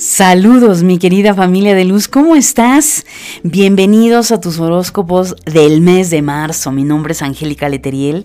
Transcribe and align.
Saludos 0.00 0.82
mi 0.82 0.96
querida 0.96 1.34
familia 1.34 1.74
de 1.74 1.84
luz, 1.84 2.08
¿cómo 2.08 2.34
estás? 2.34 3.04
Bienvenidos 3.42 4.32
a 4.32 4.40
tus 4.40 4.58
horóscopos 4.58 5.36
del 5.44 5.82
mes 5.82 6.08
de 6.08 6.22
marzo. 6.22 6.72
Mi 6.72 6.84
nombre 6.84 7.12
es 7.12 7.20
Angélica 7.20 7.68
Leteriel 7.68 8.24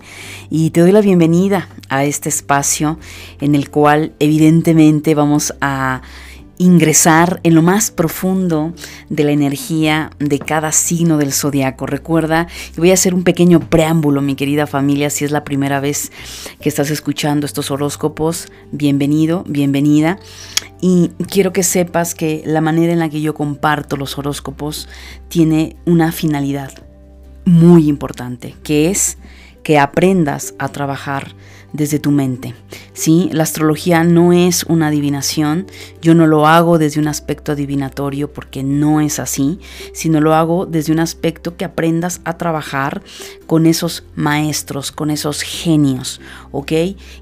y 0.50 0.70
te 0.70 0.80
doy 0.80 0.94
la 0.94 1.02
bienvenida 1.02 1.68
a 1.90 2.06
este 2.06 2.30
espacio 2.30 2.98
en 3.42 3.56
el 3.56 3.70
cual 3.70 4.14
evidentemente 4.20 5.16
vamos 5.16 5.54
a 5.60 6.02
ingresar 6.58 7.40
en 7.44 7.56
lo 7.56 7.62
más 7.62 7.92
profundo 7.92 8.74
de 9.10 9.24
la 9.24 9.32
energía 9.32 10.12
de 10.20 10.40
cada 10.40 10.72
signo 10.72 11.18
del 11.18 11.34
zodiaco. 11.34 11.86
Recuerda, 11.86 12.48
voy 12.78 12.92
a 12.92 12.94
hacer 12.94 13.14
un 13.14 13.24
pequeño 13.24 13.60
preámbulo, 13.60 14.22
mi 14.22 14.36
querida 14.36 14.68
familia, 14.68 15.10
si 15.10 15.26
es 15.26 15.32
la 15.32 15.44
primera 15.44 15.80
vez 15.80 16.12
que 16.62 16.70
estás 16.70 16.90
escuchando 16.90 17.46
estos 17.46 17.72
horóscopos, 17.72 18.48
bienvenido, 18.72 19.44
bienvenida. 19.48 20.20
Y 20.82 21.10
quiero 21.30 21.52
que 21.52 21.64
sepas 21.64 22.16
que 22.16 22.44
la 22.46 22.62
manera 22.62 22.94
en 22.94 23.00
la 23.00 23.10
que 23.10 23.22
yo 23.22 23.34
comparto 23.34 23.98
los 23.98 24.18
horóscopos 24.18 24.88
tiene 25.30 25.76
una 25.86 26.12
finalidad 26.12 26.72
muy 27.46 27.88
importante, 27.88 28.56
que 28.64 28.90
es 28.90 29.18
que 29.64 29.80
aprendas 29.80 30.54
a 30.60 30.70
trabajar 30.70 31.36
desde 31.76 32.00
tu 32.00 32.12
mente. 32.12 32.54
¿sí? 32.94 33.30
La 33.32 33.44
astrología 33.44 34.04
no 34.04 34.34
es 34.34 34.64
una 34.64 34.88
adivinación, 34.88 35.68
yo 36.02 36.16
no 36.16 36.28
lo 36.28 36.48
hago 36.48 36.78
desde 36.78 37.00
un 37.00 37.08
aspecto 37.08 37.52
adivinatorio 37.52 38.32
porque 38.32 38.64
no 38.64 39.02
es 39.02 39.20
así, 39.20 39.60
sino 39.94 40.22
lo 40.22 40.34
hago 40.34 40.66
desde 40.66 40.94
un 40.94 41.00
aspecto 41.00 41.56
que 41.58 41.66
aprendas 41.66 42.22
a 42.24 42.38
trabajar 42.38 43.04
con 43.48 43.66
esos 43.66 44.04
maestros, 44.16 44.92
con 44.92 45.12
esos 45.12 45.42
genios, 45.42 46.22
¿ok? 46.52 46.72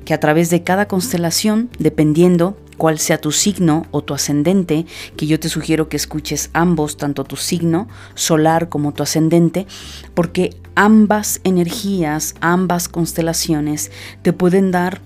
Que 0.05 0.13
a 0.13 0.19
través 0.19 0.49
de 0.49 0.63
cada 0.63 0.87
constelación, 0.87 1.69
dependiendo 1.79 2.57
cuál 2.77 2.99
sea 2.99 3.19
tu 3.19 3.31
signo 3.31 3.85
o 3.91 4.01
tu 4.01 4.13
ascendente, 4.13 4.85
que 5.15 5.27
yo 5.27 5.39
te 5.39 5.49
sugiero 5.49 5.89
que 5.89 5.97
escuches 5.97 6.49
ambos, 6.53 6.97
tanto 6.97 7.23
tu 7.23 7.35
signo 7.35 7.87
solar 8.15 8.69
como 8.69 8.93
tu 8.93 9.03
ascendente, 9.03 9.67
porque 10.13 10.55
ambas 10.75 11.41
energías, 11.43 12.35
ambas 12.41 12.87
constelaciones 12.87 13.91
te 14.21 14.33
pueden 14.33 14.71
dar 14.71 15.01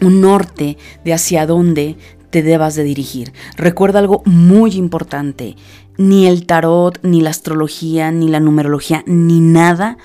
un 0.00 0.20
norte 0.20 0.76
de 1.04 1.14
hacia 1.14 1.46
dónde 1.46 1.96
te 2.30 2.42
debas 2.42 2.74
de 2.74 2.84
dirigir. 2.84 3.32
Recuerda 3.56 3.98
algo 3.98 4.22
muy 4.24 4.72
importante, 4.72 5.56
ni 5.96 6.26
el 6.26 6.46
tarot, 6.46 6.98
ni 7.02 7.22
la 7.22 7.30
astrología, 7.30 8.10
ni 8.10 8.28
la 8.28 8.40
numerología, 8.40 9.02
ni 9.06 9.40
nada 9.40 9.96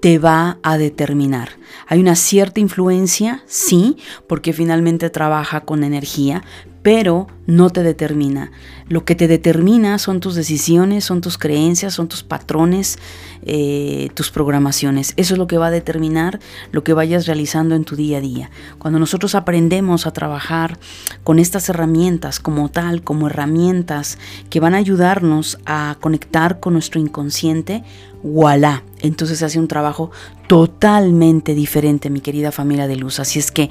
te 0.00 0.18
va 0.18 0.58
a 0.62 0.78
determinar. 0.78 1.50
Hay 1.86 2.00
una 2.00 2.16
cierta 2.16 2.60
influencia, 2.60 3.42
sí, 3.46 3.96
porque 4.26 4.52
finalmente 4.52 5.10
trabaja 5.10 5.60
con 5.60 5.84
energía, 5.84 6.42
pero 6.82 7.26
no 7.46 7.68
te 7.68 7.82
determina. 7.82 8.52
Lo 8.88 9.04
que 9.04 9.14
te 9.14 9.28
determina 9.28 9.98
son 9.98 10.20
tus 10.20 10.34
decisiones, 10.34 11.04
son 11.04 11.20
tus 11.20 11.36
creencias, 11.36 11.92
son 11.92 12.08
tus 12.08 12.22
patrones, 12.22 12.98
eh, 13.42 14.08
tus 14.14 14.30
programaciones. 14.30 15.12
Eso 15.16 15.34
es 15.34 15.38
lo 15.38 15.46
que 15.46 15.58
va 15.58 15.66
a 15.66 15.70
determinar 15.70 16.40
lo 16.72 16.82
que 16.82 16.94
vayas 16.94 17.26
realizando 17.26 17.74
en 17.74 17.84
tu 17.84 17.96
día 17.96 18.18
a 18.18 18.20
día. 18.22 18.50
Cuando 18.78 18.98
nosotros 18.98 19.34
aprendemos 19.34 20.06
a 20.06 20.12
trabajar 20.12 20.78
con 21.22 21.38
estas 21.38 21.68
herramientas 21.68 22.40
como 22.40 22.70
tal, 22.70 23.02
como 23.02 23.26
herramientas 23.26 24.18
que 24.48 24.60
van 24.60 24.74
a 24.74 24.78
ayudarnos 24.78 25.58
a 25.66 25.96
conectar 26.00 26.60
con 26.60 26.72
nuestro 26.72 26.98
inconsciente, 26.98 27.84
voilà. 28.22 28.84
Entonces 29.02 29.42
hace 29.42 29.58
un 29.58 29.68
trabajo 29.68 30.10
totalmente 30.46 31.54
diferente, 31.54 32.10
mi 32.10 32.20
querida 32.20 32.52
familia 32.52 32.86
de 32.86 32.96
luz. 32.96 33.20
Así 33.20 33.38
es 33.38 33.50
que 33.50 33.70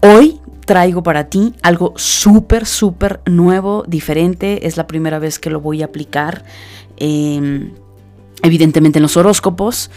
hoy 0.00 0.40
traigo 0.64 1.02
para 1.02 1.30
ti 1.30 1.54
algo 1.62 1.94
súper, 1.96 2.66
súper 2.66 3.20
nuevo, 3.26 3.84
diferente. 3.86 4.66
Es 4.66 4.76
la 4.76 4.86
primera 4.86 5.18
vez 5.18 5.38
que 5.38 5.50
lo 5.50 5.60
voy 5.60 5.82
a 5.82 5.86
aplicar, 5.86 6.44
em, 6.98 7.72
evidentemente 8.42 8.98
en 8.98 9.02
los 9.02 9.16
horóscopos. 9.16 9.90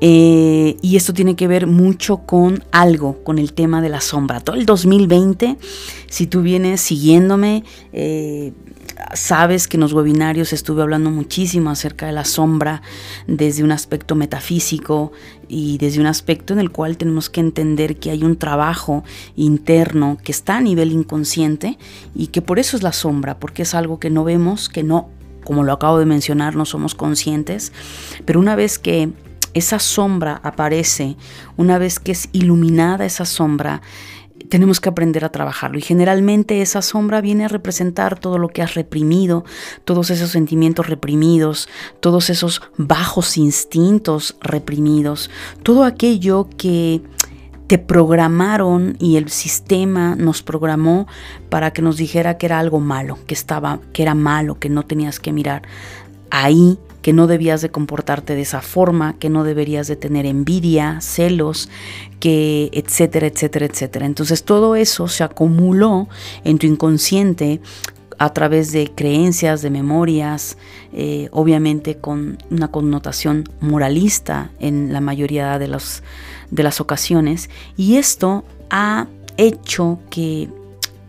Eh, 0.00 0.76
y 0.82 0.96
esto 0.96 1.14
tiene 1.14 1.36
que 1.36 1.46
ver 1.48 1.66
mucho 1.66 2.18
con 2.18 2.62
algo, 2.70 3.22
con 3.24 3.38
el 3.38 3.54
tema 3.54 3.80
de 3.80 3.88
la 3.88 4.00
sombra. 4.00 4.40
Todo 4.40 4.56
el 4.56 4.66
2020, 4.66 5.56
si 6.08 6.26
tú 6.26 6.42
vienes 6.42 6.80
siguiéndome, 6.82 7.64
eh, 7.92 8.52
sabes 9.14 9.68
que 9.68 9.76
en 9.76 9.82
los 9.82 9.92
webinarios 9.92 10.52
estuve 10.52 10.82
hablando 10.82 11.10
muchísimo 11.10 11.70
acerca 11.70 12.06
de 12.06 12.12
la 12.12 12.24
sombra 12.24 12.82
desde 13.26 13.62
un 13.62 13.72
aspecto 13.72 14.14
metafísico 14.14 15.12
y 15.48 15.78
desde 15.78 16.00
un 16.00 16.06
aspecto 16.06 16.52
en 16.52 16.58
el 16.58 16.70
cual 16.70 16.96
tenemos 16.96 17.30
que 17.30 17.40
entender 17.40 17.96
que 17.96 18.10
hay 18.10 18.24
un 18.24 18.36
trabajo 18.36 19.04
interno 19.36 20.18
que 20.22 20.32
está 20.32 20.56
a 20.56 20.60
nivel 20.60 20.92
inconsciente 20.92 21.78
y 22.14 22.28
que 22.28 22.42
por 22.42 22.58
eso 22.58 22.76
es 22.76 22.82
la 22.82 22.92
sombra, 22.92 23.38
porque 23.38 23.62
es 23.62 23.74
algo 23.74 23.98
que 23.98 24.10
no 24.10 24.24
vemos, 24.24 24.68
que 24.68 24.82
no, 24.82 25.08
como 25.44 25.62
lo 25.62 25.72
acabo 25.72 25.98
de 25.98 26.06
mencionar, 26.06 26.56
no 26.56 26.64
somos 26.64 26.94
conscientes, 26.94 27.72
pero 28.24 28.40
una 28.40 28.56
vez 28.56 28.78
que 28.78 29.10
esa 29.54 29.78
sombra 29.78 30.40
aparece, 30.42 31.16
una 31.56 31.78
vez 31.78 31.98
que 31.98 32.12
es 32.12 32.28
iluminada 32.32 33.06
esa 33.06 33.24
sombra, 33.24 33.80
tenemos 34.46 34.80
que 34.80 34.88
aprender 34.88 35.24
a 35.24 35.30
trabajarlo. 35.30 35.78
Y 35.78 35.82
generalmente 35.82 36.62
esa 36.62 36.82
sombra 36.82 37.20
viene 37.20 37.44
a 37.44 37.48
representar 37.48 38.18
todo 38.18 38.38
lo 38.38 38.48
que 38.48 38.62
has 38.62 38.74
reprimido, 38.74 39.44
todos 39.84 40.10
esos 40.10 40.30
sentimientos 40.30 40.88
reprimidos, 40.88 41.68
todos 42.00 42.30
esos 42.30 42.62
bajos 42.76 43.36
instintos 43.36 44.36
reprimidos, 44.40 45.30
todo 45.62 45.84
aquello 45.84 46.48
que 46.56 47.02
te 47.66 47.78
programaron 47.78 48.96
y 49.00 49.16
el 49.16 49.28
sistema 49.28 50.14
nos 50.14 50.42
programó 50.42 51.06
para 51.48 51.72
que 51.72 51.82
nos 51.82 51.96
dijera 51.96 52.38
que 52.38 52.46
era 52.46 52.58
algo 52.58 52.80
malo, 52.80 53.18
que 53.26 53.34
estaba, 53.34 53.80
que 53.92 54.02
era 54.02 54.14
malo, 54.14 54.58
que 54.58 54.68
no 54.68 54.84
tenías 54.84 55.18
que 55.18 55.32
mirar. 55.32 55.62
Ahí 56.30 56.78
que 57.06 57.12
no 57.12 57.28
debías 57.28 57.62
de 57.62 57.70
comportarte 57.70 58.34
de 58.34 58.42
esa 58.42 58.60
forma, 58.60 59.16
que 59.20 59.30
no 59.30 59.44
deberías 59.44 59.86
de 59.86 59.94
tener 59.94 60.26
envidia, 60.26 61.00
celos, 61.00 61.68
que 62.18 62.68
etcétera, 62.72 63.28
etcétera, 63.28 63.66
etcétera. 63.66 64.06
Entonces 64.06 64.42
todo 64.42 64.74
eso 64.74 65.06
se 65.06 65.22
acumuló 65.22 66.08
en 66.42 66.58
tu 66.58 66.66
inconsciente 66.66 67.60
a 68.18 68.30
través 68.30 68.72
de 68.72 68.90
creencias, 68.92 69.62
de 69.62 69.70
memorias, 69.70 70.58
eh, 70.92 71.28
obviamente 71.30 71.98
con 71.98 72.38
una 72.50 72.72
connotación 72.72 73.44
moralista 73.60 74.50
en 74.58 74.92
la 74.92 75.00
mayoría 75.00 75.60
de, 75.60 75.68
los, 75.68 76.02
de 76.50 76.64
las 76.64 76.80
ocasiones. 76.80 77.50
Y 77.76 77.98
esto 77.98 78.42
ha 78.68 79.06
hecho 79.36 80.00
que 80.10 80.48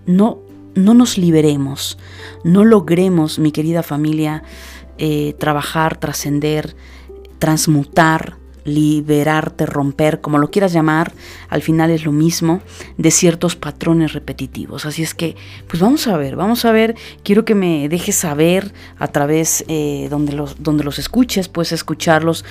no, 0.06 0.38
no 0.76 0.94
nos 0.94 1.18
liberemos, 1.18 1.98
no 2.44 2.66
logremos, 2.66 3.40
mi 3.40 3.52
querida 3.52 3.82
familia, 3.82 4.44
eh, 4.98 5.36
trabajar, 5.38 5.98
trascender, 5.98 6.76
transmutar, 7.40 8.38
liberarte, 8.68 9.66
romper, 9.66 10.22
como 10.22 10.38
lo 10.38 10.52
quieras 10.52 10.74
llamar, 10.74 11.14
al 11.50 11.62
final 11.62 11.90
es 11.90 12.04
lo 12.06 12.12
mismo, 12.12 12.62
de 12.98 13.12
ciertos 13.12 13.56
patrones 13.56 14.12
repetitivos. 14.14 14.86
Así 14.86 15.02
es 15.02 15.14
que, 15.14 15.38
pues 15.68 15.82
vamos 15.82 16.06
a 16.08 16.18
ver, 16.18 16.36
vamos 16.36 16.66
a 16.66 16.74
ver, 16.74 16.96
quiero 17.24 17.46
que 17.46 17.56
me 17.56 17.88
dejes 17.88 18.18
saber 18.18 18.74
a 19.00 19.08
través 19.08 19.64
eh, 19.70 20.08
donde, 20.10 20.34
los, 20.34 20.62
donde 20.62 20.84
los 20.84 21.00
escuches, 21.00 21.48
puedes 21.48 21.72
escucharlos 21.72 22.44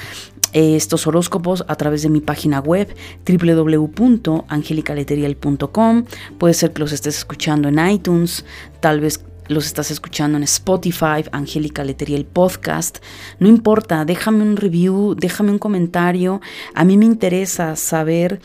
eh, 0.54 0.74
estos 0.74 1.06
horóscopos 1.06 1.66
a 1.68 1.76
través 1.76 2.00
de 2.02 2.08
mi 2.08 2.20
página 2.20 2.60
web 2.60 2.88
www.angelicaleterial.com. 3.26 6.04
Puede 6.38 6.54
ser 6.54 6.72
que 6.72 6.80
los 6.80 6.92
estés 6.92 7.18
escuchando 7.18 7.68
en 7.68 7.90
iTunes, 7.90 8.46
tal 8.80 9.00
vez 9.00 9.22
los 9.48 9.66
estás 9.66 9.90
escuchando 9.90 10.36
en 10.36 10.44
Spotify, 10.44 11.24
Angélica 11.32 11.84
Letería 11.84 12.16
el 12.16 12.24
podcast, 12.24 12.98
no 13.38 13.48
importa, 13.48 14.04
déjame 14.04 14.42
un 14.42 14.56
review, 14.56 15.14
déjame 15.14 15.50
un 15.50 15.58
comentario. 15.58 16.40
A 16.74 16.84
mí 16.84 16.96
me 16.96 17.04
interesa 17.04 17.76
saber 17.76 18.40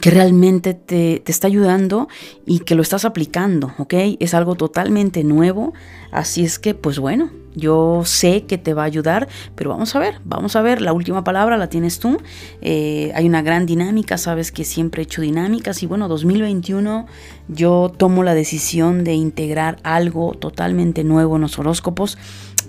que 0.00 0.10
realmente 0.10 0.74
te, 0.74 1.20
te, 1.24 1.32
está 1.32 1.46
ayudando 1.46 2.08
y 2.44 2.60
que 2.60 2.74
lo 2.74 2.82
estás 2.82 3.04
aplicando, 3.04 3.74
¿ok? 3.78 3.94
Es 4.20 4.34
algo 4.34 4.54
totalmente 4.54 5.24
nuevo, 5.24 5.72
así 6.12 6.44
es 6.44 6.58
que, 6.58 6.74
pues 6.74 6.98
bueno, 6.98 7.30
Yo 7.58 8.02
sé 8.04 8.44
que 8.44 8.56
te 8.56 8.72
va 8.72 8.82
a 8.82 8.86
ayudar, 8.86 9.28
pero 9.54 9.70
vamos 9.70 9.94
a 9.96 9.98
ver, 9.98 10.20
vamos 10.24 10.54
a 10.56 10.62
ver. 10.62 10.80
La 10.80 10.92
última 10.92 11.24
palabra 11.24 11.56
la 11.56 11.68
tienes 11.68 11.98
tú. 11.98 12.18
Eh, 12.62 13.10
hay 13.14 13.26
una 13.26 13.42
gran 13.42 13.66
dinámica, 13.66 14.16
sabes 14.16 14.52
que 14.52 14.64
siempre 14.64 15.02
he 15.02 15.04
hecho 15.04 15.22
dinámicas 15.22 15.82
y 15.82 15.86
bueno, 15.86 16.08
2021 16.08 17.06
yo 17.48 17.92
tomo 17.96 18.22
la 18.22 18.34
decisión 18.34 19.04
de 19.04 19.14
integrar 19.14 19.78
algo 19.82 20.34
totalmente 20.34 21.02
nuevo 21.02 21.36
en 21.36 21.42
los 21.42 21.58
horóscopos 21.58 22.16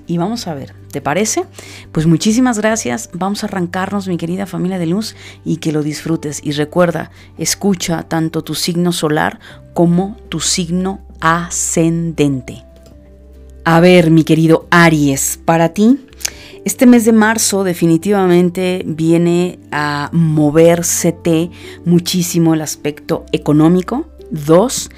y 0.08 0.18
vamos 0.18 0.48
a 0.48 0.56
ver, 0.56 0.74
¿te 0.92 1.02
parece? 1.02 1.46
Pues 1.92 2.08
muchísimas 2.08 2.58
gracias, 2.58 3.12
vamos 3.14 3.44
a 3.44 3.48
arrancarnos 3.48 4.08
mi 4.08 4.18
querida 4.18 4.48
familia 4.48 4.80
de 4.80 4.88
luz 4.88 5.16
y 5.46 5.58
que 5.58 5.72
lo 5.72 5.84
disfrutes 5.84 6.42
y 6.44 6.52
recuerda, 6.52 7.12
escucha 7.38 8.02
tanto 8.04 8.44
tu 8.44 8.56
signo 8.56 8.92
solar 8.92 9.40
como 9.76 10.18
tu 10.30 10.40
signo 10.40 11.02
ascendente. 11.20 12.69
A 13.72 13.82
ver, 13.82 14.10
mi 14.10 14.24
querido 14.24 14.66
Aries, 14.72 15.40
para 15.46 15.70
ti, 15.76 16.00
este 16.66 16.88
mes 16.88 17.06
de 17.06 17.12
marzo 17.12 17.64
definitivamente 17.64 18.82
viene 18.84 19.60
a 19.72 20.10
moverse 20.12 21.16
muchísimo 21.86 22.56
el 22.56 22.64
aspecto 22.64 23.28
económico. 23.32 24.08
Dos, 24.32 24.90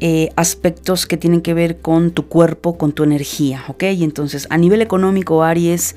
eh, 0.00 0.28
aspectos 0.36 1.06
que 1.06 1.16
tienen 1.16 1.40
que 1.40 1.54
ver 1.54 1.78
con 1.78 2.10
tu 2.10 2.26
cuerpo, 2.26 2.76
con 2.76 2.92
tu 2.92 3.04
energía, 3.04 3.64
¿ok? 3.68 3.84
Y 3.84 4.04
entonces, 4.04 4.46
a 4.50 4.58
nivel 4.58 4.82
económico, 4.82 5.42
Aries, 5.42 5.96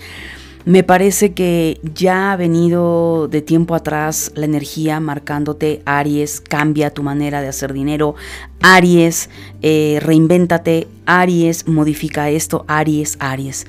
me 0.66 0.84
parece 0.84 1.34
que 1.34 1.80
ya 1.96 2.32
ha 2.32 2.38
venido 2.38 3.28
de 3.28 3.42
tiempo 3.42 3.76
atrás 3.76 4.32
la 4.36 4.46
energía 4.46 5.00
marcándote, 5.00 5.82
Aries, 5.86 6.42
cambia 6.42 6.94
tu 6.94 7.04
manera 7.04 7.42
de 7.42 7.50
hacer 7.50 7.74
dinero, 7.74 8.16
Aries, 8.62 9.30
eh, 9.62 10.00
reinvéntate, 10.02 10.88
Aries, 11.06 11.68
modifica 11.68 12.30
esto, 12.30 12.64
Aries, 12.68 13.18
Aries. 13.20 13.68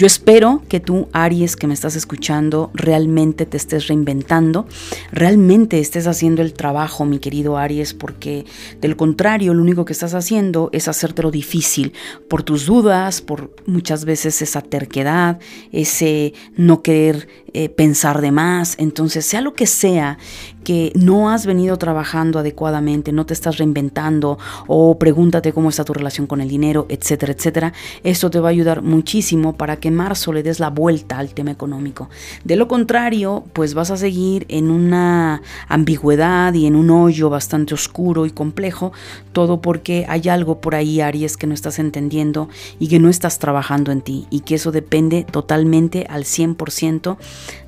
Yo 0.00 0.06
espero 0.06 0.62
que 0.66 0.80
tú, 0.80 1.08
Aries, 1.12 1.56
que 1.56 1.66
me 1.66 1.74
estás 1.74 1.94
escuchando, 1.94 2.70
realmente 2.72 3.44
te 3.44 3.58
estés 3.58 3.86
reinventando, 3.86 4.66
realmente 5.12 5.78
estés 5.78 6.06
haciendo 6.06 6.40
el 6.40 6.54
trabajo, 6.54 7.04
mi 7.04 7.18
querido 7.18 7.58
Aries, 7.58 7.92
porque 7.92 8.46
del 8.80 8.96
contrario, 8.96 9.52
lo 9.52 9.60
único 9.60 9.84
que 9.84 9.92
estás 9.92 10.14
haciendo 10.14 10.70
es 10.72 10.88
hacértelo 10.88 11.30
difícil 11.30 11.92
por 12.28 12.42
tus 12.42 12.64
dudas, 12.64 13.20
por 13.20 13.54
muchas 13.66 14.06
veces 14.06 14.40
esa 14.40 14.62
terquedad, 14.62 15.38
ese 15.70 16.32
no 16.56 16.80
querer 16.80 17.28
eh, 17.54 17.68
pensar 17.68 18.20
de 18.20 18.32
más. 18.32 18.74
Entonces, 18.78 19.26
sea 19.26 19.40
lo 19.40 19.54
que 19.54 19.66
sea 19.66 20.18
que 20.64 20.92
no 20.94 21.30
has 21.30 21.46
venido 21.46 21.78
trabajando 21.78 22.38
adecuadamente, 22.38 23.12
no 23.12 23.26
te 23.26 23.34
estás 23.34 23.58
reinventando 23.58 24.38
o 24.66 24.98
pregúntate 24.98 25.52
cómo 25.52 25.70
está 25.70 25.84
tu 25.84 25.94
relación 25.94 26.26
con 26.26 26.40
el 26.40 26.48
dinero, 26.48 26.86
etcétera, 26.88 27.32
etcétera. 27.32 27.72
Esto 28.04 28.30
te 28.30 28.40
va 28.40 28.48
a 28.48 28.50
ayudar 28.50 28.82
muchísimo 28.82 29.56
para 29.56 29.76
que 29.76 29.90
marzo 29.90 30.32
le 30.32 30.42
des 30.42 30.60
la 30.60 30.70
vuelta 30.70 31.18
al 31.18 31.34
tema 31.34 31.50
económico. 31.50 32.10
De 32.44 32.56
lo 32.56 32.68
contrario, 32.68 33.44
pues 33.52 33.74
vas 33.74 33.90
a 33.90 33.96
seguir 33.96 34.46
en 34.48 34.70
una 34.70 35.42
ambigüedad 35.68 36.52
y 36.54 36.66
en 36.66 36.76
un 36.76 36.90
hoyo 36.90 37.30
bastante 37.30 37.74
oscuro 37.74 38.26
y 38.26 38.30
complejo, 38.30 38.92
todo 39.32 39.60
porque 39.60 40.04
hay 40.08 40.28
algo 40.28 40.60
por 40.60 40.74
ahí, 40.74 41.00
Aries, 41.00 41.36
que 41.36 41.46
no 41.46 41.54
estás 41.54 41.78
entendiendo 41.78 42.48
y 42.78 42.88
que 42.88 42.98
no 42.98 43.08
estás 43.08 43.38
trabajando 43.38 43.92
en 43.92 44.02
ti 44.02 44.26
y 44.30 44.40
que 44.40 44.56
eso 44.56 44.72
depende 44.72 45.24
totalmente 45.24 46.06
al 46.08 46.24
100% 46.24 47.16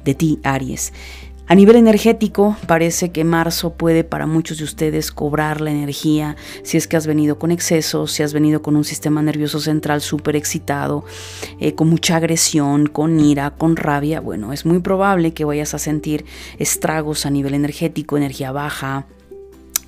de 0.05 0.15
ti, 0.15 0.39
Aries. 0.43 0.93
A 1.49 1.55
nivel 1.55 1.77
energético, 1.77 2.57
parece 2.67 3.11
que 3.11 3.25
marzo 3.25 3.75
puede 3.75 4.05
para 4.05 4.27
muchos 4.27 4.59
de 4.59 4.65
ustedes 4.65 5.13
cobrar 5.13 5.61
la 5.61 5.71
energía 5.71 6.37
si 6.63 6.79
es 6.79 6.87
que 6.87 6.97
has 6.97 7.07
venido 7.07 7.39
con 7.39 7.51
exceso, 7.51 8.07
si 8.07 8.23
has 8.23 8.33
venido 8.33 8.63
con 8.63 8.75
un 8.75 8.85
sistema 8.85 9.21
nervioso 9.21 9.61
central 9.61 10.01
súper 10.01 10.37
excitado, 10.37 11.05
eh, 11.61 11.75
con 11.75 11.91
mucha 11.91 12.17
agresión, 12.17 12.87
con 12.87 13.21
ira, 13.21 13.51
con 13.51 13.77
rabia. 13.77 14.21
Bueno, 14.21 14.53
es 14.53 14.65
muy 14.65 14.79
probable 14.79 15.35
que 15.35 15.45
vayas 15.45 15.75
a 15.75 15.79
sentir 15.79 16.25
estragos 16.59 17.27
a 17.27 17.31
nivel 17.31 17.55
energético, 17.55 18.17
energía 18.17 18.53
baja, 18.53 19.07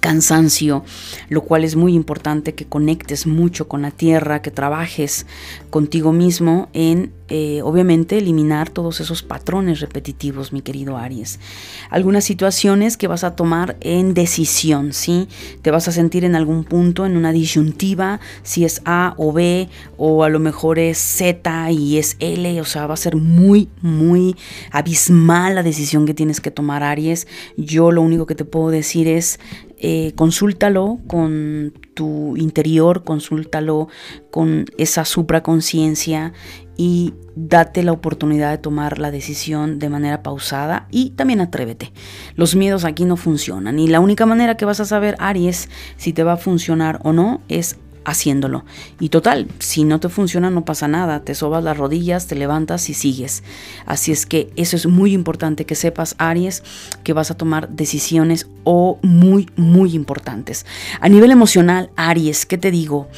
cansancio, 0.04 0.84
lo 1.30 1.44
cual 1.44 1.64
es 1.64 1.76
muy 1.76 1.94
importante 1.94 2.54
que 2.54 2.66
conectes 2.66 3.26
mucho 3.26 3.68
con 3.68 3.80
la 3.80 3.90
tierra, 3.90 4.42
que 4.42 4.50
trabajes 4.50 5.24
contigo 5.70 6.12
mismo 6.12 6.68
en 6.74 7.10
eh, 7.30 7.62
obviamente 7.62 8.18
eliminar 8.18 8.68
todos 8.68 9.00
esos 9.00 9.22
patrones 9.22 9.80
repetitivos, 9.80 10.52
mi 10.52 10.60
querido 10.60 10.98
Aries. 10.98 11.40
Algunas 11.88 12.24
situaciones 12.24 12.98
que 12.98 13.08
vas 13.08 13.24
a 13.24 13.34
tomar 13.34 13.78
en 13.80 14.12
decisión, 14.12 14.92
¿sí? 14.92 15.26
Te 15.62 15.70
vas 15.70 15.88
a 15.88 15.92
sentir 15.92 16.26
en 16.26 16.36
algún 16.36 16.64
punto 16.64 17.06
en 17.06 17.16
una 17.16 17.32
disyuntiva, 17.32 18.20
si 18.42 18.66
es 18.66 18.82
A 18.84 19.14
o 19.16 19.32
B, 19.32 19.70
o 19.96 20.22
a 20.22 20.28
lo 20.28 20.38
mejor 20.38 20.78
es 20.78 20.98
Z 20.98 21.70
y 21.70 21.96
es 21.96 22.16
L, 22.18 22.60
o 22.60 22.66
sea, 22.66 22.86
va 22.86 22.92
a 22.92 22.98
ser 22.98 23.16
muy, 23.16 23.70
muy 23.80 24.36
abismal 24.70 25.54
la 25.54 25.62
decisión 25.62 26.04
que 26.04 26.12
tienes 26.12 26.42
que 26.42 26.50
tomar, 26.50 26.82
Aries. 26.82 27.26
Yo 27.56 27.90
lo 27.90 28.02
único 28.02 28.26
que 28.26 28.34
te 28.34 28.44
puedo 28.44 28.68
decir 28.68 29.08
es 29.08 29.40
eh, 29.86 30.14
consúltalo 30.16 30.98
con 31.06 31.74
tu 31.92 32.38
interior, 32.38 33.04
consúltalo 33.04 33.88
con 34.30 34.64
esa 34.78 35.04
supraconciencia 35.04 36.32
y 36.74 37.12
date 37.36 37.82
la 37.82 37.92
oportunidad 37.92 38.50
de 38.50 38.56
tomar 38.56 38.98
la 38.98 39.10
decisión 39.10 39.78
de 39.78 39.90
manera 39.90 40.22
pausada 40.22 40.88
y 40.90 41.10
también 41.10 41.42
atrévete. 41.42 41.92
Los 42.34 42.56
miedos 42.56 42.86
aquí 42.86 43.04
no 43.04 43.18
funcionan 43.18 43.78
y 43.78 43.86
la 43.86 44.00
única 44.00 44.24
manera 44.24 44.56
que 44.56 44.64
vas 44.64 44.80
a 44.80 44.86
saber, 44.86 45.16
Aries, 45.18 45.68
si 45.98 46.14
te 46.14 46.24
va 46.24 46.32
a 46.32 46.38
funcionar 46.38 47.00
o 47.02 47.12
no 47.12 47.42
es 47.50 47.76
haciéndolo. 48.04 48.64
Y 49.00 49.08
total, 49.08 49.48
si 49.58 49.84
no 49.84 50.00
te 50.00 50.08
funciona 50.08 50.50
no 50.50 50.64
pasa 50.64 50.88
nada, 50.88 51.20
te 51.20 51.34
sobas 51.34 51.64
las 51.64 51.76
rodillas, 51.76 52.26
te 52.26 52.34
levantas 52.34 52.88
y 52.90 52.94
sigues. 52.94 53.42
Así 53.86 54.12
es 54.12 54.26
que 54.26 54.52
eso 54.56 54.76
es 54.76 54.86
muy 54.86 55.12
importante 55.12 55.66
que 55.66 55.74
sepas, 55.74 56.14
Aries, 56.18 56.62
que 57.02 57.12
vas 57.12 57.30
a 57.30 57.36
tomar 57.36 57.68
decisiones 57.70 58.46
o 58.64 58.98
muy, 59.02 59.48
muy 59.56 59.94
importantes. 59.94 60.66
A 61.00 61.08
nivel 61.08 61.30
emocional, 61.30 61.90
Aries, 61.96 62.46
¿qué 62.46 62.58
te 62.58 62.70
digo? 62.70 63.08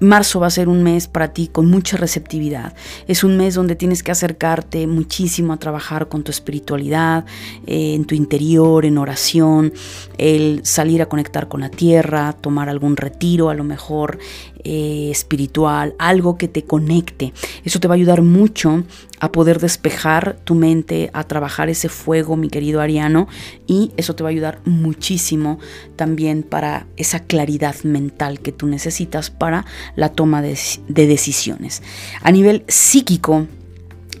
Marzo 0.00 0.40
va 0.40 0.46
a 0.46 0.50
ser 0.50 0.68
un 0.68 0.82
mes 0.82 1.08
para 1.08 1.32
ti 1.32 1.48
con 1.48 1.66
mucha 1.66 1.96
receptividad. 1.96 2.74
Es 3.06 3.24
un 3.24 3.36
mes 3.36 3.54
donde 3.54 3.76
tienes 3.76 4.02
que 4.02 4.12
acercarte 4.12 4.86
muchísimo 4.86 5.52
a 5.52 5.56
trabajar 5.58 6.08
con 6.08 6.22
tu 6.22 6.30
espiritualidad, 6.30 7.24
eh, 7.66 7.94
en 7.94 8.04
tu 8.04 8.14
interior, 8.14 8.84
en 8.84 8.98
oración, 8.98 9.72
el 10.18 10.60
salir 10.64 11.02
a 11.02 11.06
conectar 11.06 11.48
con 11.48 11.60
la 11.60 11.70
tierra, 11.70 12.32
tomar 12.32 12.68
algún 12.68 12.96
retiro 12.96 13.50
a 13.50 13.54
lo 13.54 13.64
mejor 13.64 14.18
eh, 14.68 15.10
espiritual, 15.12 15.94
algo 15.98 16.36
que 16.36 16.48
te 16.48 16.64
conecte. 16.64 17.32
Eso 17.64 17.78
te 17.78 17.86
va 17.86 17.94
a 17.94 17.96
ayudar 17.96 18.22
mucho 18.22 18.82
a 19.20 19.30
poder 19.30 19.60
despejar 19.60 20.38
tu 20.42 20.56
mente, 20.56 21.08
a 21.12 21.22
trabajar 21.24 21.68
ese 21.68 21.88
fuego, 21.88 22.36
mi 22.36 22.48
querido 22.48 22.80
Ariano, 22.80 23.28
y 23.68 23.92
eso 23.96 24.16
te 24.16 24.24
va 24.24 24.28
a 24.28 24.32
ayudar 24.32 24.58
muchísimo 24.64 25.60
también 25.94 26.42
para 26.42 26.86
esa 26.96 27.20
claridad 27.20 27.76
mental 27.84 28.40
que 28.40 28.50
tú 28.50 28.66
necesitas 28.66 29.30
para 29.30 29.64
la 29.94 30.10
toma 30.10 30.42
de, 30.42 30.58
de 30.88 31.06
decisiones. 31.06 31.82
A 32.22 32.30
nivel 32.32 32.64
psíquico, 32.68 33.46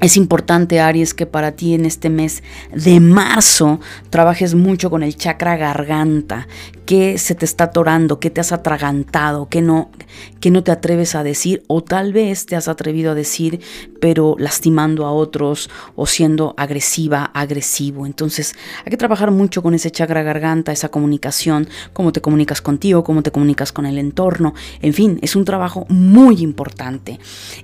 es 0.00 0.16
importante, 0.18 0.80
Aries, 0.80 1.14
que 1.14 1.24
para 1.24 1.52
ti 1.52 1.72
en 1.72 1.86
este 1.86 2.10
mes 2.10 2.42
de 2.72 3.00
marzo 3.00 3.80
trabajes 4.10 4.54
mucho 4.54 4.90
con 4.90 5.02
el 5.02 5.16
chakra 5.16 5.56
garganta, 5.56 6.46
que 6.84 7.16
se 7.16 7.34
te 7.34 7.46
está 7.46 7.64
atorando, 7.64 8.20
que 8.20 8.28
te 8.28 8.40
has 8.40 8.52
atragantado, 8.52 9.48
que 9.48 9.62
no, 9.62 9.90
que 10.38 10.50
no 10.50 10.62
te 10.62 10.70
atreves 10.70 11.14
a 11.14 11.22
decir 11.22 11.62
o 11.66 11.82
tal 11.82 12.12
vez 12.12 12.44
te 12.44 12.56
has 12.56 12.68
atrevido 12.68 13.12
a 13.12 13.14
decir, 13.14 13.60
pero 13.98 14.36
lastimando 14.38 15.06
a 15.06 15.12
otros 15.12 15.70
o 15.94 16.06
siendo 16.06 16.54
agresiva, 16.58 17.24
agresivo. 17.32 18.04
Entonces 18.04 18.54
hay 18.84 18.90
que 18.90 18.98
trabajar 18.98 19.30
mucho 19.30 19.62
con 19.62 19.72
ese 19.72 19.90
chakra 19.90 20.22
garganta, 20.22 20.72
esa 20.72 20.90
comunicación, 20.90 21.68
cómo 21.94 22.12
te 22.12 22.20
comunicas 22.20 22.60
contigo, 22.60 23.02
cómo 23.02 23.22
te 23.22 23.32
comunicas 23.32 23.72
con 23.72 23.86
el 23.86 23.96
entorno. 23.96 24.54
En 24.82 24.92
fin, 24.92 25.18
es 25.22 25.36
un 25.36 25.46
trabajo 25.46 25.86
muy 25.88 26.42
importante. 26.42 27.18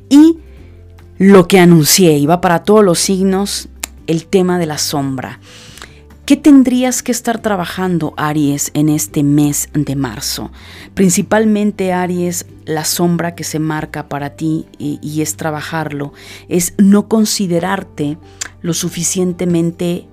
Y 0.09 0.39
lo 1.23 1.47
que 1.47 1.61
anuncié 1.61 2.27
va 2.27 2.41
para 2.41 2.65
todos 2.65 2.85
los 2.85 2.99
signos, 2.99 3.69
el 4.09 4.27
tema 4.27 4.59
de 4.59 4.67
la 4.67 4.77
sombra. 4.77 5.39
¿Qué 6.27 6.37
tendrías 6.37 7.05
que 7.05 7.13
estar 7.13 7.41
trabajando, 7.41 8.13
Aries, 8.17 8.73
en 8.75 8.89
este 8.89 9.23
mes 9.23 9.69
de 9.73 9.95
marzo? 9.95 10.51
Principalmente, 10.95 11.93
Aries, 11.93 12.47
la 12.65 12.85
sombra 12.85 13.37
que 13.37 13.45
se 13.45 13.61
marca 13.61 14.09
para 14.09 14.31
ti 14.31 14.67
y, 14.79 14.99
y, 15.01 15.23
es 15.23 15.37
trabajarlo, 15.37 16.13
es 16.49 16.75
no 16.79 17.07
considerarte 17.07 18.19
lo 18.61 18.75
suficientemente 18.75 20.09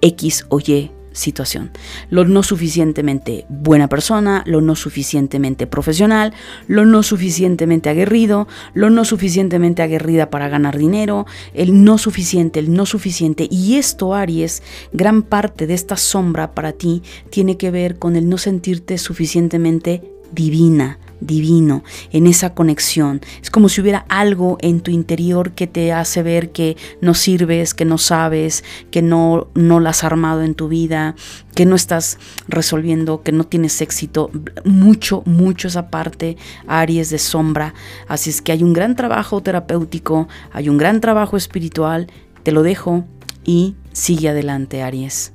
X 0.00 0.46
o 0.48 0.60
Y 0.60 0.92
situación. 1.16 1.70
Lo 2.10 2.24
no 2.24 2.42
suficientemente 2.42 3.46
buena 3.48 3.88
persona, 3.88 4.42
lo 4.46 4.60
no 4.60 4.76
suficientemente 4.76 5.66
profesional, 5.66 6.32
lo 6.68 6.84
no 6.84 7.02
suficientemente 7.02 7.88
aguerrido, 7.88 8.46
lo 8.74 8.90
no 8.90 9.04
suficientemente 9.04 9.82
aguerrida 9.82 10.30
para 10.30 10.48
ganar 10.48 10.78
dinero, 10.78 11.26
el 11.54 11.84
no 11.84 11.98
suficiente, 11.98 12.60
el 12.60 12.72
no 12.72 12.86
suficiente. 12.86 13.48
Y 13.50 13.76
esto, 13.76 14.14
Aries, 14.14 14.62
gran 14.92 15.22
parte 15.22 15.66
de 15.66 15.74
esta 15.74 15.96
sombra 15.96 16.52
para 16.52 16.72
ti 16.72 17.02
tiene 17.30 17.56
que 17.56 17.70
ver 17.70 17.98
con 17.98 18.16
el 18.16 18.28
no 18.28 18.38
sentirte 18.38 18.98
suficientemente 18.98 20.02
divina, 20.32 20.98
divino, 21.20 21.84
en 22.12 22.26
esa 22.26 22.54
conexión. 22.54 23.20
Es 23.42 23.50
como 23.50 23.68
si 23.68 23.80
hubiera 23.80 24.04
algo 24.08 24.58
en 24.60 24.80
tu 24.80 24.90
interior 24.90 25.52
que 25.52 25.66
te 25.66 25.92
hace 25.92 26.22
ver 26.22 26.52
que 26.52 26.76
no 27.00 27.14
sirves, 27.14 27.74
que 27.74 27.84
no 27.84 27.98
sabes, 27.98 28.64
que 28.90 29.02
no, 29.02 29.48
no 29.54 29.80
la 29.80 29.90
has 29.90 30.04
armado 30.04 30.42
en 30.42 30.54
tu 30.54 30.68
vida, 30.68 31.14
que 31.54 31.66
no 31.66 31.74
estás 31.74 32.18
resolviendo, 32.48 33.22
que 33.22 33.32
no 33.32 33.44
tienes 33.44 33.80
éxito. 33.80 34.30
Mucho, 34.64 35.22
mucho 35.24 35.68
esa 35.68 35.90
parte, 35.90 36.36
Aries 36.66 37.10
de 37.10 37.18
sombra. 37.18 37.74
Así 38.08 38.30
es 38.30 38.42
que 38.42 38.52
hay 38.52 38.62
un 38.62 38.72
gran 38.72 38.96
trabajo 38.96 39.42
terapéutico, 39.42 40.28
hay 40.52 40.68
un 40.68 40.78
gran 40.78 41.00
trabajo 41.00 41.36
espiritual. 41.36 42.08
Te 42.42 42.52
lo 42.52 42.62
dejo 42.62 43.04
y 43.44 43.76
sigue 43.92 44.28
adelante, 44.28 44.82
Aries. 44.82 45.32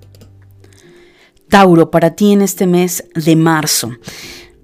Tauro, 1.52 1.92
para 1.92 2.12
ti 2.12 2.32
en 2.32 2.42
este 2.42 2.66
mes 2.66 3.04
de 3.14 3.36
marzo. 3.36 3.92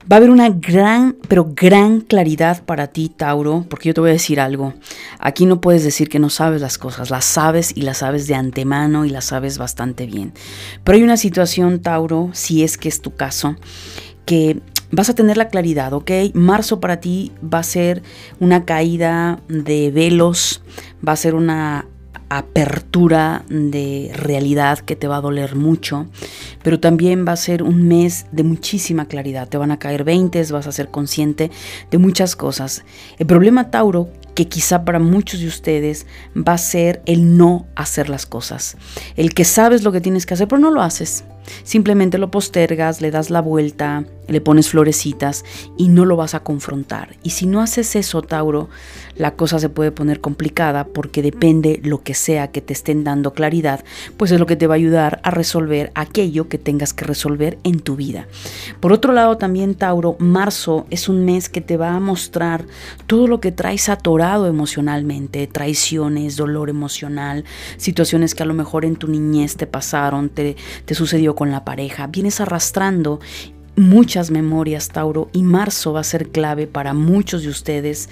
Va 0.10 0.16
a 0.16 0.18
haber 0.18 0.30
una 0.30 0.50
gran, 0.50 1.18
pero 1.28 1.52
gran 1.54 2.00
claridad 2.00 2.64
para 2.64 2.88
ti, 2.88 3.10
Tauro, 3.10 3.66
porque 3.68 3.90
yo 3.90 3.94
te 3.94 4.00
voy 4.00 4.12
a 4.12 4.14
decir 4.14 4.40
algo. 4.40 4.74
Aquí 5.20 5.46
no 5.46 5.60
puedes 5.60 5.84
decir 5.84 6.08
que 6.08 6.18
no 6.18 6.30
sabes 6.30 6.62
las 6.62 6.78
cosas, 6.78 7.10
las 7.10 7.26
sabes 7.26 7.76
y 7.76 7.82
las 7.82 7.98
sabes 7.98 8.26
de 8.26 8.36
antemano 8.36 9.04
y 9.04 9.10
las 9.10 9.26
sabes 9.26 9.58
bastante 9.58 10.06
bien. 10.06 10.32
Pero 10.86 10.98
hay 10.98 11.04
una 11.04 11.18
situación, 11.18 11.82
Tauro, 11.82 12.30
si 12.32 12.64
es 12.64 12.78
que 12.78 12.88
es 12.88 13.02
tu 13.02 13.16
caso, 13.16 13.58
que 14.26 14.62
vas 14.92 15.10
a 15.10 15.16
tener 15.16 15.36
la 15.36 15.50
claridad, 15.50 15.92
¿ok? 15.92 16.12
Marzo 16.34 16.80
para 16.80 17.02
ti 17.02 17.34
va 17.44 17.60
a 17.60 17.64
ser 17.64 18.02
una 18.40 18.64
caída 18.64 19.42
de 19.50 19.92
velos, 19.92 20.62
va 21.06 21.12
a 21.12 21.18
ser 21.18 21.36
una 21.36 21.86
apertura 22.30 23.44
de 23.50 24.12
realidad 24.14 24.80
que 24.80 24.96
te 24.96 25.08
va 25.08 25.18
a 25.18 25.22
doler 25.22 25.56
mucho, 25.56 26.08
pero 26.64 26.80
también 26.80 27.26
va 27.28 27.34
a 27.34 27.38
ser 27.38 27.64
un 27.64 27.88
mes 27.88 28.26
de 28.32 28.44
muchísima 28.44 29.08
claridad. 29.08 29.48
Te 29.48 29.58
van 29.58 29.72
a 29.72 29.80
caer 29.80 30.04
20, 30.04 30.44
vas 30.52 30.68
a 30.68 30.72
ser 30.72 30.90
consciente 30.90 31.52
de 31.90 31.98
muchas 31.98 32.36
cosas. 32.36 32.84
El 33.18 33.28
problema, 33.28 33.72
Tauro, 33.72 34.10
que 34.36 34.48
quizá 34.48 34.86
para 34.86 35.00
muchos 35.00 35.40
de 35.40 35.48
ustedes 35.48 36.06
va 36.36 36.54
a 36.54 36.58
ser 36.58 37.02
el 37.06 37.38
no 37.38 37.66
hacer 37.76 38.10
las 38.10 38.26
cosas. 38.26 38.78
El 39.16 39.34
que 39.34 39.46
sabes 39.46 39.84
lo 39.84 39.92
que 39.92 40.02
tienes 40.02 40.26
que 40.26 40.36
hacer, 40.36 40.48
pero 40.48 40.62
no 40.62 40.72
lo 40.72 40.82
haces. 40.82 41.24
Simplemente 41.64 42.18
lo 42.18 42.32
postergas, 42.32 43.02
le 43.02 43.12
das 43.12 43.30
la 43.30 43.42
vuelta, 43.42 44.06
le 44.28 44.42
pones 44.42 44.70
florecitas 44.70 45.46
y 45.78 45.88
no 45.88 46.06
lo 46.06 46.16
vas 46.16 46.36
a 46.36 46.42
confrontar. 46.42 47.16
Y 47.24 47.32
si 47.32 47.46
no 47.46 47.62
haces 47.62 47.96
eso, 47.96 48.22
Tauro, 48.22 48.70
la 49.16 49.36
cosa 49.36 49.60
se 49.60 49.70
puede 49.70 49.92
poner 49.92 50.22
complicada 50.22 50.86
porque 50.86 51.22
depende 51.22 51.80
lo 51.84 52.04
que 52.04 52.14
sea 52.14 52.52
que 52.52 52.62
te 52.62 52.74
estén 52.74 53.04
dando 53.04 53.34
claridad, 53.34 53.84
pues 54.18 54.32
es 54.32 54.40
lo 54.40 54.46
que 54.46 54.56
te 54.56 54.68
va 54.68 54.76
a 54.76 54.78
ayudar 54.78 55.20
a 55.24 55.32
resolver 55.32 55.92
aquello 55.96 56.50
que 56.50 56.58
tengas 56.58 56.94
que 56.94 57.06
resolver 57.06 57.58
en 57.64 57.80
tu 57.80 57.96
vida. 57.96 58.28
Por 58.80 58.94
otro 58.94 59.14
lado, 59.14 59.38
también 59.38 59.76
Tauro, 59.76 60.16
marzo 60.20 60.86
es 60.90 61.10
un 61.10 61.26
mes 61.26 61.50
que 61.50 61.62
te 61.62 61.78
va 61.78 61.96
a 61.96 62.00
mostrar 62.00 62.66
todo 63.08 63.28
lo 63.28 63.40
que 63.40 63.52
traes 63.52 63.90
atorado 63.90 64.48
emocionalmente, 64.48 65.48
traiciones, 65.48 66.36
dolor 66.36 66.70
emocional, 66.70 67.46
situaciones 67.78 68.36
que 68.36 68.44
a 68.44 68.46
lo 68.46 68.54
mejor 68.54 68.86
en 68.86 68.96
tu 68.96 69.08
niñez 69.08 69.56
te 69.56 69.68
pasaron, 69.68 70.30
te, 70.30 70.58
te 70.86 70.96
sucedió 70.96 71.36
con 71.38 71.52
la 71.52 71.64
pareja, 71.64 72.08
vienes 72.08 72.42
arrastrando 72.42 73.20
muchas 73.76 74.32
memorias, 74.32 74.90
Tauro, 74.90 75.30
y 75.34 75.44
marzo 75.44 75.94
va 75.94 76.00
a 76.00 76.04
ser 76.04 76.30
clave 76.30 76.66
para 76.66 76.96
muchos 76.96 77.44
de 77.44 77.50
ustedes 77.50 78.10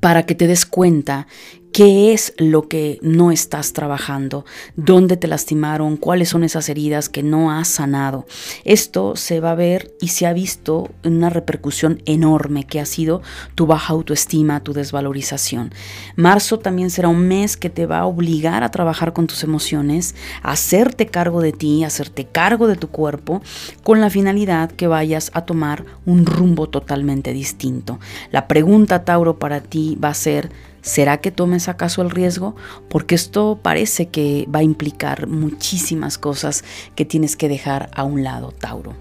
para 0.00 0.26
que 0.26 0.34
te 0.34 0.48
des 0.48 0.66
cuenta 0.66 1.28
¿Qué 1.72 2.12
es 2.12 2.34
lo 2.36 2.68
que 2.68 2.98
no 3.00 3.32
estás 3.32 3.72
trabajando? 3.72 4.44
¿Dónde 4.76 5.16
te 5.16 5.26
lastimaron? 5.26 5.96
¿Cuáles 5.96 6.28
son 6.28 6.44
esas 6.44 6.68
heridas 6.68 7.08
que 7.08 7.22
no 7.22 7.50
has 7.50 7.66
sanado? 7.66 8.26
Esto 8.64 9.16
se 9.16 9.40
va 9.40 9.52
a 9.52 9.54
ver 9.54 9.90
y 9.98 10.08
se 10.08 10.26
ha 10.26 10.34
visto 10.34 10.90
una 11.02 11.30
repercusión 11.30 12.02
enorme 12.04 12.64
que 12.64 12.78
ha 12.78 12.84
sido 12.84 13.22
tu 13.54 13.66
baja 13.66 13.94
autoestima, 13.94 14.62
tu 14.62 14.74
desvalorización. 14.74 15.72
Marzo 16.14 16.58
también 16.58 16.90
será 16.90 17.08
un 17.08 17.26
mes 17.26 17.56
que 17.56 17.70
te 17.70 17.86
va 17.86 18.00
a 18.00 18.06
obligar 18.06 18.64
a 18.64 18.70
trabajar 18.70 19.14
con 19.14 19.26
tus 19.26 19.42
emociones, 19.42 20.14
a 20.42 20.52
hacerte 20.52 21.06
cargo 21.06 21.40
de 21.40 21.52
ti, 21.52 21.84
a 21.84 21.86
hacerte 21.86 22.26
cargo 22.26 22.66
de 22.66 22.76
tu 22.76 22.88
cuerpo, 22.88 23.40
con 23.82 24.02
la 24.02 24.10
finalidad 24.10 24.70
que 24.72 24.88
vayas 24.88 25.30
a 25.32 25.46
tomar 25.46 25.86
un 26.04 26.26
rumbo 26.26 26.68
totalmente 26.68 27.32
distinto. 27.32 27.98
La 28.30 28.46
pregunta, 28.46 29.06
Tauro, 29.06 29.38
para 29.38 29.62
ti 29.62 29.96
va 29.96 30.10
a 30.10 30.14
ser, 30.14 30.50
¿Será 30.82 31.18
que 31.18 31.30
tomes 31.30 31.68
acaso 31.68 32.02
el 32.02 32.10
riesgo? 32.10 32.56
Porque 32.88 33.14
esto 33.14 33.58
parece 33.62 34.08
que 34.08 34.46
va 34.54 34.58
a 34.58 34.64
implicar 34.64 35.28
muchísimas 35.28 36.18
cosas 36.18 36.64
que 36.96 37.04
tienes 37.04 37.36
que 37.36 37.48
dejar 37.48 37.90
a 37.94 38.02
un 38.02 38.24
lado, 38.24 38.52
Tauro. 38.52 38.94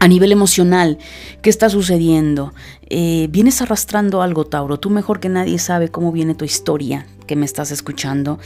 A 0.00 0.06
nivel 0.08 0.32
emocional, 0.32 0.98
¿qué 1.40 1.50
está 1.50 1.70
sucediendo? 1.70 2.52
Eh, 2.88 3.28
vienes 3.30 3.62
arrastrando 3.62 4.22
algo, 4.22 4.44
Tauro. 4.44 4.78
Tú 4.78 4.90
mejor 4.90 5.20
que 5.20 5.28
nadie 5.28 5.58
sabe 5.58 5.88
cómo 5.88 6.12
viene 6.12 6.34
tu 6.34 6.44
historia 6.44 7.06
que 7.26 7.36
me 7.36 7.44
estás 7.44 7.70
escuchando. 7.70 8.38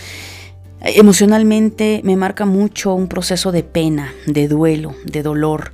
Emocionalmente 0.80 2.00
me 2.04 2.16
marca 2.16 2.44
mucho 2.44 2.94
un 2.94 3.06
proceso 3.06 3.52
de 3.52 3.62
pena, 3.62 4.12
de 4.26 4.48
duelo, 4.48 4.94
de 5.04 5.22
dolor. 5.22 5.72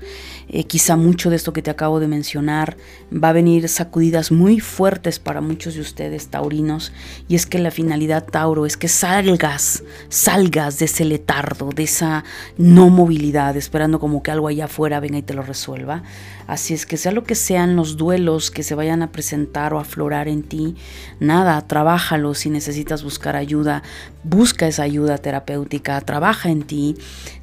Eh, 0.50 0.64
quizá 0.64 0.96
mucho 0.96 1.28
de 1.30 1.36
esto 1.36 1.52
que 1.52 1.62
te 1.62 1.70
acabo 1.70 2.00
de 2.00 2.08
mencionar 2.08 2.76
va 3.12 3.30
a 3.30 3.32
venir 3.32 3.68
sacudidas 3.68 4.32
muy 4.32 4.60
fuertes 4.60 5.18
para 5.18 5.40
muchos 5.40 5.74
de 5.74 5.80
ustedes 5.82 6.28
taurinos 6.28 6.92
y 7.28 7.34
es 7.34 7.44
que 7.44 7.58
la 7.58 7.70
finalidad 7.70 8.24
Tauro 8.24 8.64
es 8.64 8.76
que 8.76 8.88
salgas, 8.88 9.82
salgas 10.08 10.78
de 10.78 10.86
ese 10.86 11.04
letardo, 11.04 11.70
de 11.70 11.82
esa 11.84 12.24
no 12.56 12.88
movilidad, 12.88 13.56
esperando 13.56 14.00
como 14.00 14.22
que 14.22 14.30
algo 14.30 14.48
allá 14.48 14.64
afuera 14.66 15.00
venga 15.00 15.18
y 15.18 15.22
te 15.22 15.34
lo 15.34 15.42
resuelva. 15.42 16.02
Así 16.48 16.72
es 16.72 16.86
que 16.86 16.96
sea 16.96 17.12
lo 17.12 17.24
que 17.24 17.34
sean 17.34 17.76
los 17.76 17.98
duelos 17.98 18.50
que 18.50 18.62
se 18.62 18.74
vayan 18.74 19.02
a 19.02 19.12
presentar 19.12 19.74
o 19.74 19.78
aflorar 19.78 20.28
en 20.28 20.42
ti, 20.42 20.76
nada, 21.20 21.60
trabájalo 21.66 22.32
si 22.32 22.48
necesitas 22.48 23.04
buscar 23.04 23.36
ayuda, 23.36 23.82
busca 24.24 24.66
esa 24.66 24.82
ayuda 24.82 25.18
terapéutica, 25.18 26.00
trabaja 26.00 26.48
en 26.48 26.62
ti, 26.62 26.96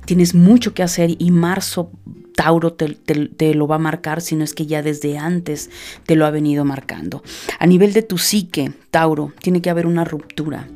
tienes 0.06 0.34
mucho 0.34 0.74
que 0.74 0.82
hacer 0.82 1.16
y 1.20 1.30
marzo 1.30 1.92
Tauro 2.36 2.74
te, 2.74 3.54
lo 3.54 3.68
va 3.68 3.76
a 3.76 3.80
marcar, 3.80 4.22
sino 4.22 4.44
es 4.44 4.54
que 4.54 4.66
ya 4.66 4.82
desde 4.82 5.18
antes 5.18 5.70
te 6.06 6.16
lo 6.16 6.26
ha 6.26 6.32
venido 6.32 6.66
marcando. 6.66 7.24
A 7.60 7.66
nivel 7.66 7.94
de 7.94 8.02
tu 8.02 8.18
psique, 8.18 8.74
Tauro, 8.92 9.34
tiene 9.40 9.62
que 9.62 9.70
haber 9.70 9.86
una 9.86 10.04
ruptura. 10.04 10.68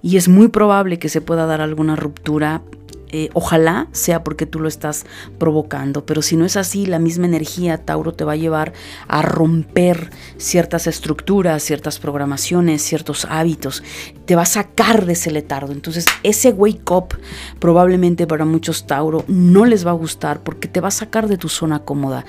Y 0.00 0.16
es 0.16 0.28
muy 0.28 0.48
probable 0.48 0.98
que 0.98 1.08
se 1.08 1.20
pueda 1.20 1.46
dar 1.46 1.60
alguna 1.60 1.96
ruptura 1.96 2.62
eh, 3.10 3.30
ojalá 3.32 3.88
sea 3.92 4.22
porque 4.22 4.46
tú 4.46 4.60
lo 4.60 4.68
estás 4.68 5.06
provocando, 5.38 6.04
pero 6.04 6.20
si 6.20 6.36
no 6.36 6.44
es 6.44 6.56
así, 6.56 6.86
la 6.86 6.98
misma 6.98 7.26
energía, 7.26 7.78
Tauro, 7.78 8.12
te 8.12 8.24
va 8.24 8.32
a 8.32 8.36
llevar 8.36 8.72
a 9.06 9.22
romper 9.22 10.10
ciertas 10.36 10.86
estructuras, 10.86 11.62
ciertas 11.62 11.98
programaciones, 11.98 12.82
ciertos 12.82 13.26
hábitos, 13.30 13.82
te 14.26 14.36
va 14.36 14.42
a 14.42 14.46
sacar 14.46 15.06
de 15.06 15.14
ese 15.14 15.30
letardo. 15.30 15.72
Entonces, 15.72 16.04
ese 16.22 16.50
wake 16.50 16.90
up 16.90 17.18
probablemente 17.58 18.26
para 18.26 18.44
muchos 18.44 18.86
Tauro 18.86 19.24
no 19.26 19.64
les 19.64 19.86
va 19.86 19.90
a 19.90 19.94
gustar 19.94 20.42
porque 20.42 20.68
te 20.68 20.80
va 20.80 20.88
a 20.88 20.92
sacar 20.92 21.28
de 21.28 21.38
tu 21.38 21.48
zona 21.48 21.80
cómoda. 21.80 22.26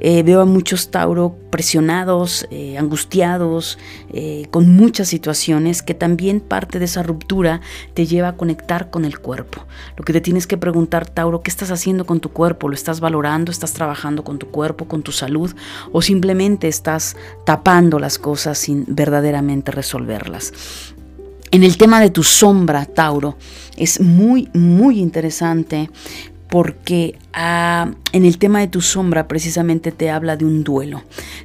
Eh, 0.00 0.22
veo 0.22 0.40
a 0.40 0.46
muchos 0.46 0.90
Tauro 0.90 1.36
presionados, 1.50 2.46
eh, 2.50 2.78
angustiados, 2.78 3.78
con 4.50 4.74
muchas 4.74 5.08
situaciones 5.08 5.82
que 5.82 5.94
también 5.94 6.40
parte 6.40 6.78
de 6.78 6.84
esa 6.84 7.02
ruptura 7.02 7.60
te 7.94 8.06
lleva 8.06 8.28
a 8.28 8.36
conectar 8.36 8.90
con 8.90 9.04
el 9.04 9.18
cuerpo. 9.18 9.66
Lo 9.96 10.04
que 10.04 10.12
te 10.12 10.21
tienes 10.22 10.46
que 10.46 10.56
preguntar, 10.56 11.08
Tauro, 11.08 11.42
¿qué 11.42 11.50
estás 11.50 11.70
haciendo 11.70 12.06
con 12.06 12.20
tu 12.20 12.30
cuerpo? 12.30 12.68
¿Lo 12.68 12.74
estás 12.74 13.00
valorando? 13.00 13.50
¿Estás 13.50 13.72
trabajando 13.72 14.24
con 14.24 14.38
tu 14.38 14.48
cuerpo, 14.48 14.86
con 14.86 15.02
tu 15.02 15.12
salud? 15.12 15.54
¿O 15.92 16.00
simplemente 16.00 16.68
estás 16.68 17.16
tapando 17.44 17.98
las 17.98 18.18
cosas 18.18 18.58
sin 18.58 18.84
verdaderamente 18.88 19.72
resolverlas? 19.72 20.52
En 21.50 21.64
el 21.64 21.76
tema 21.76 22.00
de 22.00 22.08
tu 22.08 22.22
sombra, 22.22 22.86
Tauro, 22.86 23.36
es 23.76 24.00
muy, 24.00 24.48
muy 24.54 24.98
interesante 24.98 25.90
porque 26.52 27.18
ah, 27.32 27.92
en 28.12 28.26
el 28.26 28.36
tema 28.36 28.60
de 28.60 28.66
tu 28.66 28.82
sombra 28.82 29.26
precisamente 29.26 29.90
te 29.90 30.10
habla 30.10 30.36
de 30.36 30.44
un 30.44 30.64
duelo, 30.64 31.02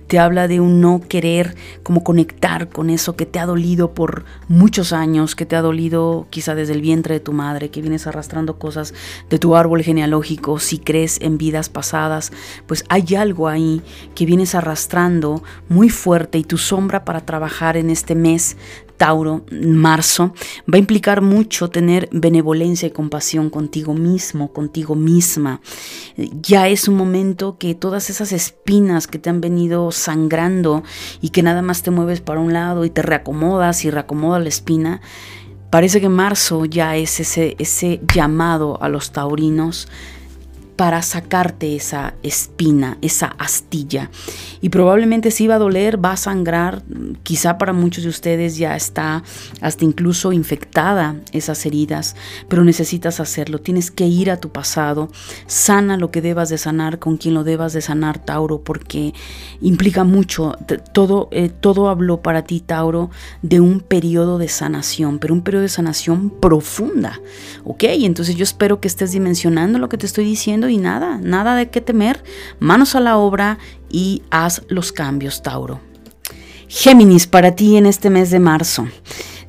te 0.07 0.19
habla 0.19 0.49
de 0.49 0.59
un 0.59 0.81
no 0.81 0.99
querer 0.99 1.55
como 1.81 2.03
conectar 2.03 2.67
con 2.67 2.89
eso 2.89 3.15
que 3.15 3.25
te 3.25 3.39
ha 3.39 3.45
dolido 3.45 3.93
por 3.93 4.25
muchos 4.49 4.91
años, 4.91 5.33
que 5.33 5.45
te 5.45 5.55
ha 5.55 5.61
dolido 5.61 6.27
quizá 6.29 6.55
desde 6.55 6.73
el 6.73 6.81
vientre 6.81 7.13
de 7.13 7.19
tu 7.21 7.31
madre, 7.31 7.69
que 7.69 7.79
vienes 7.79 8.05
arrastrando 8.05 8.59
cosas 8.59 8.93
de 9.29 9.39
tu 9.39 9.55
árbol 9.55 9.81
genealógico, 9.81 10.59
si 10.59 10.77
crees 10.77 11.21
en 11.21 11.37
vidas 11.37 11.69
pasadas, 11.69 12.33
pues 12.65 12.83
hay 12.89 13.15
algo 13.15 13.47
ahí 13.47 13.81
que 14.13 14.25
vienes 14.25 14.55
arrastrando 14.55 15.41
muy 15.69 15.89
fuerte 15.89 16.37
y 16.37 16.43
tu 16.43 16.57
sombra 16.57 17.05
para 17.05 17.21
trabajar 17.21 17.77
en 17.77 17.91
este 17.91 18.13
mes 18.13 18.57
Tauro, 18.98 19.46
marzo, 19.51 20.34
va 20.72 20.75
a 20.75 20.80
implicar 20.80 21.22
mucho 21.22 21.70
tener 21.70 22.10
benevolencia 22.12 22.88
y 22.88 22.92
compasión 22.92 23.50
contigo 23.50 23.94
mismo, 23.94 24.51
contigo 24.51 24.96
misma. 24.96 25.62
Ya 26.42 26.68
es 26.68 26.88
un 26.88 26.96
momento 26.96 27.58
que 27.58 27.75
todas 27.75 28.10
esas 28.10 28.32
espinas 28.32 29.08
que 29.08 29.20
te 29.20 29.30
han 29.30 29.39
venido 29.39 29.92
sangrando 29.92 30.84
y 31.22 31.30
que 31.30 31.44
nada 31.44 31.62
más 31.62 31.84
te 31.84 31.92
mueves 31.92 32.22
para 32.22 32.39
un 32.39 32.54
lado 32.54 32.86
y 32.86 32.89
te 32.89 33.04
reacomodas 33.04 33.86
y 33.86 33.92
reacomodas 33.92 34.42
la 34.42 34.50
espina, 34.50 35.01
parece 35.70 36.01
que 36.01 36.10
marzo 36.10 36.66
ya 36.66 36.96
es 36.96 37.20
ese, 37.20 37.56
ese 37.60 38.01
llamado 38.13 38.82
a 38.82 38.89
los 38.89 39.12
taurinos 39.12 39.88
para 40.77 41.01
sacarte 41.01 41.75
esa 41.75 42.13
espina, 42.22 43.00
esa 43.01 43.25
astilla. 43.39 44.12
Y 44.62 44.69
probablemente 44.69 45.31
si 45.31 45.48
va 45.48 45.55
a 45.55 45.60
doler, 45.60 46.03
va 46.03 46.12
a 46.12 46.17
sangrar, 46.17 46.84
quizá 47.24 47.57
para 47.57 47.74
muchos 47.74 48.03
de 48.03 48.12
ustedes 48.12 48.57
ya 48.57 48.75
está 48.75 49.24
hasta 49.60 49.84
incluso 49.84 50.31
infectada 50.31 51.15
esas 51.31 51.65
heridas, 51.65 52.15
pero 52.48 52.63
necesitas 52.63 53.19
hacerlo, 53.19 53.60
tienes 53.60 53.89
que 53.89 54.05
ir 54.05 54.29
a 54.29 54.38
tu 54.38 54.50
pasado, 54.50 55.10
sana 55.48 55.98
lo 55.98 56.12
que 56.12 56.22
debas 56.22 56.50
de 56.50 56.60
sanar 56.60 57.00
con 57.00 57.17
quien 57.17 57.34
lo 57.34 57.43
debas 57.43 57.74
de 57.74 57.81
sanar, 57.81 58.24
Tauro, 58.24 58.62
porque 58.62 59.15
implica 59.62 60.03
mucho, 60.03 60.55
todo, 60.93 61.27
eh, 61.31 61.50
todo 61.50 61.89
habló 61.89 62.22
para 62.22 62.43
ti, 62.43 62.60
Tauro, 62.60 63.10
de 63.41 63.60
un 63.60 63.79
periodo 63.79 64.38
de 64.38 64.48
sanación, 64.48 65.17
pero 65.17 65.34
un 65.34 65.41
periodo 65.41 65.63
de 65.63 65.69
sanación 65.69 66.29
profunda, 66.29 67.19
¿ok? 67.63 67.84
Entonces 67.88 68.36
yo 68.36 68.43
espero 68.43 68.79
que 68.79 68.88
estés 68.88 69.12
dimensionando 69.12 69.79
lo 69.79 69.89
que 69.89 69.98
te 69.98 70.05
estoy 70.05 70.24
diciendo 70.25 70.66
y 70.69 70.77
nada, 70.77 71.19
nada 71.21 71.55
de 71.55 71.69
qué 71.69 71.81
temer, 71.81 72.24
manos 72.59 72.95
a 72.95 73.00
la 73.00 73.17
obra 73.17 73.57
y 73.89 74.24
haz 74.29 74.63
los 74.67 74.91
cambios, 74.91 75.41
Tauro. 75.41 75.79
Géminis, 76.67 77.27
para 77.27 77.55
ti 77.55 77.77
en 77.77 77.86
este 77.86 78.09
mes 78.09 78.29
de 78.29 78.39
marzo. 78.39 78.88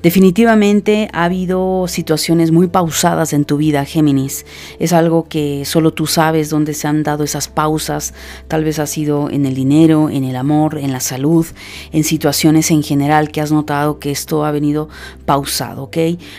Definitivamente 0.00 1.09
ha 1.12 1.25
habido 1.25 1.88
situaciones 1.88 2.52
muy 2.52 2.69
pausadas 2.69 3.33
en 3.33 3.45
tu 3.45 3.57
vida, 3.57 3.85
Géminis. 3.85 4.47
Es 4.78 4.93
algo 4.93 5.26
que 5.28 5.64
solo 5.64 5.93
tú 5.93 6.07
sabes 6.07 6.50
dónde 6.50 6.75
se 6.75 6.87
han 6.87 7.02
dado 7.02 7.25
esas 7.25 7.49
pausas. 7.49 8.14
Tal 8.47 8.62
vez 8.62 8.78
ha 8.78 8.87
sido 8.87 9.28
en 9.28 9.45
el 9.45 9.57
dinero, 9.57 10.09
en 10.09 10.23
el 10.23 10.37
amor, 10.37 10.78
en 10.78 10.93
la 10.93 11.00
salud, 11.00 11.45
en 11.90 12.05
situaciones 12.05 12.71
en 12.71 12.85
general 12.85 13.33
que 13.33 13.40
has 13.40 13.50
notado 13.50 13.99
que 13.99 14.12
esto 14.12 14.45
ha 14.45 14.52
venido 14.52 14.88
pausado, 15.26 15.83
¿ok? 15.83 15.97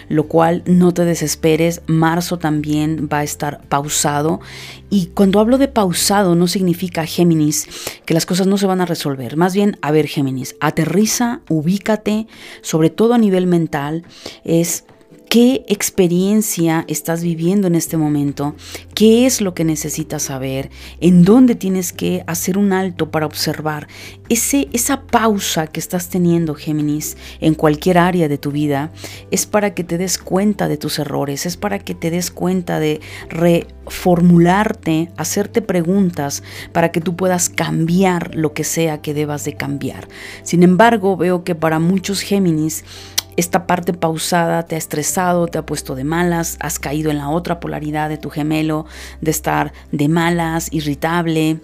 Lo 0.08 0.28
cual 0.28 0.64
no 0.66 0.94
te 0.94 1.04
desesperes. 1.04 1.82
Marzo 1.86 2.40
también 2.40 3.10
va 3.12 3.20
a 3.20 3.24
estar 3.24 3.60
pausado. 3.68 4.40
Y 4.90 5.08
cuando 5.08 5.40
hablo 5.40 5.58
de 5.58 5.68
pausado 5.68 6.36
no 6.36 6.48
significa, 6.48 7.06
Géminis, 7.06 7.68
que 8.06 8.14
las 8.14 8.26
cosas 8.26 8.48
no 8.48 8.58
se 8.58 8.66
van 8.66 8.82
a 8.82 8.86
resolver. 8.86 9.38
Más 9.38 9.54
bien, 9.54 9.78
a 9.82 9.92
ver, 9.92 10.08
Géminis, 10.08 10.56
aterriza, 10.60 11.42
ubícate, 11.48 12.28
sobre 12.62 12.90
todo 12.90 13.14
a 13.14 13.20
nivel 13.20 13.46
mental 13.46 14.04
es 14.44 14.86
qué 15.30 15.64
experiencia 15.68 16.86
estás 16.88 17.22
viviendo 17.22 17.68
en 17.68 17.76
este 17.76 17.98
momento, 17.98 18.56
qué 18.96 19.28
es 19.28 19.42
lo 19.42 19.54
que 19.54 19.64
necesitas 19.64 20.24
saber, 20.24 20.72
en 21.02 21.24
dónde 21.24 21.54
tienes 21.54 21.94
que 21.94 22.24
hacer 22.26 22.58
un 22.58 22.74
alto 22.74 23.12
para 23.12 23.28
observar. 23.28 23.88
Ese, 24.28 24.68
esa 24.74 25.04
pausa 25.04 25.68
que 25.68 25.80
estás 25.80 26.10
teniendo, 26.10 26.56
Géminis, 26.56 27.16
en 27.42 27.54
cualquier 27.54 28.00
área 28.00 28.28
de 28.28 28.40
tu 28.40 28.52
vida, 28.52 28.92
es 29.30 29.46
para 29.46 29.76
que 29.76 29.84
te 29.84 30.00
des 30.00 30.18
cuenta 30.18 30.68
de 30.68 30.78
tus 30.78 30.98
errores, 30.98 31.46
es 31.46 31.58
para 31.58 31.78
que 31.78 31.94
te 31.94 32.10
des 32.10 32.32
cuenta 32.32 32.80
de 32.80 33.00
reformularte, 33.30 35.12
hacerte 35.16 35.62
preguntas 35.62 36.42
para 36.74 36.92
que 36.92 37.02
tú 37.02 37.16
puedas 37.16 37.50
cambiar 37.50 38.34
lo 38.34 38.54
que 38.54 38.64
sea 38.64 39.02
que 39.02 39.14
debas 39.14 39.46
de 39.46 39.54
cambiar. 39.54 40.08
Sin 40.42 40.64
embargo, 40.64 41.18
veo 41.18 41.44
que 41.44 41.54
para 41.54 41.78
muchos 41.78 42.22
Géminis, 42.22 42.84
esta 43.40 43.66
parte 43.66 43.94
pausada 43.94 44.64
te 44.64 44.76
ha 44.76 44.78
estresado, 44.78 45.48
te 45.48 45.58
ha 45.58 45.66
puesto 45.66 45.96
de 45.96 46.04
malas, 46.04 46.58
has 46.60 46.78
caído 46.78 47.10
en 47.10 47.18
la 47.18 47.30
otra 47.30 47.62
polaridad 47.62 48.10
de 48.10 48.18
tu 48.18 48.30
gemelo, 48.30 48.86
de 49.22 49.32
estar 49.32 49.72
de 49.94 50.10
malas, 50.10 50.68
irritable, 50.74 51.62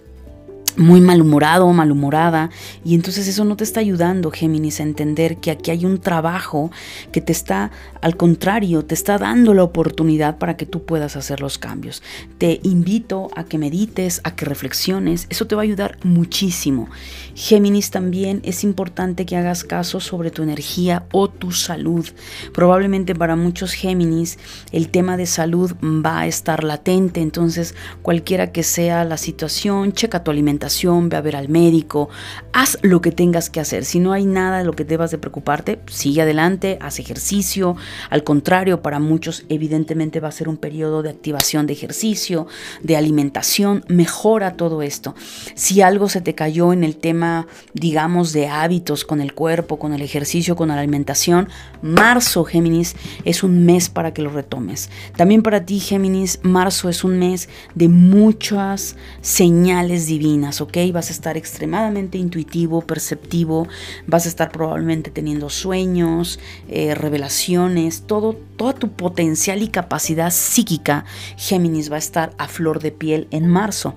muy 0.77 1.01
malhumorado 1.01 1.71
malhumorada 1.71 2.49
y 2.83 2.95
entonces 2.95 3.27
eso 3.27 3.45
no 3.45 3.55
te 3.55 3.63
está 3.63 3.79
ayudando 3.79 4.31
Géminis 4.31 4.79
a 4.79 4.83
entender 4.83 5.37
que 5.37 5.51
aquí 5.51 5.71
hay 5.71 5.85
un 5.85 5.99
trabajo 5.99 6.71
que 7.11 7.21
te 7.21 7.31
está 7.31 7.71
al 8.01 8.17
contrario 8.17 8.83
te 8.83 8.93
está 8.93 9.17
dando 9.17 9.53
la 9.53 9.63
oportunidad 9.63 10.37
para 10.37 10.57
que 10.57 10.65
tú 10.65 10.85
puedas 10.85 11.15
hacer 11.15 11.41
los 11.41 11.57
cambios. 11.57 12.03
Te 12.37 12.59
invito 12.63 13.29
a 13.35 13.45
que 13.45 13.57
medites 13.57 14.21
a 14.23 14.35
que 14.35 14.45
reflexiones 14.45 15.27
eso 15.29 15.47
te 15.47 15.55
va 15.55 15.61
a 15.61 15.63
ayudar 15.63 15.97
muchísimo. 16.03 16.89
Géminis 17.35 17.91
también 17.91 18.41
es 18.43 18.63
importante 18.63 19.25
que 19.25 19.37
hagas 19.37 19.63
caso 19.63 19.99
sobre 19.99 20.31
tu 20.31 20.43
energía 20.43 21.05
o 21.11 21.29
tu 21.29 21.51
salud. 21.51 22.07
Probablemente 22.53 23.15
para 23.15 23.35
muchos 23.35 23.73
Géminis 23.73 24.37
el 24.71 24.89
tema 24.89 25.17
de 25.17 25.25
salud 25.25 25.73
va 25.83 26.21
a 26.21 26.27
estar 26.27 26.63
latente 26.63 27.21
entonces 27.21 27.75
cualquiera 28.01 28.51
que 28.51 28.63
sea 28.63 29.03
la 29.03 29.17
situación 29.17 29.93
checa 29.93 30.23
tu 30.23 30.31
alimentación 30.31 30.64
ve 31.09 31.17
a 31.17 31.21
ver 31.21 31.35
al 31.35 31.49
médico, 31.49 32.09
haz 32.53 32.77
lo 32.81 33.01
que 33.01 33.11
tengas 33.11 33.49
que 33.49 33.59
hacer. 33.59 33.85
Si 33.85 33.99
no 33.99 34.13
hay 34.13 34.25
nada 34.25 34.59
de 34.59 34.63
lo 34.65 34.73
que 34.73 34.85
debas 34.85 35.11
de 35.11 35.17
preocuparte, 35.17 35.79
sigue 35.87 36.21
adelante, 36.21 36.77
haz 36.81 36.99
ejercicio. 36.99 37.75
Al 38.09 38.23
contrario, 38.23 38.81
para 38.81 38.99
muchos 38.99 39.45
evidentemente 39.49 40.19
va 40.19 40.29
a 40.29 40.31
ser 40.31 40.49
un 40.49 40.57
periodo 40.57 41.03
de 41.03 41.09
activación 41.09 41.67
de 41.67 41.73
ejercicio, 41.73 42.47
de 42.81 42.95
alimentación, 42.97 43.83
mejora 43.87 44.53
todo 44.53 44.81
esto. 44.81 45.15
Si 45.55 45.81
algo 45.81 46.09
se 46.09 46.21
te 46.21 46.35
cayó 46.35 46.73
en 46.73 46.83
el 46.83 46.97
tema, 46.97 47.47
digamos, 47.73 48.33
de 48.33 48.47
hábitos 48.47 49.05
con 49.05 49.21
el 49.21 49.33
cuerpo, 49.33 49.79
con 49.79 49.93
el 49.93 50.01
ejercicio, 50.01 50.55
con 50.55 50.69
la 50.69 50.79
alimentación, 50.79 51.49
marzo, 51.81 52.43
Géminis, 52.43 52.95
es 53.23 53.43
un 53.43 53.65
mes 53.65 53.89
para 53.89 54.13
que 54.13 54.21
lo 54.21 54.29
retomes. 54.29 54.89
También 55.15 55.43
para 55.43 55.65
ti, 55.65 55.79
Géminis, 55.79 56.39
marzo 56.43 56.89
es 56.89 57.03
un 57.03 57.19
mes 57.19 57.49
de 57.75 57.87
muchas 57.89 58.95
señales 59.21 60.07
divinas 60.07 60.54
¿ok? 60.61 60.77
Vas 60.93 61.09
a 61.09 61.13
estar 61.13 61.37
extremadamente 61.37 62.17
intuitivo, 62.17 62.81
perceptivo, 62.81 63.67
vas 64.07 64.25
a 64.25 64.29
estar 64.29 64.51
probablemente 64.51 65.11
teniendo 65.11 65.49
sueños, 65.49 66.39
eh, 66.67 66.95
revelaciones, 66.95 68.03
todo, 68.07 68.33
toda 68.57 68.73
tu 68.73 68.91
potencial 68.91 69.61
y 69.61 69.67
capacidad 69.67 70.31
psíquica, 70.31 71.05
Géminis, 71.37 71.91
va 71.91 71.95
a 71.95 71.99
estar 71.99 72.33
a 72.37 72.47
flor 72.47 72.81
de 72.81 72.91
piel 72.91 73.27
en 73.31 73.47
marzo. 73.47 73.95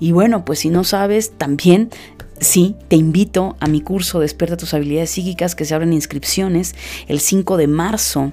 Y 0.00 0.12
bueno, 0.12 0.44
pues 0.44 0.60
si 0.60 0.70
no 0.70 0.84
sabes, 0.84 1.32
también 1.36 1.90
Sí, 2.40 2.76
te 2.86 2.94
invito 2.94 3.56
a 3.58 3.66
mi 3.66 3.80
curso 3.80 4.20
Despierta 4.20 4.56
tus 4.56 4.72
habilidades 4.72 5.10
psíquicas 5.10 5.56
que 5.56 5.64
se 5.64 5.74
abren 5.74 5.92
inscripciones 5.92 6.76
el 7.08 7.18
5 7.18 7.56
de 7.56 7.66
marzo 7.66 8.32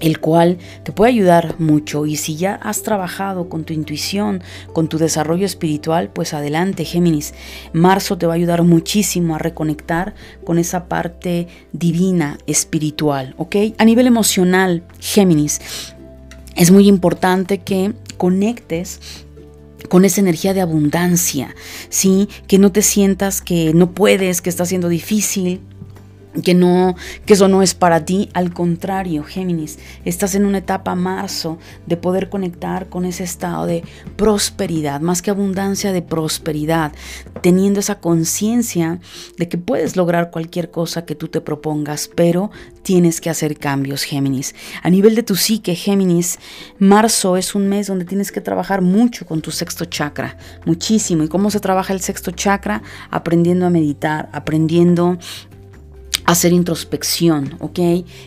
el 0.00 0.18
cual 0.18 0.58
te 0.82 0.92
puede 0.92 1.12
ayudar 1.12 1.60
mucho 1.60 2.06
y 2.06 2.16
si 2.16 2.36
ya 2.36 2.54
has 2.54 2.82
trabajado 2.82 3.48
con 3.48 3.64
tu 3.64 3.72
intuición, 3.72 4.42
con 4.72 4.88
tu 4.88 4.98
desarrollo 4.98 5.46
espiritual, 5.46 6.10
pues 6.12 6.34
adelante 6.34 6.84
Géminis. 6.84 7.34
Marzo 7.72 8.18
te 8.18 8.26
va 8.26 8.32
a 8.32 8.36
ayudar 8.36 8.62
muchísimo 8.62 9.34
a 9.34 9.38
reconectar 9.38 10.14
con 10.44 10.58
esa 10.58 10.88
parte 10.88 11.48
divina, 11.72 12.38
espiritual, 12.46 13.34
¿ok? 13.36 13.56
A 13.78 13.84
nivel 13.84 14.06
emocional, 14.06 14.82
Géminis, 14.98 15.60
es 16.56 16.70
muy 16.70 16.88
importante 16.88 17.58
que 17.58 17.92
conectes 18.16 19.00
con 19.88 20.04
esa 20.04 20.20
energía 20.20 20.54
de 20.54 20.60
abundancia, 20.60 21.54
¿sí? 21.88 22.28
Que 22.46 22.58
no 22.58 22.70
te 22.72 22.82
sientas 22.82 23.40
que 23.40 23.72
no 23.74 23.92
puedes, 23.92 24.42
que 24.42 24.50
está 24.50 24.64
siendo 24.66 24.88
difícil, 24.88 25.60
que 26.44 26.54
no 26.54 26.94
que 27.26 27.34
eso 27.34 27.48
no 27.48 27.62
es 27.62 27.74
para 27.74 28.04
ti, 28.04 28.28
al 28.34 28.52
contrario, 28.52 29.24
Géminis, 29.24 29.78
estás 30.04 30.34
en 30.34 30.44
una 30.44 30.58
etapa 30.58 30.94
marzo 30.94 31.58
de 31.86 31.96
poder 31.96 32.28
conectar 32.28 32.88
con 32.88 33.04
ese 33.04 33.24
estado 33.24 33.66
de 33.66 33.82
prosperidad, 34.16 35.00
más 35.00 35.22
que 35.22 35.30
abundancia 35.30 35.92
de 35.92 36.02
prosperidad, 36.02 36.92
teniendo 37.42 37.80
esa 37.80 38.00
conciencia 38.00 39.00
de 39.38 39.48
que 39.48 39.58
puedes 39.58 39.96
lograr 39.96 40.30
cualquier 40.30 40.70
cosa 40.70 41.04
que 41.04 41.14
tú 41.14 41.28
te 41.28 41.40
propongas, 41.40 42.08
pero 42.14 42.50
tienes 42.82 43.20
que 43.20 43.30
hacer 43.30 43.58
cambios, 43.58 44.04
Géminis. 44.04 44.54
A 44.82 44.90
nivel 44.90 45.14
de 45.14 45.22
tu 45.22 45.36
psique, 45.36 45.74
Géminis, 45.74 46.38
marzo 46.78 47.36
es 47.36 47.54
un 47.54 47.68
mes 47.68 47.86
donde 47.86 48.04
tienes 48.04 48.32
que 48.32 48.40
trabajar 48.40 48.82
mucho 48.82 49.26
con 49.26 49.40
tu 49.40 49.50
sexto 49.50 49.84
chakra, 49.84 50.36
muchísimo. 50.64 51.24
¿Y 51.24 51.28
cómo 51.28 51.50
se 51.50 51.60
trabaja 51.60 51.92
el 51.92 52.00
sexto 52.00 52.30
chakra? 52.30 52.82
Aprendiendo 53.10 53.66
a 53.66 53.70
meditar, 53.70 54.28
aprendiendo 54.32 55.18
hacer 56.30 56.52
introspección, 56.52 57.56
¿ok? 57.58 57.80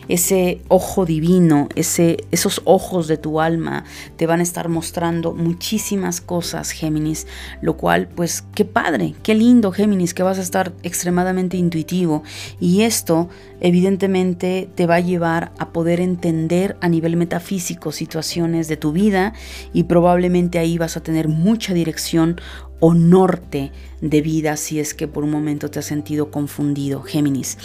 Ese 0.08 0.60
ojo 0.68 1.06
divino, 1.06 1.68
ese, 1.74 2.18
esos 2.32 2.60
ojos 2.64 3.08
de 3.08 3.16
tu 3.16 3.40
alma 3.40 3.84
te 4.16 4.26
van 4.26 4.40
a 4.40 4.42
estar 4.42 4.68
mostrando 4.68 5.32
muchísimas 5.32 6.20
cosas, 6.20 6.70
Géminis, 6.70 7.26
lo 7.62 7.78
cual, 7.78 8.08
pues, 8.08 8.44
qué 8.54 8.66
padre, 8.66 9.14
qué 9.22 9.34
lindo, 9.34 9.72
Géminis, 9.72 10.12
que 10.12 10.22
vas 10.22 10.38
a 10.38 10.42
estar 10.42 10.74
extremadamente 10.82 11.56
intuitivo 11.56 12.22
y 12.60 12.82
esto 12.82 13.30
evidentemente 13.60 14.68
te 14.74 14.86
va 14.86 14.96
a 14.96 15.00
llevar 15.00 15.52
a 15.58 15.72
poder 15.72 16.00
entender 16.00 16.76
a 16.82 16.88
nivel 16.90 17.16
metafísico 17.16 17.90
situaciones 17.90 18.68
de 18.68 18.76
tu 18.76 18.92
vida 18.92 19.32
y 19.72 19.84
probablemente 19.84 20.58
ahí 20.58 20.76
vas 20.76 20.98
a 20.98 21.02
tener 21.02 21.28
mucha 21.28 21.72
dirección 21.72 22.38
o 22.80 22.94
norte 22.94 23.72
de 24.00 24.20
vida 24.20 24.56
si 24.56 24.80
es 24.80 24.94
que 24.94 25.08
por 25.08 25.24
un 25.24 25.30
momento 25.30 25.70
te 25.70 25.78
has 25.78 25.84
sentido 25.86 26.30
confundido, 26.30 27.02
Géminis. 27.02 27.56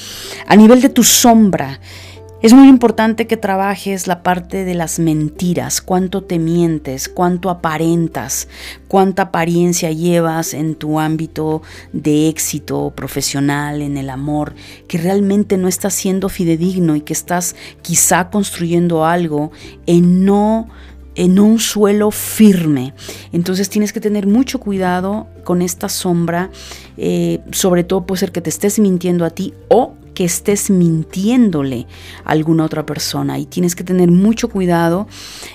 A 0.48 0.56
nivel 0.56 0.82
de 0.82 0.90
tu 0.90 1.04
sombra, 1.04 1.80
es 2.42 2.54
muy 2.54 2.70
importante 2.70 3.28
que 3.28 3.36
trabajes 3.36 4.08
la 4.08 4.24
parte 4.24 4.64
de 4.64 4.74
las 4.74 4.98
mentiras, 4.98 5.82
cuánto 5.82 6.24
te 6.24 6.40
mientes, 6.40 7.10
cuánto 7.10 7.50
aparentas, 7.50 8.48
cuánta 8.88 9.24
apariencia 9.24 9.92
llevas 9.92 10.54
en 10.54 10.76
tu 10.76 11.02
ámbito 11.02 11.62
de 11.92 12.30
éxito 12.30 12.94
profesional, 12.96 13.82
en 13.82 13.98
el 13.98 14.10
amor, 14.10 14.56
que 14.88 14.98
realmente 14.98 15.58
no 15.58 15.68
estás 15.68 15.96
siendo 15.96 16.30
fidedigno 16.30 16.96
y 16.96 17.02
que 17.02 17.12
estás 17.12 17.58
quizá 17.82 18.30
construyendo 18.30 19.06
algo 19.06 19.52
en 19.86 20.24
no 20.24 20.70
en 21.20 21.38
un 21.38 21.60
suelo 21.60 22.12
firme. 22.12 22.94
Entonces 23.34 23.70
tienes 23.70 23.92
que 23.92 24.00
tener 24.00 24.26
mucho 24.26 24.58
cuidado 24.58 25.28
con 25.44 25.62
esta 25.62 25.90
sombra, 25.90 26.50
eh, 26.96 27.42
sobre 27.52 27.84
todo 27.84 28.06
puede 28.06 28.22
ser 28.22 28.32
que 28.32 28.40
te 28.40 28.50
estés 28.50 28.80
mintiendo 28.80 29.26
a 29.26 29.30
ti 29.30 29.54
o 29.68 29.96
que 30.14 30.24
estés 30.24 30.70
mintiéndole 30.70 31.88
a 32.24 32.32
alguna 32.32 32.64
otra 32.64 32.86
persona 32.86 33.38
y 33.38 33.46
tienes 33.46 33.76
que 33.76 33.84
tener 33.84 34.10
mucho 34.10 34.48
cuidado. 34.48 35.08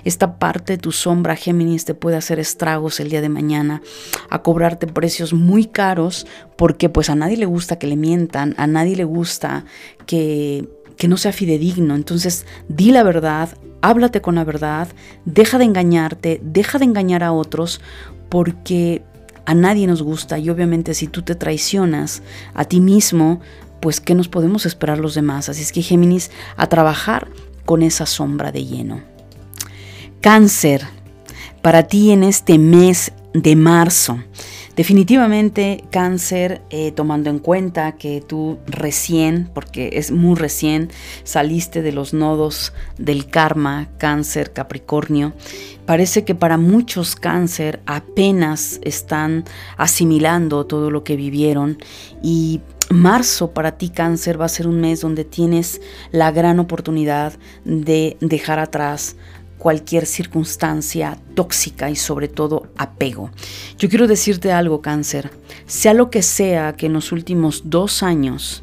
Esta 0.04 0.38
parte 0.38 0.74
de 0.74 0.78
tu 0.78 0.92
sombra, 0.92 1.34
Géminis, 1.34 1.86
te 1.86 1.94
puede 1.94 2.18
hacer 2.18 2.38
estragos 2.38 3.00
el 3.00 3.08
día 3.08 3.22
de 3.22 3.30
mañana, 3.30 3.80
a 4.28 4.42
cobrarte 4.42 4.86
precios 4.86 5.32
muy 5.32 5.64
caros, 5.64 6.26
porque 6.56 6.90
pues 6.90 7.08
a 7.08 7.14
nadie 7.14 7.38
le 7.38 7.46
gusta 7.46 7.78
que 7.78 7.86
le 7.86 7.96
mientan, 7.96 8.54
a 8.58 8.66
nadie 8.66 8.96
le 8.96 9.04
gusta 9.04 9.64
que 10.04 10.68
que 10.96 11.08
no 11.08 11.16
sea 11.16 11.32
fidedigno. 11.32 11.94
Entonces, 11.94 12.46
di 12.68 12.90
la 12.90 13.02
verdad, 13.02 13.48
háblate 13.84 14.22
con 14.22 14.36
la 14.36 14.44
verdad, 14.44 14.88
deja 15.26 15.58
de 15.58 15.64
engañarte, 15.64 16.40
deja 16.42 16.78
de 16.78 16.86
engañar 16.86 17.22
a 17.22 17.32
otros, 17.32 17.82
porque 18.30 19.02
a 19.44 19.54
nadie 19.54 19.86
nos 19.86 20.02
gusta 20.02 20.38
y 20.38 20.48
obviamente 20.48 20.94
si 20.94 21.06
tú 21.06 21.20
te 21.20 21.34
traicionas 21.34 22.22
a 22.54 22.64
ti 22.64 22.80
mismo, 22.80 23.40
pues 23.80 24.00
¿qué 24.00 24.14
nos 24.14 24.28
podemos 24.28 24.64
esperar 24.64 24.98
los 24.98 25.14
demás? 25.14 25.50
Así 25.50 25.60
es 25.60 25.70
que 25.70 25.82
Géminis, 25.82 26.30
a 26.56 26.66
trabajar 26.66 27.28
con 27.66 27.82
esa 27.82 28.06
sombra 28.06 28.52
de 28.52 28.64
lleno. 28.64 29.02
Cáncer, 30.22 30.86
para 31.60 31.82
ti 31.82 32.10
en 32.10 32.24
este 32.24 32.58
mes 32.58 33.12
de 33.34 33.54
marzo. 33.54 34.18
Definitivamente 34.76 35.84
cáncer, 35.90 36.62
eh, 36.70 36.90
tomando 36.90 37.30
en 37.30 37.38
cuenta 37.38 37.92
que 37.92 38.20
tú 38.20 38.58
recién, 38.66 39.48
porque 39.54 39.90
es 39.92 40.10
muy 40.10 40.34
recién, 40.34 40.90
saliste 41.22 41.80
de 41.80 41.92
los 41.92 42.12
nodos 42.12 42.72
del 42.98 43.28
karma, 43.28 43.88
cáncer, 43.98 44.52
capricornio, 44.52 45.32
parece 45.86 46.24
que 46.24 46.34
para 46.34 46.56
muchos 46.56 47.14
cáncer 47.14 47.80
apenas 47.86 48.80
están 48.82 49.44
asimilando 49.76 50.66
todo 50.66 50.90
lo 50.90 51.04
que 51.04 51.14
vivieron. 51.14 51.78
Y 52.20 52.60
Marzo 52.90 53.52
para 53.52 53.78
ti 53.78 53.90
cáncer 53.90 54.40
va 54.40 54.46
a 54.46 54.48
ser 54.48 54.66
un 54.66 54.80
mes 54.80 55.00
donde 55.00 55.24
tienes 55.24 55.80
la 56.10 56.30
gran 56.32 56.58
oportunidad 56.58 57.32
de 57.64 58.16
dejar 58.20 58.58
atrás 58.58 59.16
cualquier 59.64 60.04
circunstancia 60.04 61.16
tóxica 61.34 61.88
y 61.88 61.96
sobre 61.96 62.28
todo 62.28 62.66
apego. 62.76 63.30
Yo 63.78 63.88
quiero 63.88 64.06
decirte 64.06 64.52
algo, 64.52 64.82
cáncer, 64.82 65.30
sea 65.66 65.94
lo 65.94 66.10
que 66.10 66.20
sea 66.20 66.74
que 66.74 66.84
en 66.84 66.92
los 66.92 67.12
últimos 67.12 67.62
dos 67.64 68.02
años, 68.02 68.62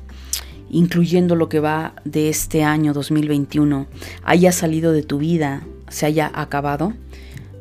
incluyendo 0.70 1.36
lo 1.36 1.50
que 1.50 1.60
va 1.60 1.96
de 2.06 2.30
este 2.30 2.64
año 2.64 2.94
2021, 2.94 3.88
haya 4.22 4.52
salido 4.52 4.92
de 4.92 5.02
tu 5.02 5.18
vida, 5.18 5.64
se 5.90 6.06
haya 6.06 6.32
acabado, 6.36 6.94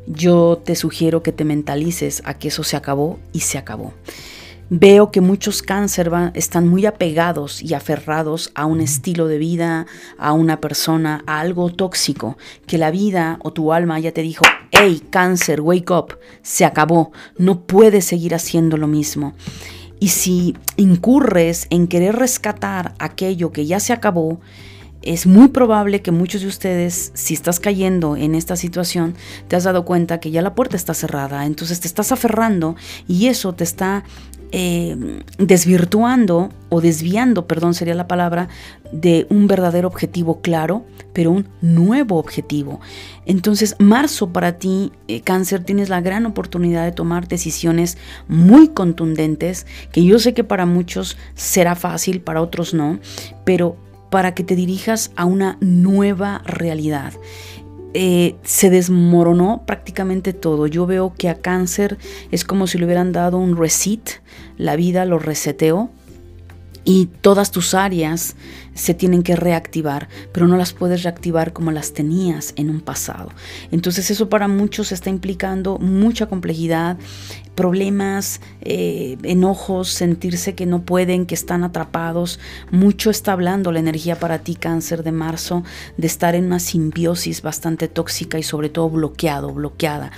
yo 0.07 0.61
te 0.63 0.77
sugiero 0.77 1.23
que 1.23 1.33
te 1.33 1.47
mentalices 1.47 2.21
a 2.27 2.35
que 2.35 2.49
eso 2.49 2.63
se 2.63 2.77
acabó 2.77 3.19
y 3.33 3.41
se 3.41 3.57
acabó. 3.57 3.95
Veo 4.73 5.11
que 5.11 5.21
muchos 5.21 5.63
cáncer 5.63 6.13
están 6.35 6.69
muy 6.69 6.87
apegados 6.87 7.61
y 7.61 7.75
aferrados 7.75 8.53
a 8.55 8.67
un 8.67 8.81
estilo 8.81 9.27
de 9.27 9.37
vida, 9.37 9.87
a 10.17 10.33
una 10.33 10.61
persona, 10.61 11.25
a 11.27 11.41
algo 11.41 11.71
tóxico, 11.71 12.39
que 12.69 12.79
la 12.79 12.93
vida 12.93 13.41
o 13.43 13.53
tu 13.53 13.73
alma 13.73 13.99
ya 13.99 14.13
te 14.13 14.23
dijo, 14.23 14.45
hey 14.71 15.03
cáncer, 15.11 15.61
wake 15.61 15.91
up, 15.91 16.19
se 16.43 16.65
acabó, 16.65 17.11
no 17.37 17.63
puedes 17.63 18.05
seguir 18.05 18.33
haciendo 18.33 18.77
lo 18.77 18.87
mismo. 18.87 19.35
Y 19.99 20.11
si 20.11 20.57
incurres 20.77 21.67
en 21.71 21.89
querer 21.89 22.15
rescatar 22.15 22.95
aquello 23.01 23.51
que 23.51 23.67
ya 23.67 23.81
se 23.81 23.93
acabó, 23.93 24.39
es 25.03 25.27
muy 25.27 25.49
probable 25.49 26.03
que 26.03 26.11
muchos 26.11 26.43
de 26.43 26.47
ustedes, 26.47 27.11
si 27.15 27.35
estás 27.35 27.59
cayendo 27.59 28.17
en 28.17 28.35
esta 28.35 28.57
situación, 28.57 29.15
te 29.49 29.57
has 29.57 29.65
dado 29.65 29.85
cuenta 29.85 30.21
que 30.21 30.31
ya 30.31 30.43
la 30.43 30.55
puerta 30.55 30.77
está 30.77 30.93
cerrada, 30.93 31.47
entonces 31.47 31.81
te 31.81 31.89
estás 31.89 32.13
aferrando 32.13 32.77
y 33.09 33.27
eso 33.27 33.55
te 33.55 33.65
está 33.65 34.05
eh, 34.53 35.23
desvirtuando 35.39 36.51
o 36.69 36.81
desviando, 36.81 37.47
perdón 37.47 37.75
sería 37.75 37.95
la 37.95 38.09
palabra, 38.09 38.49
de 38.93 39.27
un 39.31 39.47
verdadero 39.47 39.89
objetivo 39.89 40.41
claro, 40.41 40.85
pero 41.13 41.31
un 41.31 41.49
nuevo 41.61 42.17
objetivo. 42.17 42.81
Entonces, 43.27 43.77
marzo 43.79 44.33
para 44.33 44.59
ti, 44.59 44.93
eh, 45.09 45.21
cáncer, 45.21 45.65
tienes 45.65 45.89
la 45.89 46.01
gran 46.01 46.27
oportunidad 46.27 46.85
de 46.85 46.93
tomar 46.93 47.29
decisiones 47.29 47.99
muy 48.29 48.69
contundentes, 48.69 49.67
que 49.93 50.05
yo 50.05 50.19
sé 50.19 50.35
que 50.35 50.45
para 50.45 50.67
muchos 50.67 51.17
será 51.35 51.75
fácil, 51.75 52.21
para 52.21 52.43
otros 52.43 52.75
no, 52.75 52.99
pero 53.45 53.77
para 54.11 54.35
que 54.35 54.43
te 54.43 54.57
dirijas 54.57 55.13
a 55.17 55.25
una 55.25 55.57
nueva 55.61 56.43
realidad. 56.45 57.13
Eh, 57.93 58.37
se 58.45 58.71
desmoronó 58.71 59.65
prácticamente 59.67 60.33
todo. 60.33 60.67
Yo 60.67 60.87
veo 60.87 61.13
que 61.17 61.29
a 61.29 61.41
cáncer 61.41 61.99
es 62.31 62.45
como 62.45 62.67
si 62.67 62.79
le 62.79 62.85
hubieran 62.85 63.13
dado 63.13 63.39
un 63.39 63.57
reset, 63.57 64.23
la 64.59 64.77
vida 64.77 65.05
lo 65.05 65.19
reseteó 65.19 65.91
y 66.85 67.07
todas 67.21 67.51
tus 67.51 67.75
áreas 67.75 68.37
se 68.75 68.95
tienen 68.95 69.23
que 69.23 69.37
reactivar, 69.37 70.09
pero 70.33 70.47
no 70.47 70.57
las 70.57 70.73
puedes 70.73 71.03
reactivar 71.03 71.53
como 71.53 71.71
las 71.73 71.93
tenías 71.93 72.53
en 72.57 72.71
un 72.71 72.81
pasado. 72.81 73.31
Entonces 73.71 74.11
eso 74.11 74.29
para 74.29 74.49
muchos 74.49 74.93
está 74.93 75.11
implicando 75.11 75.79
mucha 75.79 76.27
complejidad, 76.27 76.97
problemas, 77.55 78.41
eh, 78.63 79.17
enojos, 79.23 79.89
sentirse 79.89 80.55
que 80.55 80.67
no 80.67 80.83
pueden, 80.83 81.27
que 81.27 81.35
están 81.35 81.65
atrapados. 81.65 82.41
Mucho 82.71 83.11
está 83.11 83.33
hablando 83.33 83.73
la 83.73 83.81
energía 83.81 84.19
para 84.19 84.39
ti, 84.39 84.55
cáncer 84.55 85.03
de 85.03 85.13
marzo, 85.13 85.65
de 85.97 86.07
estar 86.07 86.35
en 86.35 86.47
una 86.47 86.61
simbiosis 86.61 87.43
bastante 87.43 87.89
tóxica 87.89 88.39
y 88.39 88.43
sobre 88.43 88.69
todo 88.69 88.89
bloqueado, 88.91 89.53
bloqueada, 89.53 90.13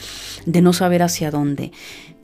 de 0.46 0.62
no 0.62 0.72
saber 0.72 1.02
hacia 1.02 1.30
dónde. 1.30 1.72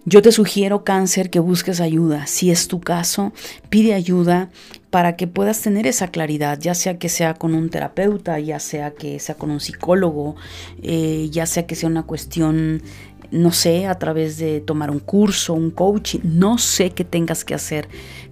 Yo 0.05 0.23
te 0.23 0.33
sugiero, 0.33 0.85
cáncer, 0.85 1.29
que 1.29 1.39
busques 1.39 1.83
ayuda. 1.83 2.27
Si 2.27 2.51
es 2.51 2.67
tu 2.67 2.81
caso, 2.81 3.35
pide 3.69 3.93
ayuda 3.93 4.49
para 4.89 5.17
que 5.17 5.27
puedas 5.27 5.61
tener 5.61 5.87
esa 5.87 6.09
claridad, 6.09 6.59
ya 6.59 6.75
sea 6.75 6.99
que 6.99 7.11
sea 7.11 7.35
con 7.35 7.55
un 7.55 7.69
terapeuta, 7.69 8.41
ya 8.41 8.59
sea 8.59 8.93
que 8.93 9.19
sea 9.19 9.35
con 9.35 9.51
un 9.51 9.61
psicólogo, 9.61 10.37
eh, 10.83 11.29
ya 11.31 11.45
sea 11.45 11.67
que 11.67 11.75
sea 11.75 11.91
una 11.91 12.05
cuestión, 12.05 12.83
no 13.31 13.53
sé, 13.53 13.87
a 13.87 13.97
través 13.97 14.39
de 14.39 14.61
tomar 14.61 14.91
un 14.91 14.99
curso, 14.99 15.55
un 15.55 15.71
coaching, 15.71 16.21
no 16.25 16.59
sé 16.59 16.91
qué 16.91 17.05
tengas 17.05 17.45
que 17.45 17.55
hacer 17.55 17.89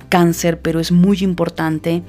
cáncer, 0.09 0.61
pero 0.61 0.80
es 0.80 0.92
muy 0.92 1.18
importante 1.18 2.02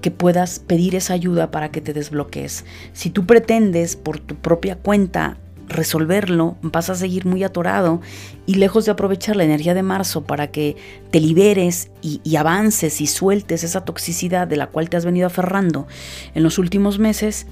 que 0.00 0.10
puedas 0.10 0.58
pedir 0.58 0.94
esa 0.94 1.14
ayuda 1.14 1.50
para 1.50 1.70
que 1.70 1.80
te 1.80 1.92
desbloquees. 1.92 2.64
Si 2.92 3.10
tú 3.10 3.26
pretendes 3.26 3.96
por 3.96 4.18
tu 4.18 4.34
propia 4.34 4.76
cuenta 4.76 5.38
resolverlo, 5.68 6.56
vas 6.62 6.90
a 6.90 6.94
seguir 6.94 7.26
muy 7.26 7.42
atorado 7.42 8.00
y 8.46 8.56
lejos 8.56 8.84
de 8.84 8.92
aprovechar 8.92 9.36
la 9.36 9.44
energía 9.44 9.74
de 9.74 9.82
marzo 9.82 10.24
para 10.24 10.48
que 10.48 10.76
te 11.10 11.20
liberes 11.20 11.90
y, 12.02 12.36
avances 12.36 13.00
y 13.00 13.06
sueltes 13.06 13.64
esa 13.64 13.84
toxicidad 13.84 14.46
de 14.46 14.56
la 14.56 14.66
cual 14.66 14.90
te 14.90 14.96
has 14.96 15.04
venido 15.04 15.26
aferrando 15.26 15.86
en 16.34 16.42
los 16.42 16.58
últimos 16.58 16.98
meses, 16.98 17.46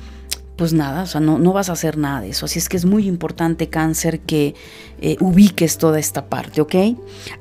pues 0.56 0.72
nada, 0.72 1.02
o 1.02 1.06
sea, 1.06 1.20
no, 1.20 1.38
no 1.38 1.52
vas 1.52 1.70
a 1.70 1.72
hacer 1.72 1.96
nada 1.96 2.20
de 2.20 2.30
eso. 2.30 2.46
Así 2.46 2.58
es 2.58 2.68
que 2.68 2.76
es 2.76 2.84
muy 2.84 3.06
importante, 3.08 3.68
cáncer, 3.68 4.20
que 4.20 4.54
eh, 5.00 5.16
ubiques 5.20 5.78
toda 5.78 5.98
esta 5.98 6.26
parte, 6.26 6.60
¿ok? 6.60 6.74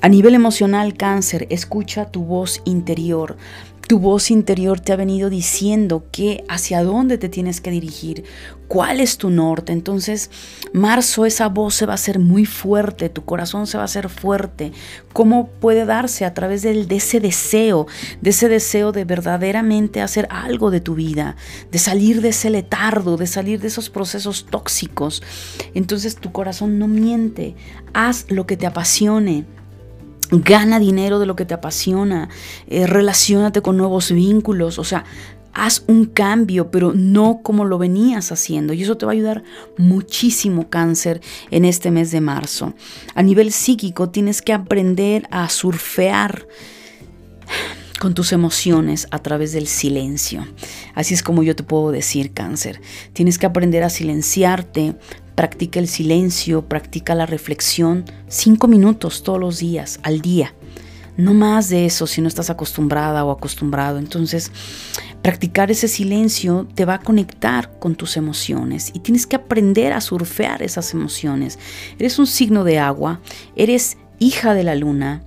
A 0.01 0.09
nivel 0.09 0.33
emocional, 0.33 0.95
cáncer, 0.95 1.47
escucha 1.49 2.05
tu 2.05 2.23
voz 2.23 2.61
interior. 2.65 3.37
Tu 3.87 3.99
voz 3.99 4.31
interior 4.31 4.79
te 4.79 4.93
ha 4.93 4.95
venido 4.95 5.29
diciendo 5.29 6.05
que 6.11 6.45
hacia 6.47 6.81
dónde 6.81 7.17
te 7.17 7.27
tienes 7.27 7.59
que 7.59 7.71
dirigir, 7.71 8.23
cuál 8.69 9.01
es 9.01 9.17
tu 9.17 9.29
norte. 9.29 9.73
Entonces, 9.73 10.31
marzo 10.71 11.25
esa 11.25 11.49
voz 11.49 11.75
se 11.75 11.85
va 11.85 11.91
a 11.91 11.95
hacer 11.95 12.19
muy 12.19 12.45
fuerte, 12.45 13.09
tu 13.09 13.25
corazón 13.25 13.67
se 13.67 13.75
va 13.75 13.83
a 13.83 13.85
hacer 13.85 14.07
fuerte. 14.07 14.71
¿Cómo 15.11 15.47
puede 15.47 15.85
darse 15.85 16.23
a 16.23 16.33
través 16.33 16.61
de 16.61 16.85
ese 16.89 17.19
deseo, 17.19 17.85
de 18.21 18.29
ese 18.29 18.47
deseo 18.47 18.93
de 18.93 19.03
verdaderamente 19.03 20.01
hacer 20.01 20.25
algo 20.31 20.71
de 20.71 20.79
tu 20.79 20.95
vida, 20.95 21.35
de 21.69 21.79
salir 21.79 22.21
de 22.21 22.29
ese 22.29 22.49
letardo, 22.49 23.17
de 23.17 23.27
salir 23.27 23.59
de 23.59 23.67
esos 23.67 23.89
procesos 23.89 24.45
tóxicos? 24.45 25.21
Entonces 25.73 26.15
tu 26.15 26.31
corazón 26.31 26.79
no 26.79 26.87
miente, 26.87 27.55
haz 27.93 28.25
lo 28.29 28.45
que 28.45 28.55
te 28.55 28.67
apasione. 28.67 29.45
Gana 30.31 30.79
dinero 30.79 31.19
de 31.19 31.25
lo 31.25 31.35
que 31.35 31.45
te 31.45 31.53
apasiona, 31.53 32.29
eh, 32.67 32.87
relacionate 32.87 33.61
con 33.61 33.77
nuevos 33.77 34.11
vínculos, 34.11 34.79
o 34.79 34.83
sea, 34.83 35.03
haz 35.53 35.83
un 35.87 36.05
cambio, 36.05 36.71
pero 36.71 36.93
no 36.93 37.41
como 37.43 37.65
lo 37.65 37.77
venías 37.77 38.31
haciendo. 38.31 38.73
Y 38.73 38.83
eso 38.83 38.97
te 38.97 39.05
va 39.05 39.11
a 39.11 39.13
ayudar 39.13 39.43
muchísimo, 39.77 40.69
cáncer, 40.69 41.21
en 41.49 41.65
este 41.65 41.91
mes 41.91 42.11
de 42.11 42.21
marzo. 42.21 42.73
A 43.15 43.23
nivel 43.23 43.51
psíquico, 43.51 44.09
tienes 44.09 44.41
que 44.41 44.53
aprender 44.53 45.27
a 45.31 45.49
surfear 45.49 46.47
con 47.99 48.15
tus 48.15 48.31
emociones 48.31 49.07
a 49.11 49.19
través 49.19 49.51
del 49.51 49.67
silencio. 49.67 50.47
Así 50.95 51.13
es 51.13 51.21
como 51.21 51.43
yo 51.43 51.55
te 51.55 51.61
puedo 51.61 51.91
decir, 51.91 52.33
cáncer. 52.33 52.81
Tienes 53.13 53.37
que 53.37 53.45
aprender 53.45 53.83
a 53.83 53.91
silenciarte 53.91 54.95
Practica 55.35 55.79
el 55.79 55.87
silencio, 55.87 56.67
practica 56.67 57.15
la 57.15 57.25
reflexión 57.25 58.05
cinco 58.27 58.67
minutos 58.67 59.23
todos 59.23 59.39
los 59.39 59.59
días, 59.59 59.99
al 60.03 60.21
día. 60.21 60.53
no 61.17 61.33
más 61.33 61.69
de 61.69 61.85
eso 61.85 62.07
si 62.07 62.21
no 62.21 62.27
estás 62.27 62.49
acostumbrada 62.49 63.23
o 63.25 63.31
acostumbrado. 63.31 63.99
Entonces, 63.99 64.51
practicar 65.21 65.69
ese 65.69 65.87
silencio 65.87 66.67
te 66.73 66.85
va 66.85 66.95
a 66.95 66.99
conectar 66.99 67.77
con 67.79 67.95
tus 67.95 68.17
emociones 68.17 68.91
y 68.93 68.99
tienes 68.99 69.27
que 69.27 69.35
aprender 69.35 69.93
a 69.93 70.01
surfear 70.01 70.63
esas 70.63 70.93
emociones. 70.93 71.59
Eres 71.99 72.17
un 72.17 72.27
signo 72.27 72.63
de 72.63 72.79
agua, 72.79 73.19
eres 73.55 73.97
hija 74.19 74.53
de 74.53 74.63
la 74.63 74.75
luna, 74.75 75.23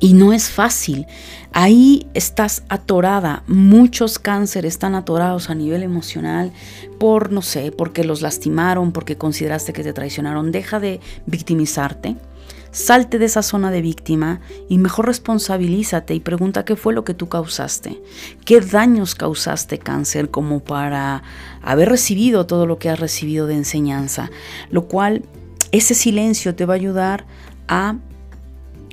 y 0.00 0.12
no 0.12 0.32
es 0.32 0.50
fácil. 0.50 1.06
Ahí 1.52 2.06
estás 2.14 2.62
atorada. 2.68 3.42
Muchos 3.46 4.18
cánceres 4.18 4.74
están 4.74 4.94
atorados 4.94 5.50
a 5.50 5.54
nivel 5.54 5.82
emocional 5.82 6.52
por, 6.98 7.32
no 7.32 7.42
sé, 7.42 7.72
porque 7.72 8.04
los 8.04 8.22
lastimaron, 8.22 8.92
porque 8.92 9.16
consideraste 9.16 9.72
que 9.72 9.82
te 9.82 9.92
traicionaron. 9.92 10.52
Deja 10.52 10.80
de 10.80 11.00
victimizarte. 11.26 12.16
Salte 12.70 13.18
de 13.18 13.24
esa 13.24 13.42
zona 13.42 13.70
de 13.70 13.80
víctima 13.80 14.40
y 14.68 14.76
mejor 14.76 15.06
responsabilízate 15.06 16.14
y 16.14 16.20
pregunta 16.20 16.66
qué 16.66 16.76
fue 16.76 16.92
lo 16.92 17.02
que 17.02 17.14
tú 17.14 17.26
causaste, 17.26 17.98
qué 18.44 18.60
daños 18.60 19.14
causaste 19.14 19.78
cáncer 19.78 20.30
como 20.30 20.60
para 20.60 21.22
haber 21.62 21.88
recibido 21.88 22.46
todo 22.46 22.66
lo 22.66 22.78
que 22.78 22.90
has 22.90 23.00
recibido 23.00 23.46
de 23.46 23.54
enseñanza, 23.54 24.30
lo 24.70 24.86
cual 24.86 25.22
ese 25.72 25.94
silencio 25.94 26.54
te 26.54 26.66
va 26.66 26.74
a 26.74 26.76
ayudar 26.76 27.24
a 27.68 27.96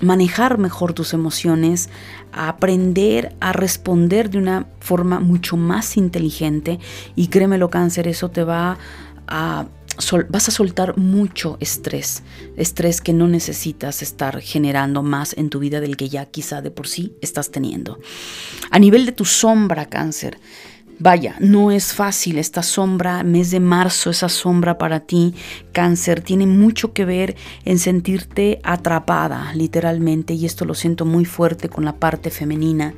manejar 0.01 0.57
mejor 0.57 0.93
tus 0.93 1.13
emociones, 1.13 1.89
aprender 2.31 3.35
a 3.39 3.53
responder 3.53 4.29
de 4.29 4.37
una 4.37 4.67
forma 4.79 5.19
mucho 5.19 5.57
más 5.57 5.97
inteligente 5.97 6.79
y 7.15 7.27
créemelo 7.27 7.69
cáncer, 7.69 8.07
eso 8.07 8.29
te 8.29 8.43
va 8.43 8.77
a 9.27 9.65
vas 10.29 10.49
a 10.49 10.51
soltar 10.51 10.97
mucho 10.97 11.57
estrés, 11.59 12.23
estrés 12.57 12.99
que 12.99 13.13
no 13.13 13.27
necesitas 13.27 14.01
estar 14.01 14.41
generando 14.41 15.03
más 15.03 15.33
en 15.37 15.49
tu 15.49 15.59
vida 15.59 15.79
del 15.79 15.95
que 15.95 16.09
ya 16.09 16.25
quizá 16.25 16.61
de 16.61 16.71
por 16.71 16.87
sí 16.87 17.15
estás 17.21 17.51
teniendo. 17.51 17.99
A 18.71 18.79
nivel 18.79 19.05
de 19.05 19.13
tu 19.13 19.25
sombra, 19.25 19.85
cáncer, 19.85 20.37
Vaya, 20.97 21.35
no 21.39 21.71
es 21.71 21.93
fácil 21.93 22.37
esta 22.37 22.63
sombra, 22.63 23.23
mes 23.23 23.51
de 23.51 23.59
marzo, 23.59 24.09
esa 24.09 24.29
sombra 24.29 24.77
para 24.77 25.01
ti, 25.01 25.33
cáncer, 25.73 26.21
tiene 26.21 26.47
mucho 26.47 26.93
que 26.93 27.03
ver 27.03 27.35
en 27.65 27.79
sentirte 27.79 28.61
atrapada, 28.63 29.53
literalmente, 29.53 30.33
y 30.33 30.45
esto 30.45 30.63
lo 30.63 30.73
siento 30.73 31.05
muy 31.05 31.25
fuerte 31.25 31.67
con 31.67 31.83
la 31.83 31.97
parte 31.97 32.29
femenina, 32.29 32.93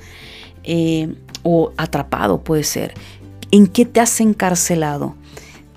eh, 0.64 1.16
o 1.42 1.72
atrapado 1.78 2.44
puede 2.44 2.64
ser. 2.64 2.94
¿En 3.50 3.66
qué 3.66 3.86
te 3.86 4.00
has 4.00 4.22
encarcelado? 4.22 5.16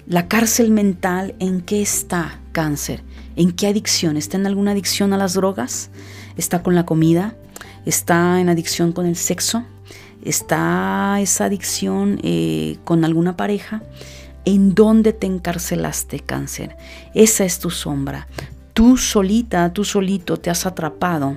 La 0.07 0.29
cárcel 0.29 0.71
mental, 0.73 1.35
¿en 1.39 1.63
qué 1.63 1.81
está 1.81 2.41
cáncer? 2.53 3.03
¿En 3.37 3.53
qué 3.53 3.69
adicción? 3.69 4.17
¿Está 4.17 4.37
en 4.37 4.47
alguna 4.47 4.73
adicción 4.73 5.13
a 5.15 5.17
las 5.17 5.35
drogas? 5.35 5.91
¿Está 6.37 6.63
con 6.63 6.75
la 6.75 6.85
comida? 6.85 7.35
¿Está 7.87 8.41
en 8.41 8.49
adicción 8.49 8.93
con 8.93 9.07
el 9.07 9.17
sexo? 9.17 9.65
Está 10.25 11.19
esa 11.21 11.47
adicción 11.47 12.19
eh, 12.23 12.79
con 12.85 13.05
alguna 13.05 13.37
pareja, 13.37 13.83
¿en 14.45 14.75
dónde 14.75 15.13
te 15.13 15.27
encarcelaste, 15.27 16.21
cáncer? 16.21 16.77
Esa 17.15 17.45
es 17.45 17.59
tu 17.59 17.71
sombra. 17.71 18.29
Tú 18.73 18.97
solita, 18.97 19.73
tú 19.73 19.85
solito 19.85 20.37
te 20.37 20.51
has 20.51 20.67
atrapado 20.67 21.37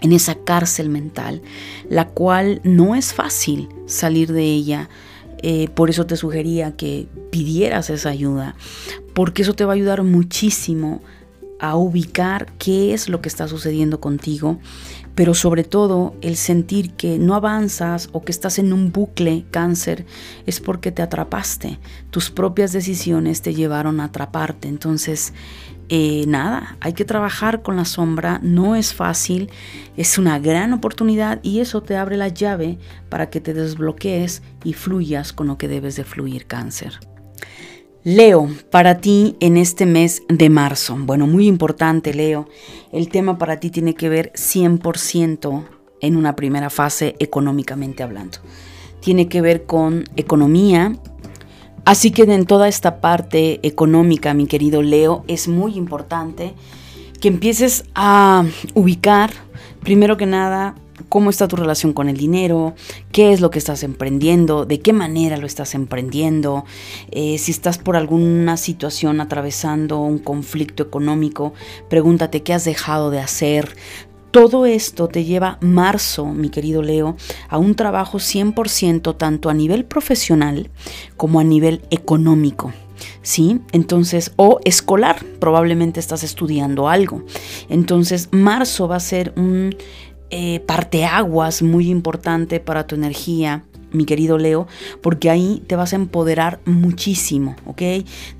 en 0.00 0.12
esa 0.12 0.34
cárcel 0.34 0.88
mental, 0.88 1.42
la 1.88 2.08
cual 2.08 2.60
no 2.64 2.94
es 2.94 3.14
fácil 3.14 3.68
salir 3.86 4.32
de 4.32 4.44
ella. 4.44 4.88
Eh, 5.42 5.68
por 5.74 5.90
eso 5.90 6.06
te 6.06 6.16
sugería 6.16 6.76
que 6.76 7.08
pidieras 7.30 7.90
esa 7.90 8.10
ayuda, 8.10 8.54
porque 9.14 9.42
eso 9.42 9.54
te 9.54 9.64
va 9.64 9.72
a 9.72 9.74
ayudar 9.74 10.02
muchísimo 10.02 11.02
a 11.58 11.76
ubicar 11.76 12.52
qué 12.58 12.92
es 12.92 13.08
lo 13.08 13.20
que 13.20 13.28
está 13.28 13.46
sucediendo 13.46 14.00
contigo 14.00 14.58
pero 15.14 15.34
sobre 15.34 15.64
todo 15.64 16.14
el 16.22 16.36
sentir 16.36 16.92
que 16.92 17.18
no 17.18 17.34
avanzas 17.34 18.08
o 18.12 18.22
que 18.22 18.32
estás 18.32 18.58
en 18.58 18.72
un 18.72 18.92
bucle 18.92 19.44
cáncer 19.50 20.06
es 20.46 20.60
porque 20.60 20.92
te 20.92 21.02
atrapaste. 21.02 21.78
Tus 22.10 22.30
propias 22.30 22.72
decisiones 22.72 23.42
te 23.42 23.54
llevaron 23.54 24.00
a 24.00 24.04
atraparte. 24.04 24.68
Entonces, 24.68 25.34
eh, 25.88 26.24
nada, 26.26 26.76
hay 26.80 26.94
que 26.94 27.04
trabajar 27.04 27.60
con 27.60 27.76
la 27.76 27.84
sombra, 27.84 28.40
no 28.42 28.76
es 28.76 28.94
fácil, 28.94 29.50
es 29.96 30.16
una 30.16 30.38
gran 30.38 30.72
oportunidad 30.72 31.40
y 31.42 31.60
eso 31.60 31.82
te 31.82 31.96
abre 31.96 32.16
la 32.16 32.28
llave 32.28 32.78
para 33.10 33.28
que 33.28 33.40
te 33.40 33.52
desbloquees 33.52 34.42
y 34.64 34.72
fluyas 34.72 35.34
con 35.34 35.48
lo 35.48 35.58
que 35.58 35.68
debes 35.68 35.96
de 35.96 36.04
fluir 36.04 36.46
cáncer. 36.46 36.98
Leo, 38.04 38.48
para 38.70 38.98
ti 38.98 39.36
en 39.38 39.56
este 39.56 39.86
mes 39.86 40.24
de 40.28 40.50
marzo. 40.50 40.96
Bueno, 40.98 41.28
muy 41.28 41.46
importante, 41.46 42.12
Leo. 42.12 42.48
El 42.90 43.08
tema 43.08 43.38
para 43.38 43.60
ti 43.60 43.70
tiene 43.70 43.94
que 43.94 44.08
ver 44.08 44.32
100% 44.34 45.64
en 46.00 46.16
una 46.16 46.34
primera 46.34 46.68
fase 46.68 47.14
económicamente 47.20 48.02
hablando. 48.02 48.38
Tiene 48.98 49.28
que 49.28 49.40
ver 49.40 49.66
con 49.66 50.02
economía. 50.16 50.96
Así 51.84 52.10
que 52.10 52.22
en 52.22 52.44
toda 52.44 52.66
esta 52.66 53.00
parte 53.00 53.60
económica, 53.62 54.34
mi 54.34 54.48
querido 54.48 54.82
Leo, 54.82 55.24
es 55.28 55.46
muy 55.46 55.76
importante 55.76 56.54
que 57.20 57.28
empieces 57.28 57.84
a 57.94 58.44
ubicar, 58.74 59.30
primero 59.80 60.16
que 60.16 60.26
nada, 60.26 60.74
cómo 61.08 61.30
está 61.30 61.48
tu 61.48 61.56
relación 61.56 61.92
con 61.92 62.08
el 62.08 62.16
dinero, 62.16 62.74
qué 63.10 63.32
es 63.32 63.40
lo 63.40 63.50
que 63.50 63.58
estás 63.58 63.82
emprendiendo, 63.82 64.64
de 64.64 64.80
qué 64.80 64.92
manera 64.92 65.36
lo 65.36 65.46
estás 65.46 65.74
emprendiendo, 65.74 66.64
eh, 67.10 67.38
si 67.38 67.50
estás 67.50 67.78
por 67.78 67.96
alguna 67.96 68.56
situación 68.56 69.20
atravesando 69.20 70.00
un 70.00 70.18
conflicto 70.18 70.82
económico, 70.82 71.52
pregúntate 71.88 72.42
qué 72.42 72.54
has 72.54 72.64
dejado 72.64 73.10
de 73.10 73.20
hacer. 73.20 73.76
Todo 74.30 74.64
esto 74.64 75.08
te 75.08 75.24
lleva 75.24 75.58
marzo, 75.60 76.24
mi 76.26 76.48
querido 76.48 76.82
Leo, 76.82 77.16
a 77.48 77.58
un 77.58 77.74
trabajo 77.74 78.18
100% 78.18 79.16
tanto 79.18 79.50
a 79.50 79.54
nivel 79.54 79.84
profesional 79.84 80.70
como 81.18 81.38
a 81.38 81.44
nivel 81.44 81.82
económico. 81.90 82.72
¿sí? 83.22 83.60
Entonces, 83.72 84.32
o 84.36 84.60
escolar, 84.64 85.24
probablemente 85.38 86.00
estás 86.00 86.22
estudiando 86.24 86.88
algo. 86.88 87.24
Entonces, 87.68 88.28
marzo 88.32 88.88
va 88.88 88.96
a 88.96 89.00
ser 89.00 89.32
un 89.36 89.76
eh, 90.34 90.60
parteaguas 90.60 91.60
muy 91.60 91.90
importante 91.90 92.58
para 92.58 92.86
tu 92.86 92.94
energía, 92.94 93.64
mi 93.92 94.06
querido 94.06 94.38
Leo, 94.38 94.66
porque 95.02 95.28
ahí 95.28 95.62
te 95.66 95.76
vas 95.76 95.92
a 95.92 95.96
empoderar 95.96 96.60
muchísimo, 96.64 97.54
¿ok? 97.66 97.82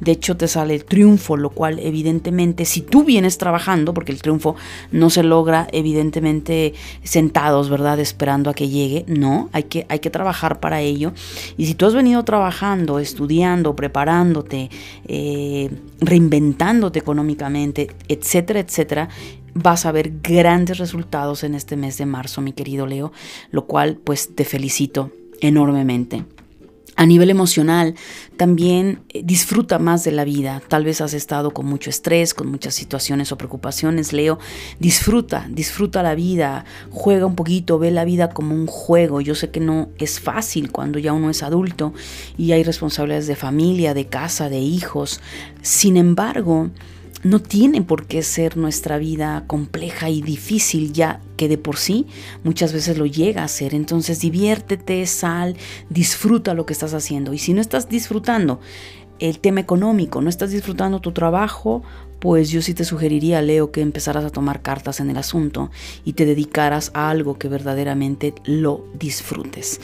De 0.00 0.12
hecho, 0.12 0.34
te 0.38 0.48
sale 0.48 0.74
el 0.74 0.86
triunfo, 0.86 1.36
lo 1.36 1.50
cual 1.50 1.78
evidentemente, 1.80 2.64
si 2.64 2.80
tú 2.80 3.04
vienes 3.04 3.36
trabajando, 3.36 3.92
porque 3.92 4.10
el 4.12 4.22
triunfo 4.22 4.56
no 4.90 5.10
se 5.10 5.22
logra 5.22 5.68
evidentemente 5.70 6.72
sentados, 7.02 7.68
¿verdad? 7.68 8.00
Esperando 8.00 8.48
a 8.48 8.54
que 8.54 8.70
llegue, 8.70 9.04
no, 9.06 9.50
hay 9.52 9.64
que, 9.64 9.84
hay 9.90 9.98
que 9.98 10.08
trabajar 10.08 10.60
para 10.60 10.80
ello. 10.80 11.12
Y 11.58 11.66
si 11.66 11.74
tú 11.74 11.84
has 11.84 11.94
venido 11.94 12.24
trabajando, 12.24 12.98
estudiando, 13.00 13.76
preparándote, 13.76 14.70
eh, 15.06 15.70
reinventándote 16.00 16.98
económicamente, 16.98 17.90
etcétera, 18.08 18.60
etcétera, 18.60 19.10
vas 19.54 19.86
a 19.86 19.92
ver 19.92 20.20
grandes 20.22 20.78
resultados 20.78 21.44
en 21.44 21.54
este 21.54 21.76
mes 21.76 21.98
de 21.98 22.06
marzo, 22.06 22.40
mi 22.40 22.52
querido 22.52 22.86
Leo, 22.86 23.12
lo 23.50 23.66
cual 23.66 23.98
pues 24.02 24.34
te 24.34 24.44
felicito 24.44 25.10
enormemente. 25.40 26.24
A 26.94 27.06
nivel 27.06 27.30
emocional, 27.30 27.94
también 28.36 29.00
eh, 29.08 29.22
disfruta 29.24 29.78
más 29.78 30.04
de 30.04 30.12
la 30.12 30.24
vida. 30.24 30.62
Tal 30.68 30.84
vez 30.84 31.00
has 31.00 31.14
estado 31.14 31.52
con 31.52 31.64
mucho 31.64 31.88
estrés, 31.88 32.34
con 32.34 32.48
muchas 32.48 32.74
situaciones 32.74 33.32
o 33.32 33.38
preocupaciones, 33.38 34.12
Leo. 34.12 34.38
Disfruta, 34.78 35.46
disfruta 35.50 36.02
la 36.02 36.14
vida, 36.14 36.66
juega 36.90 37.24
un 37.24 37.34
poquito, 37.34 37.78
ve 37.78 37.90
la 37.90 38.04
vida 38.04 38.28
como 38.28 38.54
un 38.54 38.66
juego. 38.66 39.22
Yo 39.22 39.34
sé 39.34 39.50
que 39.50 39.58
no 39.58 39.88
es 39.98 40.20
fácil 40.20 40.70
cuando 40.70 40.98
ya 40.98 41.14
uno 41.14 41.30
es 41.30 41.42
adulto 41.42 41.94
y 42.36 42.52
hay 42.52 42.62
responsabilidades 42.62 43.26
de 43.26 43.36
familia, 43.36 43.94
de 43.94 44.06
casa, 44.06 44.50
de 44.50 44.60
hijos. 44.60 45.20
Sin 45.62 45.96
embargo, 45.96 46.70
no 47.22 47.40
tiene 47.40 47.82
por 47.82 48.06
qué 48.06 48.22
ser 48.22 48.56
nuestra 48.56 48.98
vida 48.98 49.44
compleja 49.46 50.10
y 50.10 50.22
difícil 50.22 50.92
ya 50.92 51.20
que 51.36 51.48
de 51.48 51.58
por 51.58 51.76
sí 51.76 52.06
muchas 52.44 52.72
veces 52.72 52.98
lo 52.98 53.06
llega 53.06 53.44
a 53.44 53.48
ser. 53.48 53.74
Entonces 53.74 54.20
diviértete, 54.20 55.06
sal, 55.06 55.56
disfruta 55.88 56.54
lo 56.54 56.66
que 56.66 56.72
estás 56.72 56.94
haciendo. 56.94 57.32
Y 57.32 57.38
si 57.38 57.54
no 57.54 57.60
estás 57.60 57.88
disfrutando 57.88 58.60
el 59.18 59.38
tema 59.38 59.60
económico, 59.60 60.20
no 60.20 60.28
estás 60.28 60.50
disfrutando 60.50 61.00
tu 61.00 61.12
trabajo, 61.12 61.82
pues 62.18 62.50
yo 62.50 62.62
sí 62.62 62.74
te 62.74 62.84
sugeriría, 62.84 63.42
Leo, 63.42 63.70
que 63.70 63.80
empezaras 63.80 64.24
a 64.24 64.30
tomar 64.30 64.62
cartas 64.62 65.00
en 65.00 65.10
el 65.10 65.16
asunto 65.16 65.70
y 66.04 66.14
te 66.14 66.24
dedicaras 66.24 66.90
a 66.94 67.10
algo 67.10 67.38
que 67.38 67.48
verdaderamente 67.48 68.34
lo 68.44 68.84
disfrutes. 68.94 69.80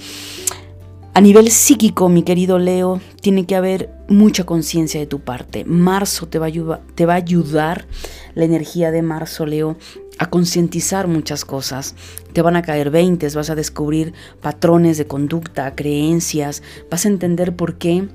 A 1.18 1.20
nivel 1.20 1.50
psíquico, 1.50 2.08
mi 2.08 2.22
querido 2.22 2.60
Leo, 2.60 3.00
tiene 3.20 3.44
que 3.44 3.56
haber 3.56 3.90
mucha 4.08 4.44
conciencia 4.44 5.00
de 5.00 5.06
tu 5.08 5.18
parte. 5.18 5.64
Marzo 5.64 6.28
te 6.28 6.38
va, 6.38 6.46
a 6.46 7.16
ayudar, 7.16 7.88
la 8.36 8.44
energía 8.44 8.92
de 8.92 9.02
marzo, 9.02 9.44
Leo, 9.44 9.76
a 10.20 10.30
concientizar 10.30 11.08
muchas 11.08 11.44
cosas. 11.44 11.96
Te 12.32 12.40
van 12.40 12.54
a 12.54 12.62
caer 12.62 12.90
veintes, 12.90 13.34
vas 13.34 13.50
a 13.50 13.56
descubrir 13.56 14.12
patrones 14.40 14.96
de 14.96 15.08
conducta, 15.08 15.74
creencias, 15.74 16.62
vas 16.88 17.04
a 17.04 17.08
entender 17.08 17.56
por 17.56 17.78
qué 17.78 18.06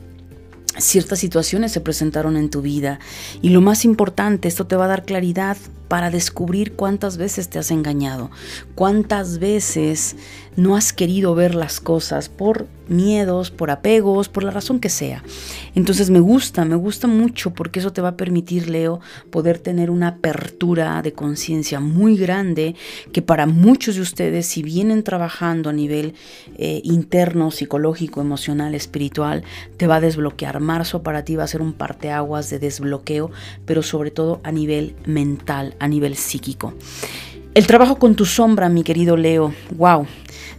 ciertas 0.78 1.20
situaciones 1.20 1.72
se 1.72 1.82
presentaron 1.82 2.38
en 2.38 2.50
tu 2.50 2.62
vida 2.62 3.00
y 3.42 3.50
lo 3.50 3.62
más 3.62 3.86
importante, 3.86 4.48
esto 4.48 4.66
te 4.66 4.76
va 4.76 4.86
a 4.86 4.88
dar 4.88 5.06
claridad 5.06 5.58
para 5.88 6.10
descubrir 6.10 6.74
cuántas 6.74 7.18
veces 7.18 7.50
te 7.50 7.60
has 7.60 7.70
engañado, 7.70 8.32
cuántas 8.74 9.38
veces 9.38 10.16
no 10.56 10.76
has 10.76 10.94
querido 10.94 11.36
ver 11.36 11.56
las 11.56 11.80
cosas 11.80 12.30
por 12.30 12.68
miedos, 12.88 13.52
por 13.52 13.72
apegos, 13.72 14.30
por 14.30 14.44
la 14.44 14.52
razón 14.52 14.80
que 14.80 14.89
sea. 14.89 15.24
Entonces 15.76 16.10
me 16.10 16.20
gusta, 16.20 16.66
me 16.66 16.76
gusta 16.76 17.08
mucho 17.08 17.52
porque 17.52 17.80
eso 17.80 17.94
te 17.94 18.02
va 18.02 18.10
a 18.10 18.18
permitir, 18.18 18.70
Leo, 18.70 19.00
poder 19.30 19.60
tener 19.60 19.89
una 19.89 20.10
apertura 20.10 21.02
de 21.02 21.13
conciencia 21.13 21.80
muy 21.80 22.18
grande 22.18 22.76
que 23.12 23.22
para 23.22 23.46
muchos 23.46 23.96
de 23.96 24.02
ustedes, 24.02 24.46
si 24.48 24.63
vienen 24.63 25.04
trabajando 25.04 25.70
a 25.70 25.74
nivel 25.74 26.13
eh, 26.58 26.82
interno, 26.84 27.52
psicológico, 27.52 28.22
emocional, 28.22 28.76
espiritual, 28.76 29.44
te 29.78 29.88
va 29.88 29.98
a 29.98 30.02
desbloquear. 30.02 30.60
Marzo 30.60 31.04
para 31.04 31.24
ti 31.24 31.36
va 31.36 31.44
a 31.44 31.48
ser 31.48 31.62
un 31.62 31.74
parteaguas 31.74 32.50
de 32.50 32.60
desbloqueo, 32.60 33.32
pero 33.66 33.82
sobre 33.82 34.12
todo 34.12 34.42
a 34.44 34.52
nivel 34.52 34.96
mental, 35.06 35.76
a 35.80 35.88
nivel 35.88 36.16
psíquico. 36.16 36.74
El 37.54 37.68
trabajo 37.68 38.00
con 38.00 38.16
tu 38.16 38.26
sombra, 38.26 38.68
mi 38.68 38.82
querido 38.82 39.16
Leo, 39.16 39.54
wow, 39.76 40.08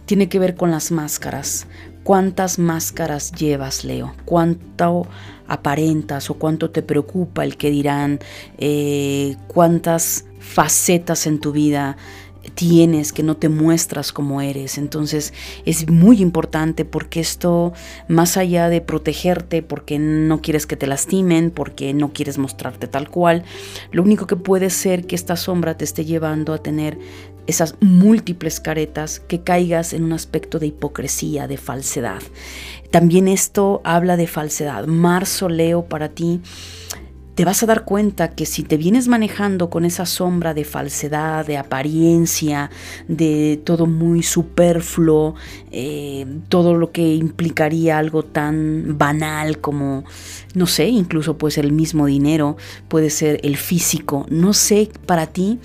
tiene 0.05 0.29
que 0.29 0.39
ver 0.39 0.55
con 0.55 0.71
las 0.71 0.91
máscaras. 0.91 1.67
¿Cuántas 2.03 2.57
máscaras 2.57 3.33
llevas, 3.33 3.83
Leo? 3.83 4.15
¿Cuánto 4.23 5.05
aparentas 5.45 6.29
o 6.29 6.35
cuánto 6.35 6.69
te 6.69 6.83
preocupa 6.83 7.43
el 7.43 7.57
que 7.57 7.69
dirán? 7.69 8.19
Eh, 8.57 9.35
¿Cuántas 9.47 10.23
facetas 10.39 11.27
en 11.27 11.41
tu 11.41 11.51
vida 11.51 11.97
tienes, 12.53 13.11
que 13.11 13.23
no 13.23 13.37
te 13.37 13.49
muestras 13.49 14.11
como 14.11 14.41
eres. 14.41 14.77
Entonces 14.77 15.33
es 15.65 15.89
muy 15.89 16.21
importante 16.21 16.85
porque 16.85 17.19
esto, 17.19 17.73
más 18.07 18.37
allá 18.37 18.69
de 18.69 18.81
protegerte, 18.81 19.61
porque 19.63 19.99
no 19.99 20.41
quieres 20.41 20.67
que 20.67 20.77
te 20.77 20.87
lastimen, 20.87 21.51
porque 21.51 21.93
no 21.93 22.13
quieres 22.13 22.37
mostrarte 22.37 22.87
tal 22.87 23.09
cual, 23.09 23.43
lo 23.91 24.03
único 24.03 24.27
que 24.27 24.35
puede 24.35 24.69
ser 24.69 25.05
que 25.07 25.15
esta 25.15 25.35
sombra 25.35 25.77
te 25.77 25.85
esté 25.85 26.05
llevando 26.05 26.53
a 26.53 26.59
tener 26.59 26.97
esas 27.47 27.75
múltiples 27.79 28.59
caretas, 28.59 29.19
que 29.19 29.41
caigas 29.41 29.93
en 29.93 30.03
un 30.03 30.13
aspecto 30.13 30.57
de 30.59 30.67
hipocresía, 30.67 31.47
de 31.47 31.57
falsedad. 31.57 32.21
También 32.91 33.27
esto 33.27 33.81
habla 33.83 34.17
de 34.17 34.25
falsedad. 34.27 34.87
Marzo, 34.87 35.49
Leo, 35.49 35.85
para 35.85 36.09
ti 36.09 36.41
te 37.35 37.43
vas 37.43 37.61
a 37.61 37.65
dar 37.65 37.83
cuenta 37.83 38.29
que 38.29 38.45
si 38.45 38.63
te 38.63 38.77
vienes 38.77 39.09
manejando 39.09 39.69
con 39.69 39.83
esa 39.83 40.05
sombra 40.05 40.53
de 40.53 40.63
falsedad, 40.63 41.45
de 41.45 41.57
apariencia, 41.57 42.71
de 43.09 43.61
todo 43.63 43.85
muy 43.85 44.23
superfluo, 44.23 45.35
eh, 45.71 46.25
todo 46.47 46.73
lo 46.73 46.91
que 46.91 47.15
implicaría 47.15 47.97
algo 47.97 48.23
tan 48.23 48.97
banal 48.97 49.59
como, 49.59 50.05
no 50.53 50.65
sé, 50.65 50.87
incluso 50.87 51.37
puede 51.37 51.51
ser 51.51 51.65
el 51.65 51.73
mismo 51.73 52.05
dinero, 52.05 52.55
puede 52.87 53.09
ser 53.09 53.41
el 53.43 53.57
físico, 53.57 54.25
no 54.29 54.53
sé 54.53 54.89
para 55.05 55.27
ti 55.27 55.59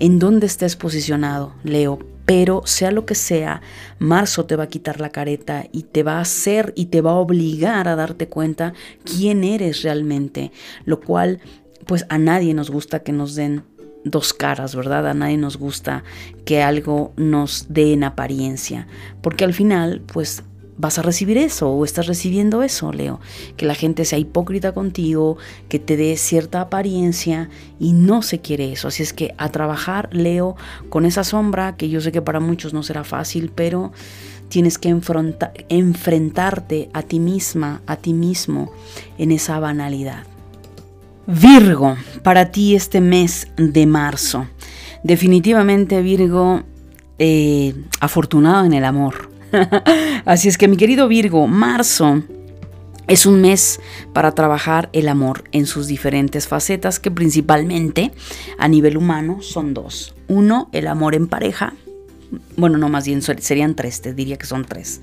en 0.00 0.18
dónde 0.18 0.46
estés 0.46 0.74
posicionado, 0.74 1.54
Leo, 1.62 2.11
pero 2.24 2.62
sea 2.64 2.90
lo 2.90 3.04
que 3.06 3.14
sea, 3.14 3.62
marzo 3.98 4.46
te 4.46 4.56
va 4.56 4.64
a 4.64 4.68
quitar 4.68 5.00
la 5.00 5.10
careta 5.10 5.66
y 5.72 5.84
te 5.84 6.02
va 6.02 6.18
a 6.18 6.22
hacer 6.22 6.72
y 6.76 6.86
te 6.86 7.00
va 7.00 7.12
a 7.12 7.16
obligar 7.16 7.88
a 7.88 7.96
darte 7.96 8.28
cuenta 8.28 8.74
quién 9.04 9.44
eres 9.44 9.82
realmente, 9.82 10.52
lo 10.84 11.00
cual 11.00 11.40
pues 11.86 12.06
a 12.08 12.18
nadie 12.18 12.54
nos 12.54 12.70
gusta 12.70 13.02
que 13.02 13.12
nos 13.12 13.34
den 13.34 13.64
dos 14.04 14.32
caras, 14.32 14.74
¿verdad? 14.74 15.08
A 15.08 15.14
nadie 15.14 15.36
nos 15.36 15.56
gusta 15.56 16.04
que 16.44 16.62
algo 16.62 17.12
nos 17.16 17.66
dé 17.68 17.92
en 17.92 18.04
apariencia, 18.04 18.86
porque 19.20 19.44
al 19.44 19.54
final 19.54 20.02
pues 20.12 20.42
vas 20.78 20.98
a 20.98 21.02
recibir 21.02 21.38
eso 21.38 21.70
o 21.70 21.84
estás 21.84 22.06
recibiendo 22.06 22.62
eso, 22.62 22.92
Leo. 22.92 23.20
Que 23.56 23.66
la 23.66 23.74
gente 23.74 24.04
sea 24.04 24.18
hipócrita 24.18 24.72
contigo, 24.72 25.36
que 25.68 25.78
te 25.78 25.96
dé 25.96 26.16
cierta 26.16 26.60
apariencia 26.60 27.50
y 27.78 27.92
no 27.92 28.22
se 28.22 28.40
quiere 28.40 28.72
eso. 28.72 28.88
Así 28.88 29.02
es 29.02 29.12
que 29.12 29.34
a 29.38 29.50
trabajar, 29.50 30.08
Leo, 30.12 30.56
con 30.88 31.04
esa 31.04 31.24
sombra, 31.24 31.76
que 31.76 31.88
yo 31.88 32.00
sé 32.00 32.12
que 32.12 32.22
para 32.22 32.40
muchos 32.40 32.72
no 32.72 32.82
será 32.82 33.04
fácil, 33.04 33.52
pero 33.54 33.92
tienes 34.48 34.78
que 34.78 34.88
enfrentarte 35.68 36.90
a 36.92 37.02
ti 37.02 37.20
misma, 37.20 37.80
a 37.86 37.96
ti 37.96 38.12
mismo 38.12 38.72
en 39.18 39.32
esa 39.32 39.58
banalidad. 39.58 40.26
Virgo, 41.26 41.96
para 42.22 42.50
ti 42.50 42.74
este 42.74 43.00
mes 43.00 43.48
de 43.56 43.86
marzo. 43.86 44.46
Definitivamente 45.04 46.02
Virgo, 46.02 46.62
eh, 47.18 47.74
afortunado 48.00 48.64
en 48.64 48.72
el 48.74 48.84
amor 48.84 49.31
Así 50.24 50.48
es 50.48 50.58
que 50.58 50.68
mi 50.68 50.76
querido 50.76 51.08
Virgo, 51.08 51.46
marzo 51.46 52.22
es 53.08 53.26
un 53.26 53.40
mes 53.40 53.80
para 54.12 54.32
trabajar 54.32 54.88
el 54.92 55.08
amor 55.08 55.44
en 55.52 55.66
sus 55.66 55.86
diferentes 55.86 56.46
facetas 56.48 56.98
que 56.98 57.10
principalmente 57.10 58.12
a 58.58 58.68
nivel 58.68 58.96
humano 58.96 59.42
son 59.42 59.74
dos. 59.74 60.14
Uno, 60.28 60.68
el 60.72 60.86
amor 60.86 61.14
en 61.14 61.26
pareja. 61.26 61.74
Bueno, 62.56 62.78
no, 62.78 62.88
más 62.88 63.06
bien 63.06 63.20
serían 63.22 63.74
tres, 63.74 64.00
te 64.00 64.14
diría 64.14 64.38
que 64.38 64.46
son 64.46 64.64
tres 64.64 65.00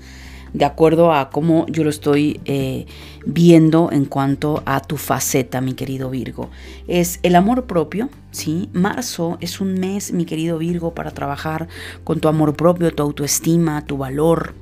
de 0.52 0.64
acuerdo 0.64 1.12
a 1.12 1.30
cómo 1.30 1.66
yo 1.68 1.84
lo 1.84 1.90
estoy 1.90 2.40
eh, 2.44 2.86
viendo 3.24 3.90
en 3.92 4.04
cuanto 4.04 4.62
a 4.66 4.80
tu 4.80 4.96
faceta, 4.96 5.60
mi 5.60 5.74
querido 5.74 6.10
Virgo. 6.10 6.50
Es 6.88 7.20
el 7.22 7.36
amor 7.36 7.64
propio, 7.66 8.08
¿sí? 8.30 8.68
Marzo 8.72 9.38
es 9.40 9.60
un 9.60 9.74
mes, 9.74 10.12
mi 10.12 10.24
querido 10.24 10.58
Virgo, 10.58 10.94
para 10.94 11.10
trabajar 11.10 11.68
con 12.04 12.20
tu 12.20 12.28
amor 12.28 12.54
propio, 12.54 12.92
tu 12.92 13.02
autoestima, 13.02 13.84
tu 13.84 13.96
valor, 13.96 14.54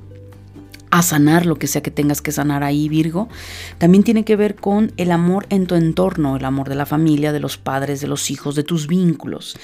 a 0.91 1.03
sanar 1.03 1.45
lo 1.45 1.57
que 1.57 1.67
sea 1.67 1.83
que 1.83 1.91
tengas 1.91 2.21
que 2.21 2.31
sanar 2.31 2.63
ahí, 2.63 2.89
Virgo. 2.89 3.29
También 3.77 4.03
tiene 4.03 4.25
que 4.25 4.35
ver 4.35 4.55
con 4.55 4.91
el 4.97 5.11
amor 5.11 5.45
en 5.49 5.67
tu 5.67 5.75
entorno, 5.75 6.35
el 6.35 6.45
amor 6.45 6.69
de 6.69 6.75
la 6.75 6.85
familia, 6.85 7.31
de 7.31 7.39
los 7.39 7.57
padres, 7.57 8.01
de 8.01 8.07
los 8.07 8.31
hijos, 8.31 8.55
de 8.55 8.63
tus 8.63 8.87
vínculos. 8.87 9.57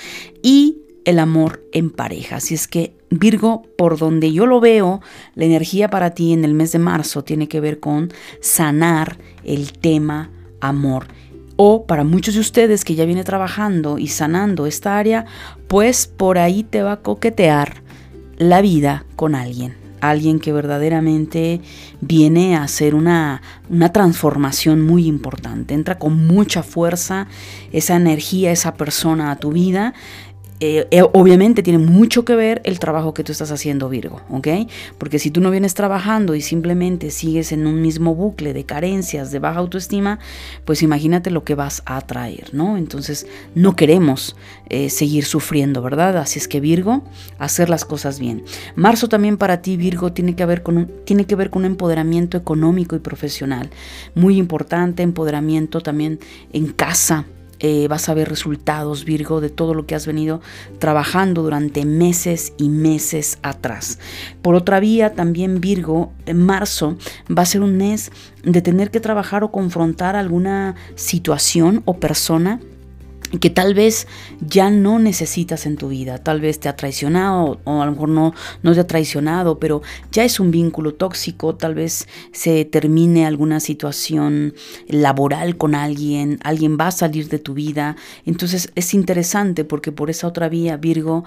Y 0.44 0.85
el 1.06 1.20
amor 1.20 1.64
en 1.72 1.92
pareja. 1.92 2.38
Así 2.38 2.54
es 2.54 2.68
que 2.68 2.96
Virgo, 3.10 3.64
por 3.78 3.98
donde 3.98 4.34
yo 4.34 4.46
lo 4.46 4.60
veo, 4.60 5.02
la 5.36 5.46
energía 5.46 5.90
para 5.90 6.12
ti 6.12 6.34
en 6.34 6.44
el 6.44 6.54
mes 6.54 6.72
de 6.72 6.80
marzo 6.80 7.24
tiene 7.24 7.48
que 7.48 7.60
ver 7.60 7.80
con 7.80 8.12
sanar 8.42 9.18
el 9.44 9.72
tema 9.74 10.32
amor. 10.60 11.08
O 11.56 11.86
para 11.86 12.04
muchos 12.04 12.34
de 12.34 12.42
ustedes 12.42 12.84
que 12.84 12.96
ya 12.96 13.06
viene 13.06 13.24
trabajando 13.24 13.98
y 13.98 14.08
sanando 14.08 14.66
esta 14.66 14.98
área, 14.98 15.26
pues 15.68 16.08
por 16.08 16.38
ahí 16.38 16.64
te 16.64 16.84
va 16.84 16.94
a 16.94 17.02
coquetear 17.02 17.82
la 18.38 18.62
vida 18.62 19.06
con 19.16 19.36
alguien. 19.36 19.78
Alguien 20.02 20.40
que 20.40 20.52
verdaderamente 20.52 21.62
viene 22.02 22.58
a 22.58 22.64
hacer 22.64 22.94
una, 22.94 23.42
una 23.70 23.94
transformación 23.94 24.82
muy 24.82 25.08
importante. 25.08 25.74
Entra 25.74 25.98
con 25.98 26.28
mucha 26.28 26.62
fuerza 26.62 27.28
esa 27.72 27.96
energía, 27.96 28.52
esa 28.52 28.74
persona 28.74 29.32
a 29.32 29.38
tu 29.38 29.52
vida 29.54 29.94
eh, 30.62 30.88
eh, 30.92 31.02
obviamente 31.02 31.64
tiene 31.64 31.80
mucho 31.80 32.24
que 32.24 32.34
ver 32.34 32.62
el 32.64 32.80
trabajo 32.80 33.14
que 33.14 33.26
tú 33.26 33.34
estás 33.34 33.52
haciendo, 33.52 33.90
Virgo, 33.90 34.22
¿ok? 34.30 34.48
Porque 34.98 35.20
si 35.20 35.30
tú 35.30 35.42
no 35.42 35.52
vienes 35.52 35.74
trabajando 35.74 36.34
y 36.34 36.42
simplemente 36.42 37.12
sigues 37.12 37.52
en 37.52 37.68
un 37.68 37.82
mismo 37.82 38.16
bucle 38.16 38.54
de 38.54 38.64
carencias, 38.64 39.32
de 39.32 39.40
baja 39.40 39.60
autoestima, 39.60 40.20
pues 40.64 40.82
imagínate 40.82 41.30
lo 41.30 41.44
que 41.44 41.56
vas 41.56 41.84
a 41.86 41.98
atraer, 41.98 42.54
¿no? 42.54 42.78
Entonces 42.78 43.28
no 43.54 43.76
queremos 43.76 44.38
eh, 44.70 44.90
seguir 44.90 45.26
sufriendo, 45.26 45.82
¿verdad? 45.82 46.18
Así 46.18 46.40
es 46.40 46.48
que 46.48 46.62
Virgo, 46.62 47.04
hacer 47.38 47.70
las 47.70 47.84
cosas 47.84 48.18
bien. 48.20 48.46
Marzo 48.76 49.10
también 49.10 49.36
para 49.38 49.62
ti, 49.62 49.76
Virgo, 49.76 50.14
tiene 50.14 50.38
que, 50.38 50.46
ver 50.46 50.64
con 50.64 50.90
tiene 51.04 51.26
que 51.26 51.36
ver 51.36 51.50
con 51.50 51.64
un 51.64 51.66
empoderamiento 51.66 52.38
económico 52.38 52.96
y 52.96 53.00
profesional. 53.00 53.72
Muy 54.14 54.38
importante, 54.38 55.04
empoderamiento 55.04 55.82
también 55.82 56.20
en 56.54 56.68
casa, 56.68 57.26
eh, 57.60 57.88
vas 57.88 58.10
a 58.10 58.14
ver 58.14 58.30
resultados, 58.30 59.06
Virgo, 59.06 59.42
de 59.42 59.50
todo 59.50 59.74
lo 59.74 59.86
que 59.86 59.96
has 59.96 60.06
venido 60.06 60.42
trabajando 60.80 61.44
durante 61.44 61.86
meses 61.86 62.54
y 62.58 62.70
meses 62.70 63.38
atrás. 63.42 64.00
Por 64.42 64.56
otra 64.56 64.80
vía, 64.80 65.14
también 65.14 65.62
Virgo, 65.62 66.12
en 66.26 66.46
marzo 66.46 66.98
va 67.30 67.44
a 67.44 67.46
ser 67.46 67.62
un 67.62 67.78
mes 67.78 68.12
de 68.44 68.62
tener 68.62 68.92
que 68.92 69.00
trabajar 69.00 69.44
o 69.44 69.52
confrontar 69.52 70.16
alguna 70.16 70.76
situación 70.96 71.82
o 71.86 71.98
persona 72.00 72.60
que 73.40 73.50
tal 73.50 73.74
vez 73.74 74.08
ya 74.40 74.70
no 74.70 75.00
necesitas 75.00 75.66
en 75.66 75.78
tu 75.78 75.90
vida, 75.90 76.18
tal 76.18 76.42
vez 76.42 76.60
te 76.60 76.70
ha 76.70 76.76
traicionado 76.76 77.60
o 77.64 77.82
a 77.82 77.86
lo 77.86 77.92
mejor 77.92 78.10
no, 78.10 78.34
no 78.64 78.74
te 78.74 78.80
ha 78.80 78.88
traicionado, 78.88 79.60
pero 79.60 79.82
ya 80.12 80.24
es 80.24 80.40
un 80.40 80.52
vínculo 80.52 80.94
tóxico, 80.94 81.56
tal 81.56 81.76
vez 81.76 82.08
se 82.32 82.66
termine 82.66 83.26
alguna 83.26 83.60
situación 83.60 84.54
laboral 84.88 85.58
con 85.58 85.76
alguien, 85.76 86.40
alguien 86.44 86.78
va 86.80 86.88
a 86.88 86.92
salir 86.92 87.30
de 87.30 87.40
tu 87.40 87.54
vida, 87.54 87.96
entonces 88.26 88.72
es 88.76 88.94
interesante 88.94 89.66
porque 89.66 89.92
por 89.92 90.10
esa 90.10 90.28
otra 90.28 90.50
vía, 90.50 90.78
Virgo, 90.78 91.24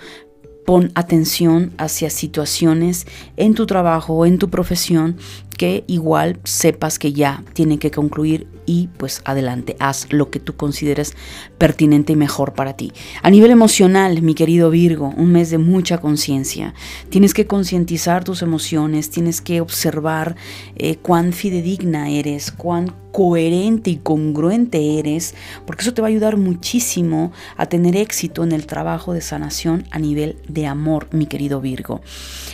pon 0.68 0.92
atención 0.94 1.73
hacia 1.79 2.11
situaciones 2.11 3.07
en 3.38 3.55
tu 3.55 3.64
trabajo 3.64 4.12
o 4.12 4.27
en 4.27 4.38
tu 4.38 4.51
profesión 4.51 5.16
que 5.59 5.85
igual 5.87 6.40
sepas 6.44 6.99
que 6.99 7.12
ya 7.12 7.44
tienen 7.53 7.79
que 7.79 7.90
concluir 7.90 8.47
y 8.64 8.88
pues 8.97 9.23
adelante, 9.25 9.77
haz 9.81 10.07
lo 10.11 10.31
que 10.31 10.40
tú 10.40 10.55
consideres 10.55 11.14
pertinente 11.59 12.12
y 12.12 12.16
mejor 12.16 12.53
para 12.53 12.75
ti. 12.75 12.92
A 13.23 13.31
nivel 13.31 13.50
emocional, 13.50 14.23
mi 14.23 14.35
querido 14.35 14.71
Virgo, 14.71 15.13
un 15.17 15.33
mes 15.33 15.50
de 15.50 15.59
mucha 15.59 15.98
conciencia. 15.98 16.75
Tienes 17.09 17.35
que 17.35 17.46
concientizar 17.46 18.25
tus 18.25 18.42
emociones, 18.42 19.11
tienes 19.11 19.40
que 19.40 19.61
observar 19.61 20.37
eh, 20.77 20.96
cuán 20.96 21.33
fidedigna 21.33 22.11
eres, 22.11 22.52
cuán 22.52 22.94
coherente 23.11 23.90
y 23.90 23.96
congruente 23.96 24.98
eres, 24.98 25.35
porque 25.67 25.83
eso 25.83 25.94
te 25.94 26.02
va 26.02 26.09
a 26.09 26.11
ayudar 26.11 26.37
muchísimo 26.37 27.33
a 27.56 27.67
tener 27.67 27.96
éxito 27.96 28.44
en 28.44 28.52
el 28.52 28.67
trabajo 28.67 29.13
de 29.13 29.23
sanación 29.23 29.87
a 29.90 29.98
nivel 29.98 30.37
de 30.46 30.67
amor, 30.67 31.09
mi 31.11 31.27
querido 31.27 31.61
Virgo. 31.61 32.00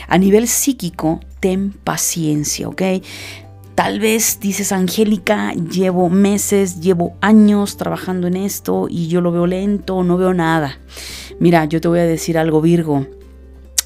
A 0.08 0.16
nivel 0.16 0.48
psíquico, 0.48 1.20
ten 1.44 1.72
paciencia, 1.72 2.66
¿ok? 2.68 2.80
Tal 3.74 4.00
vez 4.00 4.38
dices, 4.40 4.72
Angélica, 4.72 5.52
llevo 5.52 6.08
meses, 6.08 6.80
llevo 6.80 7.18
años 7.20 7.76
trabajando 7.76 8.26
en 8.28 8.36
esto 8.38 8.86
y 8.88 9.08
yo 9.08 9.20
lo 9.20 9.30
veo 9.30 9.46
lento, 9.46 10.02
no 10.02 10.16
veo 10.16 10.32
nada. 10.32 10.78
Mira, 11.40 11.66
yo 11.66 11.82
te 11.82 11.88
voy 11.88 11.98
a 11.98 12.06
decir 12.06 12.38
algo, 12.38 12.62
Virgo 12.62 13.06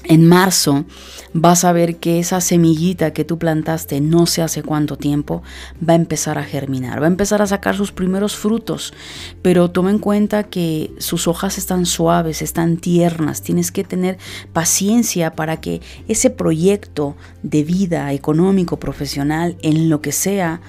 en 0.05 0.25
marzo 0.25 0.85
vas 1.33 1.63
a 1.63 1.71
ver 1.71 1.97
que 1.97 2.19
esa 2.19 2.41
semillita 2.41 3.13
que 3.13 3.23
tú 3.23 3.37
plantaste 3.37 4.01
no 4.01 4.25
sé 4.25 4.41
hace 4.41 4.63
cuánto 4.63 4.97
tiempo 4.97 5.43
va 5.87 5.93
a 5.93 5.95
empezar 5.95 6.37
a 6.37 6.43
germinar, 6.43 7.01
va 7.01 7.05
a 7.05 7.09
empezar 7.09 7.41
a 7.41 7.47
sacar 7.47 7.75
sus 7.75 7.91
primeros 7.91 8.35
frutos, 8.35 8.93
pero 9.41 9.71
toma 9.71 9.91
en 9.91 9.99
cuenta 9.99 10.43
que 10.43 10.91
sus 10.97 11.27
hojas 11.27 11.57
están 11.57 11.85
suaves, 11.85 12.41
están 12.41 12.77
tiernas, 12.77 13.41
tienes 13.41 13.71
que 13.71 13.83
tener 13.83 14.17
paciencia 14.53 15.33
para 15.33 15.61
que 15.61 15.81
ese 16.07 16.29
proyecto 16.29 17.15
de 17.43 17.63
vida 17.63 18.11
económico, 18.13 18.79
profesional, 18.79 19.57
en 19.61 19.89
lo 19.89 20.01
que 20.01 20.11
sea, 20.11 20.61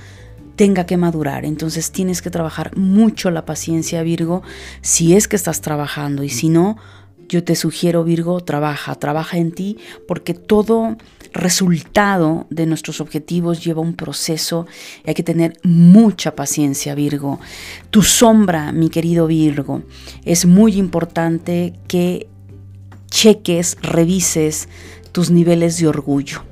tenga 0.56 0.84
que 0.84 0.98
madurar. 0.98 1.46
Entonces 1.46 1.90
tienes 1.90 2.20
que 2.20 2.28
trabajar 2.28 2.76
mucho 2.76 3.30
la 3.30 3.46
paciencia, 3.46 4.02
Virgo, 4.02 4.42
si 4.82 5.16
es 5.16 5.26
que 5.26 5.36
estás 5.36 5.62
trabajando. 5.62 6.22
Y 6.22 6.28
si 6.28 6.50
no, 6.50 6.76
yo 7.31 7.45
te 7.45 7.55
sugiero, 7.55 8.03
Virgo, 8.03 8.41
trabaja, 8.41 8.97
trabaja 8.97 9.39
en 9.39 9.53
ti, 9.53 9.78
porque 10.09 10.35
todo 10.35 10.97
resultado 11.33 12.49
de 12.51 12.66
nuestros 12.66 13.01
objetivos 13.01 13.64
lleva 13.64 13.81
un 13.81 13.95
proceso 13.95 14.66
y 15.05 15.11
hay 15.11 15.14
que 15.14 15.22
tener 15.22 15.53
mucha 15.62 16.35
paciencia, 16.35 16.97
Virgo. 16.97 17.39
Tu 17.91 18.03
sombra, 18.03 18.72
mi 18.72 18.91
querido 18.91 19.28
Virgo, 19.28 19.83
es 20.24 20.45
muy 20.45 20.76
importante 20.76 21.74
que 21.87 22.26
cheques, 23.11 23.76
revises 23.81 24.68
tus 25.12 25.31
niveles 25.31 25.78
de 25.78 25.87
orgullo. 25.87 26.43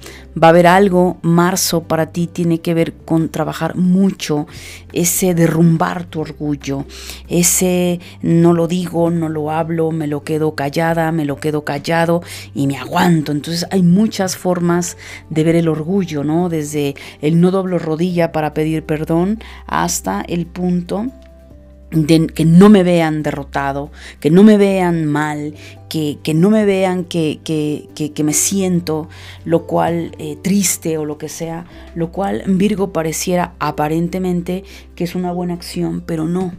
Va 0.40 0.48
a 0.48 0.50
haber 0.50 0.66
algo, 0.66 1.16
marzo 1.22 1.84
para 1.84 2.12
ti 2.12 2.26
tiene 2.26 2.60
que 2.60 2.74
ver 2.74 2.92
con 2.92 3.28
trabajar 3.28 3.76
mucho 3.76 4.46
ese 4.92 5.34
derrumbar 5.34 6.04
tu 6.04 6.20
orgullo, 6.20 6.84
ese 7.28 7.98
no 8.22 8.52
lo 8.52 8.68
digo, 8.68 9.10
no 9.10 9.28
lo 9.28 9.50
hablo, 9.50 9.90
me 9.90 10.06
lo 10.06 10.22
quedo 10.22 10.54
callada, 10.54 11.10
me 11.12 11.24
lo 11.24 11.36
quedo 11.36 11.64
callado 11.64 12.22
y 12.54 12.66
me 12.66 12.76
aguanto. 12.76 13.32
Entonces 13.32 13.66
hay 13.70 13.82
muchas 13.82 14.36
formas 14.36 14.96
de 15.30 15.44
ver 15.44 15.56
el 15.56 15.68
orgullo, 15.68 16.22
¿no? 16.22 16.48
Desde 16.48 16.94
el 17.20 17.40
no 17.40 17.50
doblo 17.50 17.78
rodilla 17.78 18.30
para 18.30 18.54
pedir 18.54 18.84
perdón 18.84 19.42
hasta 19.66 20.20
el 20.20 20.46
punto 20.46 21.06
que 21.90 22.44
no 22.44 22.68
me 22.68 22.82
vean 22.82 23.22
derrotado, 23.22 23.90
que 24.20 24.30
no 24.30 24.42
me 24.42 24.58
vean 24.58 25.06
mal, 25.06 25.54
que, 25.88 26.18
no 26.34 26.50
me 26.50 26.64
vean 26.64 27.04
que, 27.04 27.40
que, 27.44 28.24
me 28.24 28.32
siento, 28.34 29.08
lo 29.44 29.66
cual 29.66 30.12
eh, 30.18 30.36
triste 30.40 30.98
o 30.98 31.04
lo 31.04 31.16
que 31.16 31.28
sea, 31.28 31.64
lo 31.94 32.12
cual 32.12 32.42
Virgo 32.46 32.92
pareciera 32.92 33.54
aparentemente 33.58 34.64
que 34.94 35.04
es 35.04 35.14
una 35.14 35.32
buena 35.32 35.54
acción, 35.54 36.02
pero 36.04 36.26
no. 36.26 36.52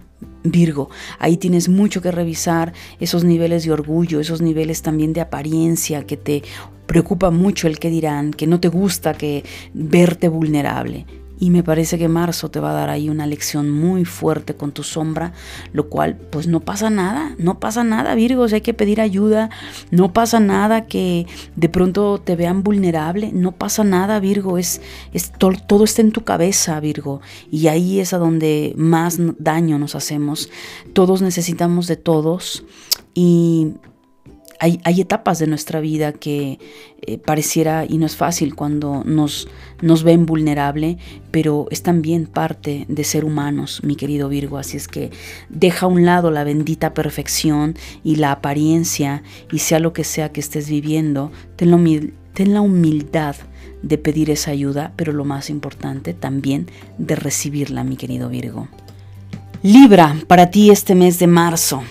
Virgo, 0.43 0.89
ahí 1.17 1.37
tienes 1.37 1.69
mucho 1.69 2.01
que 2.01 2.11
revisar 2.11 2.73
esos 2.99 3.23
niveles 3.23 3.65
de 3.65 3.71
orgullo, 3.71 4.19
esos 4.19 4.41
niveles 4.41 4.81
también 4.81 5.13
de 5.13 5.21
apariencia 5.21 6.05
que 6.05 6.17
te 6.17 6.43
preocupa 6.87 7.29
mucho 7.29 7.67
el 7.67 7.77
que 7.77 7.89
dirán, 7.89 8.31
que 8.31 8.47
no 8.47 8.59
te 8.59 8.67
gusta 8.67 9.13
que 9.13 9.43
verte 9.73 10.27
vulnerable. 10.27 11.05
Y 11.39 11.51
me 11.51 11.63
parece 11.63 11.97
que 11.97 12.09
marzo 12.09 12.51
te 12.51 12.59
va 12.59 12.71
a 12.71 12.73
dar 12.73 12.89
ahí 12.89 13.09
una 13.09 13.25
lección 13.25 13.69
muy 13.69 14.05
fuerte 14.05 14.55
con 14.55 14.71
tu 14.71 14.83
sombra, 14.83 15.33
lo 15.71 15.87
cual 15.87 16.17
pues 16.17 16.47
no 16.47 16.59
pasa 16.59 16.89
nada, 16.89 17.33
no 17.37 17.59
pasa 17.59 17.83
nada 17.83 18.13
Virgo, 18.15 18.45
hay 18.51 18.61
que 18.61 18.73
pedir 18.73 18.99
ayuda, 18.99 19.49
no 19.89 20.11
pasa 20.11 20.39
nada 20.39 20.85
que 20.85 21.27
de 21.55 21.69
pronto 21.69 22.19
te 22.19 22.35
vean 22.35 22.61
vulnerable, 22.63 23.31
no 23.33 23.53
pasa 23.53 23.83
nada 23.83 24.19
Virgo, 24.19 24.57
es, 24.57 24.81
es 25.13 25.31
todo 25.31 25.83
está 25.83 26.01
en 26.01 26.11
tu 26.11 26.23
cabeza 26.23 26.79
Virgo 26.79 27.21
y 27.49 27.67
ahí 27.67 27.99
es 27.99 28.13
a 28.13 28.17
donde 28.17 28.73
más 28.75 29.17
daño 29.37 29.79
nos 29.79 29.95
hacemos. 29.95 30.49
Todos 30.93 31.21
necesitamos 31.21 31.87
de 31.87 31.95
todos 31.95 32.65
y 33.13 33.73
hay, 34.59 35.01
etapas 35.01 35.39
de 35.39 35.47
nuestra 35.47 35.79
vida 35.79 36.11
que 36.11 36.59
eh, 37.01 37.17
pareciera 37.17 37.85
y 37.87 37.97
no 37.97 38.05
es 38.05 38.17
fácil 38.17 38.55
cuando 38.55 39.03
nos, 39.05 39.47
nos 39.81 40.03
ven 40.03 40.25
vulnerable, 40.25 40.97
pero 41.31 41.67
es 41.71 41.81
también 41.81 42.27
parte 42.27 42.85
de 42.89 43.03
ser 43.05 43.23
humanos, 43.23 43.81
mi 43.83 43.95
querido 43.95 44.27
Virgo. 44.27 44.57
Así 44.57 44.75
es 44.75 44.87
que 44.87 45.11
deja 45.49 45.85
a 45.85 45.89
un 45.89 46.05
lado 46.05 46.29
la 46.29 46.43
bendita 46.43 46.93
perfección 46.93 47.75
y 48.03 48.17
la 48.17 48.33
apariencia 48.33 49.23
y 49.51 49.59
sea 49.59 49.79
lo 49.79 49.93
que 49.93 50.03
sea 50.03 50.31
que 50.31 50.41
estés 50.41 50.69
viviendo, 50.69 51.31
ten 51.55 51.71
la, 51.71 51.77
ten 52.33 52.53
la 52.53 52.61
humildad 52.61 53.37
de 53.81 53.97
pedir 53.97 54.29
esa 54.29 54.51
ayuda, 54.51 54.91
pero 54.97 55.13
lo 55.13 55.23
más 55.23 55.49
importante 55.49 56.13
también 56.13 56.67
de 56.97 57.15
recibirla, 57.15 57.85
mi 57.85 57.95
querido 57.95 58.27
Virgo. 58.27 58.67
Libra, 59.61 60.15
para 60.27 60.51
ti 60.51 60.69
este 60.69 60.95
mes 60.95 61.19
de 61.19 61.27
marzo. 61.27 61.83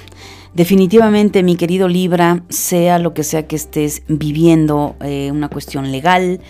Definitivamente, 0.59 1.44
mi 1.44 1.54
querido 1.54 1.86
Libra, 1.86 2.42
sea 2.48 2.98
lo 2.98 3.14
que 3.14 3.22
sea 3.22 3.46
que 3.46 3.54
estés 3.54 4.02
viviendo, 4.09 4.96
eh, 5.00 5.30
una 5.30 5.48
cuestión 5.48 5.92
legal, 5.92 6.40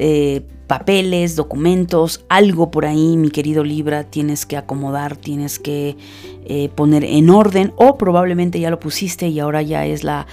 eh, 0.00 0.42
papeles, 0.66 1.36
documentos, 1.36 2.24
algo 2.28 2.72
por 2.72 2.86
ahí, 2.86 3.16
mi 3.16 3.30
querido 3.30 3.62
Libra, 3.62 4.02
tienes 4.02 4.46
que 4.46 4.56
acomodar, 4.56 5.16
tienes 5.16 5.60
que 5.60 5.96
eh, 6.44 6.70
poner 6.74 7.04
en 7.04 7.30
orden 7.30 7.72
o 7.76 7.98
probablemente 7.98 8.58
ya 8.58 8.68
lo 8.68 8.80
pusiste 8.80 9.28
y 9.28 9.38
ahora 9.38 9.62
ya 9.62 9.86
es 9.86 10.02
la 10.02 10.26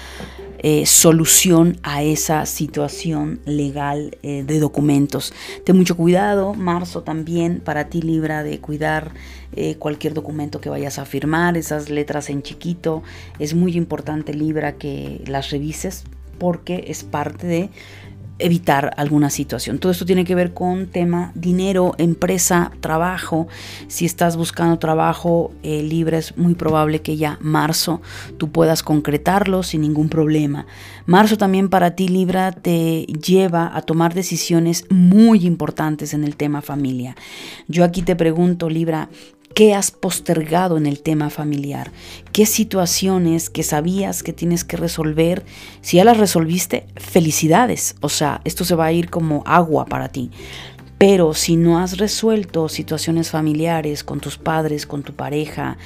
solución 0.86 1.78
a 1.84 2.04
esa 2.04 2.46
situación 2.46 3.40
legal 3.46 4.18
de 4.22 4.60
documentos. 4.60 5.34
Ten 5.66 5.78
mucho 5.78 5.96
cuidado, 5.96 6.54
marzo 6.54 7.04
también, 7.04 7.62
para 7.64 7.90
ti 7.90 8.02
Libra, 8.02 8.44
de 8.44 8.60
cuidar 8.60 9.14
eh, 9.56 9.76
cualquier 9.76 10.14
documento 10.14 10.62
que 10.62 10.70
vayas 10.70 11.00
a 11.00 11.06
firmar, 11.06 11.58
esas 11.58 11.90
letras 11.90 12.30
en 12.30 12.44
chiquito. 12.44 13.02
Es 13.40 13.56
muy 13.56 13.76
importante 13.76 14.34
Libra 14.34 14.74
que 14.74 15.24
las 15.26 15.50
revises 15.50 16.04
porque 16.38 16.86
es 16.88 17.04
parte 17.04 17.48
de 17.48 17.70
evitar 18.40 18.94
alguna 18.98 19.30
situación. 19.30 19.80
Todo 19.80 19.92
esto 19.92 20.06
tiene 20.06 20.26
que 20.26 20.36
ver 20.36 20.54
con 20.54 20.88
tema 20.88 21.32
dinero, 21.36 21.94
empresa, 21.98 22.72
trabajo. 22.80 23.48
Si 23.88 24.06
estás 24.06 24.38
buscando 24.38 24.80
trabajo 24.80 25.52
eh, 25.64 25.84
libre, 25.84 26.18
es 26.18 26.38
muy 26.38 26.56
probable 26.56 27.02
que 27.02 27.18
ya 27.18 27.38
marzo 27.42 28.02
tú 28.38 28.52
puedas 28.52 28.82
concretarlo 28.82 29.64
sin 29.64 29.82
ningún 29.82 30.10
problema. 30.10 30.66
Marzo 31.06 31.38
también 31.38 31.70
para 31.70 31.96
ti, 31.96 32.08
Libra, 32.08 32.52
te 32.52 33.04
lleva 33.06 33.76
a 33.76 33.82
tomar 33.82 34.14
decisiones 34.14 34.86
muy 34.90 35.46
importantes 35.46 36.14
en 36.14 36.24
el 36.24 36.36
tema 36.36 36.62
familia. 36.62 37.16
Yo 37.68 37.84
aquí 37.84 38.02
te 38.02 38.16
pregunto, 38.16 38.70
Libra, 38.70 39.10
¿Qué 39.54 39.74
has 39.74 39.92
postergado 39.92 40.78
en 40.78 40.86
el 40.86 41.02
tema 41.02 41.30
familiar? 41.30 41.92
¿Qué 42.32 42.46
situaciones 42.46 43.50
que 43.50 43.64
sabías 43.64 44.24
que 44.24 44.32
tienes 44.32 44.64
que 44.64 44.78
resolver? 44.78 45.44
Si 45.82 45.98
ya 45.98 46.06
las 46.06 46.18
resolviste, 46.18 46.86
felicidades. 46.96 47.96
O 48.02 48.10
sea, 48.10 48.42
esto 48.46 48.64
se 48.64 48.76
va 48.76 48.86
a 48.86 48.94
ir 48.94 49.10
como 49.10 49.44
agua 49.46 49.86
para 49.86 50.10
ti. 50.10 50.32
Pero 50.98 51.34
si 51.34 51.56
no 51.56 51.80
has 51.80 51.98
resuelto 51.98 52.70
situaciones 52.70 53.32
familiares 53.32 54.04
con 54.04 54.20
tus 54.20 54.38
padres, 54.38 54.86
con 54.86 55.04
tu 55.04 55.14
pareja, 55.14 55.78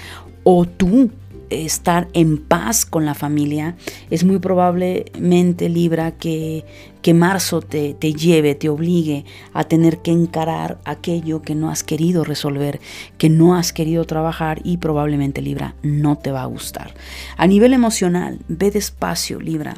o 0.43 0.65
tú 0.65 1.11
estar 1.49 2.07
en 2.13 2.37
paz 2.37 2.85
con 2.85 3.05
la 3.05 3.13
familia, 3.13 3.75
es 4.09 4.23
muy 4.23 4.39
probablemente 4.39 5.69
Libra 5.69 6.11
que, 6.11 6.65
que 7.03 7.13
marzo 7.13 7.61
te, 7.61 7.93
te 7.93 8.13
lleve, 8.13 8.55
te 8.55 8.69
obligue 8.69 9.25
a 9.53 9.65
tener 9.65 9.99
que 9.99 10.11
encarar 10.11 10.79
aquello 10.85 11.43
que 11.43 11.53
no 11.53 11.69
has 11.69 11.83
querido 11.83 12.23
resolver, 12.23 12.79
que 13.19 13.29
no 13.29 13.55
has 13.55 13.73
querido 13.73 14.05
trabajar 14.05 14.61
y 14.63 14.77
probablemente 14.77 15.41
Libra 15.41 15.75
no 15.83 16.17
te 16.17 16.31
va 16.31 16.41
a 16.41 16.47
gustar. 16.47 16.95
A 17.37 17.45
nivel 17.45 17.73
emocional, 17.73 18.39
ve 18.47 18.71
despacio 18.71 19.39
Libra, 19.39 19.75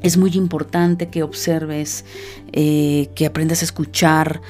es 0.00 0.16
muy 0.16 0.30
importante 0.34 1.08
que 1.08 1.24
observes, 1.24 2.04
eh, 2.52 3.10
que 3.16 3.26
aprendas 3.26 3.62
a 3.62 3.64
escuchar 3.64 4.40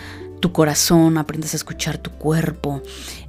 tu 0.41 0.53
corazón, 0.53 1.19
aprendas 1.19 1.55
a 1.55 1.57
escuchar 1.57 1.99
tu 1.99 2.11
cuerpo. 2.13 2.83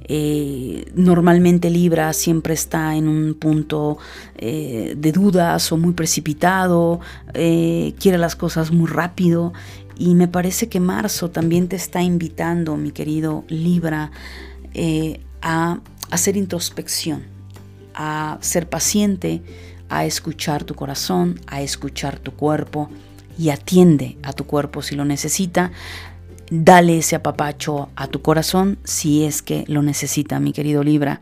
Eh, 0.04 0.90
normalmente 0.94 1.70
Libra 1.70 2.12
siempre 2.12 2.54
está 2.54 2.96
en 2.96 3.06
un 3.06 3.34
punto 3.34 3.98
eh, 4.38 4.94
de 4.96 5.12
dudas 5.12 5.70
o 5.70 5.76
muy 5.76 5.92
precipitado, 5.92 7.00
eh, 7.32 7.94
quiere 8.00 8.18
las 8.18 8.34
cosas 8.34 8.72
muy 8.72 8.88
rápido 8.88 9.52
y 9.96 10.16
me 10.16 10.26
parece 10.26 10.68
que 10.68 10.80
Marzo 10.80 11.30
también 11.30 11.68
te 11.68 11.76
está 11.76 12.02
invitando, 12.02 12.76
mi 12.76 12.90
querido 12.90 13.44
Libra, 13.48 14.10
a 15.42 15.78
hacer 16.10 16.36
introspección, 16.36 17.22
a 17.94 18.38
ser 18.40 18.68
paciente, 18.68 19.42
a 19.88 20.06
escuchar 20.06 20.64
tu 20.64 20.74
corazón, 20.74 21.40
a 21.46 21.60
escuchar 21.60 22.18
tu 22.18 22.32
cuerpo 22.32 22.88
y 23.38 23.50
atiende 23.50 24.16
a 24.22 24.32
tu 24.32 24.44
cuerpo 24.44 24.82
si 24.82 24.96
lo 24.96 25.04
necesita, 25.04 25.72
dale 26.50 26.98
ese 26.98 27.16
apapacho 27.16 27.88
a 27.96 28.08
tu 28.08 28.20
corazón 28.22 28.78
si 28.84 29.24
es 29.24 29.42
que 29.42 29.64
lo 29.68 29.82
necesita, 29.82 30.40
mi 30.40 30.52
querido 30.52 30.82
Libra. 30.82 31.20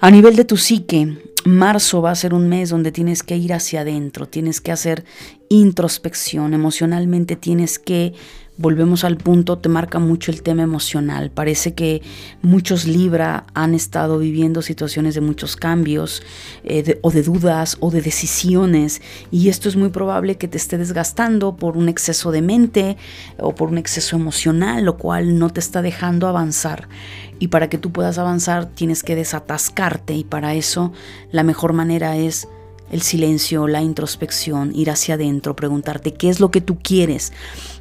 A 0.00 0.10
nivel 0.10 0.36
de 0.36 0.44
tu 0.44 0.56
psique, 0.56 1.18
marzo 1.44 2.02
va 2.02 2.10
a 2.10 2.16
ser 2.16 2.34
un 2.34 2.48
mes 2.48 2.70
donde 2.70 2.92
tienes 2.92 3.22
que 3.22 3.36
ir 3.36 3.52
hacia 3.52 3.82
adentro, 3.82 4.28
tienes 4.28 4.60
que 4.60 4.72
hacer 4.72 5.04
introspección, 5.48 6.54
emocionalmente 6.54 7.36
tienes 7.36 7.78
que 7.78 8.14
volvemos 8.58 9.04
al 9.04 9.16
punto, 9.16 9.58
te 9.58 9.68
marca 9.68 9.98
mucho 9.98 10.30
el 10.30 10.42
tema 10.42 10.62
emocional. 10.62 11.30
Parece 11.30 11.74
que 11.74 12.02
muchos 12.42 12.86
Libra 12.86 13.46
han 13.54 13.74
estado 13.74 14.18
viviendo 14.18 14.62
situaciones 14.62 15.14
de 15.14 15.20
muchos 15.20 15.56
cambios 15.56 16.22
eh, 16.64 16.98
o 17.02 17.10
de 17.10 17.22
dudas 17.22 17.76
o 17.80 17.90
de 17.90 18.00
decisiones 18.00 19.02
y 19.30 19.48
esto 19.48 19.68
es 19.68 19.76
muy 19.76 19.90
probable 19.90 20.36
que 20.36 20.48
te 20.48 20.56
esté 20.56 20.78
desgastando 20.78 21.56
por 21.56 21.76
un 21.76 21.88
exceso 21.88 22.32
de 22.32 22.42
mente 22.42 22.96
o 23.38 23.54
por 23.54 23.68
un 23.68 23.78
exceso 23.78 24.16
emocional, 24.16 24.84
lo 24.84 24.96
cual 24.96 25.38
no 25.38 25.50
te 25.50 25.60
está 25.60 25.82
dejando 25.82 26.28
avanzar. 26.28 26.88
Y 27.38 27.48
para 27.48 27.68
que 27.68 27.78
tú 27.78 27.92
puedas 27.92 28.18
avanzar 28.18 28.66
tienes 28.66 29.02
que 29.02 29.14
desatascarte 29.14 30.14
y 30.14 30.24
para 30.24 30.54
eso 30.54 30.92
la 31.30 31.42
mejor 31.42 31.74
manera 31.74 32.16
es 32.16 32.48
el 32.90 33.02
silencio, 33.02 33.66
la 33.66 33.82
introspección, 33.82 34.72
ir 34.74 34.90
hacia 34.90 35.14
adentro, 35.14 35.56
preguntarte 35.56 36.14
qué 36.14 36.28
es 36.28 36.40
lo 36.40 36.50
que 36.50 36.60
tú 36.60 36.78
quieres, 36.82 37.32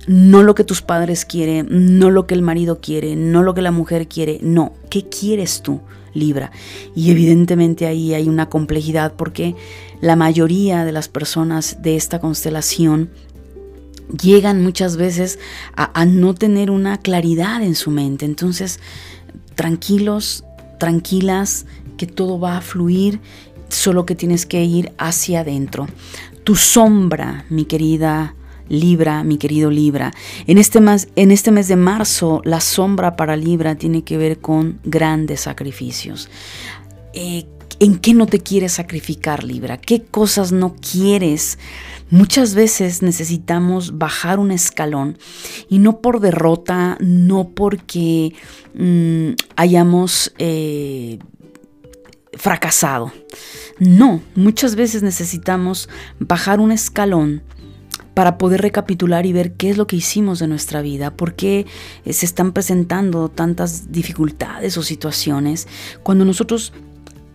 no 0.07 0.43
lo 0.43 0.55
que 0.55 0.63
tus 0.63 0.81
padres 0.81 1.25
quieren, 1.25 1.67
no 1.99 2.09
lo 2.09 2.27
que 2.27 2.33
el 2.33 2.41
marido 2.41 2.79
quiere, 2.79 3.15
no 3.15 3.43
lo 3.43 3.53
que 3.53 3.61
la 3.61 3.71
mujer 3.71 4.07
quiere, 4.07 4.39
no, 4.41 4.73
¿qué 4.89 5.07
quieres 5.07 5.61
tú, 5.61 5.81
Libra? 6.13 6.51
Y 6.95 7.11
evidentemente 7.11 7.85
ahí 7.85 8.13
hay 8.13 8.27
una 8.27 8.49
complejidad 8.49 9.13
porque 9.13 9.55
la 10.01 10.15
mayoría 10.15 10.85
de 10.85 10.91
las 10.91 11.07
personas 11.07 11.81
de 11.81 11.95
esta 11.95 12.19
constelación 12.19 13.09
llegan 14.21 14.61
muchas 14.63 14.97
veces 14.97 15.39
a, 15.75 16.05
no 16.05 16.33
tener 16.35 16.71
una 16.71 16.97
claridad 16.97 17.63
en 17.63 17.75
su 17.75 17.91
mente, 17.91 18.25
entonces 18.25 18.79
tranquilos, 19.55 20.43
tranquilas, 20.79 21.65
que 21.97 22.07
todo 22.07 22.39
va 22.39 22.57
a 22.57 22.61
fluir 22.61 23.19
solo 23.69 24.05
que 24.05 24.15
tienes 24.15 24.45
que 24.45 24.63
ir 24.63 24.91
hacia 24.97 25.41
adentro. 25.41 25.87
Tu 26.43 26.55
sombra, 26.55 27.45
mi 27.49 27.65
querida 27.65 28.35
Libra, 28.69 29.23
mi 29.23 29.37
querido 29.37 29.69
Libra. 29.69 30.11
En 30.47 30.57
este, 30.57 30.79
mes, 30.79 31.07
en 31.15 31.31
este 31.31 31.51
mes 31.51 31.67
de 31.67 31.75
marzo, 31.75 32.41
la 32.45 32.61
sombra 32.61 33.15
para 33.15 33.35
Libra 33.35 33.75
tiene 33.75 34.03
que 34.03 34.17
ver 34.17 34.39
con 34.39 34.79
grandes 34.83 35.41
sacrificios. 35.41 36.29
Eh, 37.13 37.45
¿En 37.79 37.97
qué 37.97 38.13
no 38.13 38.25
te 38.25 38.39
quieres 38.39 38.73
sacrificar, 38.73 39.43
Libra? 39.43 39.77
¿Qué 39.77 40.01
cosas 40.03 40.53
no 40.53 40.75
quieres? 40.75 41.59
Muchas 42.09 42.55
veces 42.55 43.01
necesitamos 43.01 43.97
bajar 43.97 44.39
un 44.39 44.51
escalón 44.51 45.17
y 45.69 45.79
no 45.79 45.99
por 45.99 46.21
derrota, 46.21 46.97
no 47.01 47.49
porque 47.49 48.33
mm, 48.75 49.31
hayamos 49.57 50.33
eh, 50.37 51.19
fracasado. 52.35 53.11
No, 53.79 54.21
muchas 54.35 54.75
veces 54.75 55.03
necesitamos 55.03 55.89
bajar 56.19 56.59
un 56.59 56.71
escalón 56.71 57.43
para 58.13 58.37
poder 58.37 58.61
recapitular 58.61 59.25
y 59.25 59.33
ver 59.33 59.53
qué 59.53 59.69
es 59.69 59.77
lo 59.77 59.87
que 59.87 59.97
hicimos 59.97 60.39
de 60.39 60.47
nuestra 60.47 60.81
vida, 60.81 61.15
por 61.15 61.35
qué 61.35 61.65
eh, 62.05 62.13
se 62.13 62.25
están 62.25 62.53
presentando 62.53 63.29
tantas 63.29 63.91
dificultades 63.91 64.77
o 64.77 64.83
situaciones, 64.83 65.67
cuando 66.01 66.23
nosotros 66.23 66.71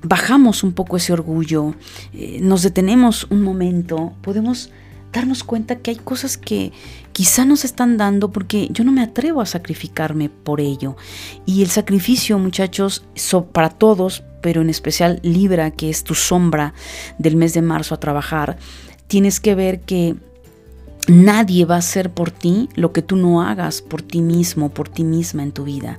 bajamos 0.03 0.65
un 0.65 0.73
poco 0.73 0.97
ese 0.97 1.13
orgullo, 1.13 1.75
eh, 2.15 2.39
nos 2.41 2.63
detenemos 2.63 3.27
un 3.31 3.43
momento, 3.43 4.15
podemos 4.23 4.71
darnos 5.13 5.45
cuenta 5.45 5.77
que 5.77 5.91
hay 5.91 5.97
cosas 5.97 6.39
que 6.39 6.73
quizá 7.13 7.45
nos 7.45 7.65
están 7.65 7.97
dando 7.97 8.31
porque 8.31 8.69
yo 8.71 8.85
no 8.85 8.93
me 8.93 9.03
atrevo 9.03 9.41
a 9.41 9.47
sacrificarme 9.47 10.29
por 10.31 10.61
ello. 10.61 10.97
Y 11.47 11.63
el 11.63 11.69
sacrificio, 11.69 12.39
muchachos, 12.39 13.05
para 13.53 13.71
todos, 13.71 14.23
pero 14.41 14.63
en 14.63 14.71
especial 14.71 15.21
Libra, 15.23 15.71
que 15.71 15.91
es 15.91 16.05
tu 16.05 16.15
sombra 16.15 16.75
del 17.19 17.37
mes 17.37 17.55
de 17.55 17.63
marzo 17.63 17.95
a 17.95 18.01
trabajar, 18.01 18.59
tienes 19.07 19.41
que 19.41 19.55
ver 19.55 19.81
que 19.81 20.17
nadie 21.09 21.65
va 21.65 21.77
a 21.77 21.79
hacer 21.79 22.11
por 22.11 22.31
ti 22.31 22.69
lo 22.75 22.93
que 22.93 23.03
tú 23.03 23.17
no 23.17 23.43
hagas 23.43 23.83
por 23.83 24.03
ti 24.03 24.23
mismo, 24.23 24.69
por 24.69 24.89
ti 24.89 25.05
misma 25.05 25.43
en 25.43 25.53
tu 25.53 25.65
vida. 25.65 25.99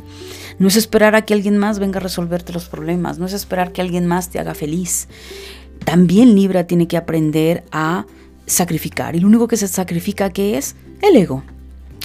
No 0.60 0.68
es 0.68 0.76
esperar 0.76 1.16
a 1.16 1.24
que 1.24 1.34
alguien 1.34 1.58
más 1.58 1.80
venga 1.80 1.98
a 1.98 2.04
resolverte 2.04 2.54
los 2.54 2.70
problemas, 2.70 3.20
no 3.20 3.26
es 3.26 3.34
esperar 3.34 3.72
que 3.72 3.82
alguien 3.82 4.06
más 4.06 4.30
te 4.30 4.39
haga 4.39 4.54
feliz. 4.54 5.08
También 5.86 6.36
Libra 6.36 6.68
tiene 6.68 6.88
que 6.88 6.98
aprender 6.98 7.64
a 7.72 8.06
sacrificar. 8.46 9.16
Y 9.16 9.20
lo 9.20 9.28
único 9.28 9.48
que 9.48 9.58
se 9.58 9.68
sacrifica 9.68 10.30
que 10.30 10.58
es 10.58 10.76
el 11.02 11.16
ego 11.16 11.44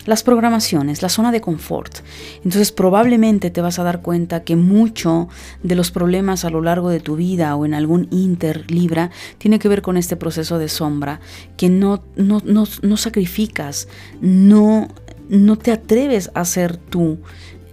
las 0.07 0.23
programaciones, 0.23 1.03
la 1.03 1.09
zona 1.09 1.33
de 1.33 1.41
confort. 1.41 1.99
Entonces 2.37 2.73
probablemente 2.73 3.51
te 3.51 3.61
vas 3.61 3.79
a 3.79 3.85
dar 3.85 4.01
cuenta 4.01 4.45
que 4.45 4.57
mucho 4.57 5.29
de 5.63 5.75
los 5.75 5.91
problemas 5.91 6.45
a 6.45 6.51
lo 6.51 6.63
largo 6.63 6.89
de 6.89 7.01
tu 7.01 7.17
vida 7.17 7.55
o 7.57 7.67
en 7.67 7.75
algún 7.75 8.09
inter 8.11 8.71
libra 8.71 9.11
tiene 9.39 9.59
que 9.59 9.69
ver 9.69 9.83
con 9.83 9.97
este 9.97 10.17
proceso 10.17 10.59
de 10.59 10.69
sombra 10.69 11.21
que 11.57 11.69
no, 11.69 12.03
no, 12.17 12.41
no, 12.45 12.97
sacrificas, 12.97 13.89
no, 14.21 14.89
no 15.29 15.57
te 15.59 15.73
atreves 15.73 16.31
a 16.35 16.45
ser 16.45 16.77
tú 16.77 17.19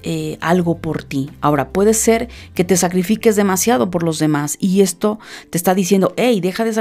eh, 0.04 0.38
algo 0.42 0.78
por 0.80 1.04
ti. 1.04 1.30
Ahora, 1.40 1.70
puede 1.70 1.94
ser 1.94 2.28
que 2.54 2.64
te 2.64 2.76
sacrifiques 2.76 3.38
demasiado 3.38 3.90
por 3.90 4.04
los 4.04 4.20
demás 4.20 4.58
y 4.60 4.82
esto 4.82 5.18
te 5.50 5.58
está 5.58 5.74
diciendo, 5.74 6.14
hey, 6.18 6.42
deja 6.42 6.66
de, 6.66 6.72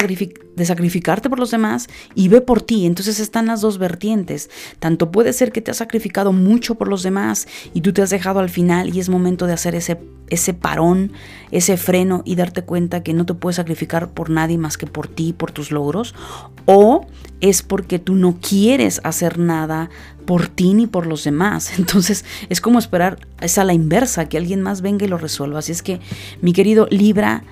de, 0.56 0.64
sacrificarte 0.66 1.30
por 1.30 1.38
los 1.38 1.52
demás 1.52 1.88
y 2.16 2.26
ve 2.26 2.40
por 2.40 2.62
ti. 2.62 2.84
Entonces 2.84 3.20
están 3.20 3.46
las 3.46 3.60
dos 3.60 3.78
vertientes. 3.78 4.50
Tanto 4.80 5.12
puede 5.12 5.32
ser 5.32 5.52
que 5.52 5.60
te 5.60 5.70
has 5.70 5.76
sacrificado 5.76 6.32
mucho 6.32 6.74
por 6.74 6.88
los 6.88 7.04
demás 7.04 7.46
y 7.72 7.80
tú 7.82 7.92
te 7.92 8.02
has 8.02 8.10
dejado 8.10 8.40
al 8.40 8.50
final 8.50 8.94
y 8.94 8.98
es 8.98 9.08
momento 9.08 9.46
de 9.46 9.52
hacer 9.52 9.76
ese, 9.76 10.00
ese 10.28 10.52
parón, 10.52 11.12
ese 11.52 11.76
freno 11.76 12.22
y 12.24 12.34
darte 12.34 12.62
cuenta 12.62 13.02
que 13.02 13.14
no 13.14 13.24
te 13.24 13.34
puedes 13.34 13.56
sacrificar 13.56 14.10
por 14.10 14.30
nadie 14.30 14.58
más 14.58 14.76
que 14.76 14.86
por 14.86 15.06
ti, 15.06 15.32
por 15.32 15.52
tus 15.52 15.70
logros. 15.70 16.14
O 16.66 17.06
es 17.40 17.62
porque 17.62 17.98
tú 17.98 18.14
no 18.14 18.38
quieres 18.40 19.00
hacer 19.04 19.38
nada 19.38 19.90
por 20.24 20.48
ti 20.48 20.74
ni 20.74 20.86
por 20.86 21.06
los 21.06 21.24
demás. 21.24 21.72
Entonces 21.78 22.24
es 22.48 22.60
como 22.60 22.78
esperar, 22.78 23.26
es 23.40 23.58
a 23.58 23.64
la 23.64 23.72
inversa, 23.72 24.28
que 24.28 24.38
alguien 24.38 24.62
más 24.62 24.80
venga 24.80 25.04
y 25.04 25.08
lo 25.08 25.18
resuelva. 25.18 25.58
Así 25.58 25.72
es 25.72 25.82
que, 25.82 26.00
mi 26.40 26.52
querido 26.52 26.86
Libra, 26.90 27.44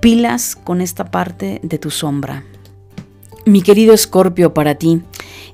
pilas 0.00 0.56
con 0.56 0.80
esta 0.80 1.10
parte 1.10 1.60
de 1.62 1.78
tu 1.78 1.90
sombra. 1.90 2.44
Mi 3.44 3.62
querido 3.62 3.94
Escorpio, 3.94 4.52
para 4.52 4.74
ti, 4.74 5.00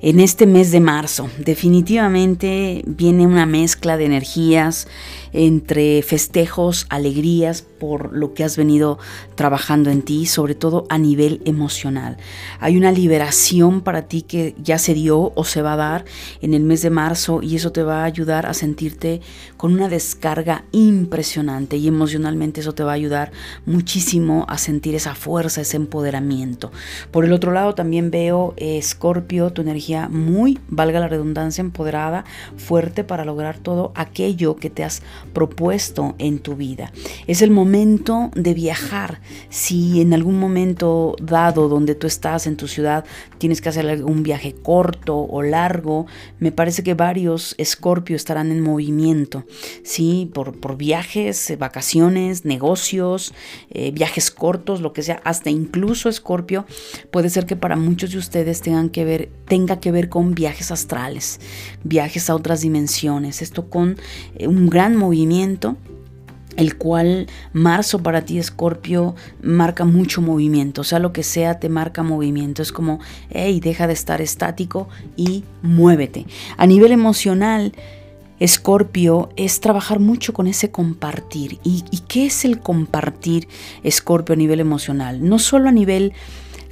en 0.00 0.20
este 0.20 0.46
mes 0.46 0.70
de 0.72 0.80
marzo, 0.80 1.30
definitivamente 1.38 2.82
viene 2.86 3.26
una 3.26 3.46
mezcla 3.46 3.96
de 3.96 4.04
energías 4.04 4.88
entre 5.34 6.00
festejos, 6.02 6.86
alegrías 6.88 7.62
por 7.62 8.16
lo 8.16 8.32
que 8.32 8.44
has 8.44 8.56
venido 8.56 8.98
trabajando 9.34 9.90
en 9.90 10.02
ti, 10.02 10.26
sobre 10.26 10.54
todo 10.54 10.86
a 10.88 10.96
nivel 10.96 11.42
emocional. 11.44 12.16
Hay 12.60 12.76
una 12.76 12.92
liberación 12.92 13.82
para 13.82 14.02
ti 14.02 14.22
que 14.22 14.54
ya 14.62 14.78
se 14.78 14.94
dio 14.94 15.32
o 15.34 15.44
se 15.44 15.60
va 15.60 15.74
a 15.74 15.76
dar 15.76 16.04
en 16.40 16.54
el 16.54 16.62
mes 16.62 16.82
de 16.82 16.90
marzo 16.90 17.42
y 17.42 17.56
eso 17.56 17.72
te 17.72 17.82
va 17.82 18.02
a 18.02 18.04
ayudar 18.04 18.46
a 18.46 18.54
sentirte 18.54 19.20
con 19.56 19.72
una 19.72 19.88
descarga 19.88 20.64
impresionante 20.72 21.76
y 21.76 21.88
emocionalmente 21.88 22.60
eso 22.60 22.74
te 22.74 22.84
va 22.84 22.92
a 22.92 22.94
ayudar 22.94 23.32
muchísimo 23.66 24.46
a 24.48 24.56
sentir 24.56 24.94
esa 24.94 25.14
fuerza, 25.14 25.60
ese 25.60 25.76
empoderamiento. 25.76 26.70
Por 27.10 27.24
el 27.24 27.32
otro 27.32 27.52
lado 27.52 27.74
también 27.74 28.10
veo, 28.10 28.54
Escorpio, 28.56 29.50
tu 29.50 29.62
energía 29.62 30.08
muy, 30.08 30.60
valga 30.68 31.00
la 31.00 31.08
redundancia, 31.08 31.60
empoderada, 31.60 32.24
fuerte 32.56 33.02
para 33.02 33.24
lograr 33.24 33.58
todo 33.58 33.92
aquello 33.96 34.56
que 34.56 34.70
te 34.70 34.84
has 34.84 35.02
propuesto 35.32 36.14
en 36.18 36.38
tu 36.38 36.56
vida. 36.56 36.92
Es 37.26 37.42
el 37.42 37.50
momento 37.50 38.30
de 38.34 38.54
viajar. 38.54 39.20
Si 39.48 40.00
en 40.00 40.14
algún 40.14 40.38
momento 40.38 41.16
dado 41.22 41.68
donde 41.68 41.94
tú 41.94 42.06
estás 42.06 42.46
en 42.46 42.56
tu 42.56 42.68
ciudad 42.68 43.04
tienes 43.38 43.60
que 43.60 43.68
hacer 43.68 44.04
un 44.04 44.22
viaje 44.22 44.54
corto 44.54 45.16
o 45.18 45.42
largo, 45.42 46.06
me 46.38 46.52
parece 46.52 46.82
que 46.82 46.94
varios 46.94 47.54
escorpios 47.58 48.22
estarán 48.22 48.50
en 48.50 48.60
movimiento, 48.60 49.44
¿sí? 49.82 50.30
Por, 50.32 50.58
por 50.58 50.76
viajes, 50.76 51.54
vacaciones, 51.58 52.44
negocios, 52.44 53.34
eh, 53.70 53.90
viajes 53.90 54.30
cortos, 54.30 54.80
lo 54.80 54.92
que 54.92 55.02
sea, 55.02 55.20
hasta 55.24 55.50
incluso 55.50 56.08
escorpio, 56.08 56.66
puede 57.10 57.28
ser 57.30 57.46
que 57.46 57.56
para 57.56 57.76
muchos 57.76 58.12
de 58.12 58.18
ustedes 58.18 58.60
tengan 58.60 58.88
que 58.88 59.04
ver, 59.04 59.30
tenga 59.46 59.80
que 59.80 59.92
ver 59.92 60.08
con 60.08 60.34
viajes 60.34 60.70
astrales, 60.70 61.40
viajes 61.82 62.30
a 62.30 62.34
otras 62.34 62.60
dimensiones, 62.60 63.42
esto 63.42 63.68
con 63.68 63.96
eh, 64.36 64.48
un 64.48 64.68
gran 64.68 64.96
movimiento 64.96 65.13
movimiento, 65.14 65.76
el 66.56 66.76
cual 66.76 67.28
marzo 67.52 68.02
para 68.02 68.24
ti, 68.24 68.38
Escorpio, 68.38 69.14
marca 69.40 69.84
mucho 69.84 70.20
movimiento, 70.20 70.80
o 70.80 70.84
sea, 70.84 70.98
lo 70.98 71.12
que 71.12 71.22
sea 71.22 71.60
te 71.60 71.68
marca 71.68 72.02
movimiento, 72.02 72.62
es 72.62 72.72
como, 72.72 72.98
hey, 73.30 73.60
deja 73.60 73.86
de 73.86 73.92
estar 73.92 74.20
estático 74.20 74.88
y 75.16 75.44
muévete. 75.62 76.26
A 76.56 76.66
nivel 76.66 76.90
emocional, 76.90 77.72
Escorpio 78.40 79.28
es 79.36 79.60
trabajar 79.60 80.00
mucho 80.00 80.32
con 80.32 80.48
ese 80.48 80.72
compartir. 80.72 81.60
¿Y, 81.62 81.84
¿Y, 81.92 82.00
qué 82.08 82.26
es 82.26 82.44
el 82.44 82.58
compartir, 82.58 83.46
Escorpio, 83.84 84.32
a 84.32 84.36
nivel 84.36 84.58
emocional? 84.58 85.26
No 85.28 85.38
solo 85.38 85.68
a 85.68 85.72
nivel 85.72 86.12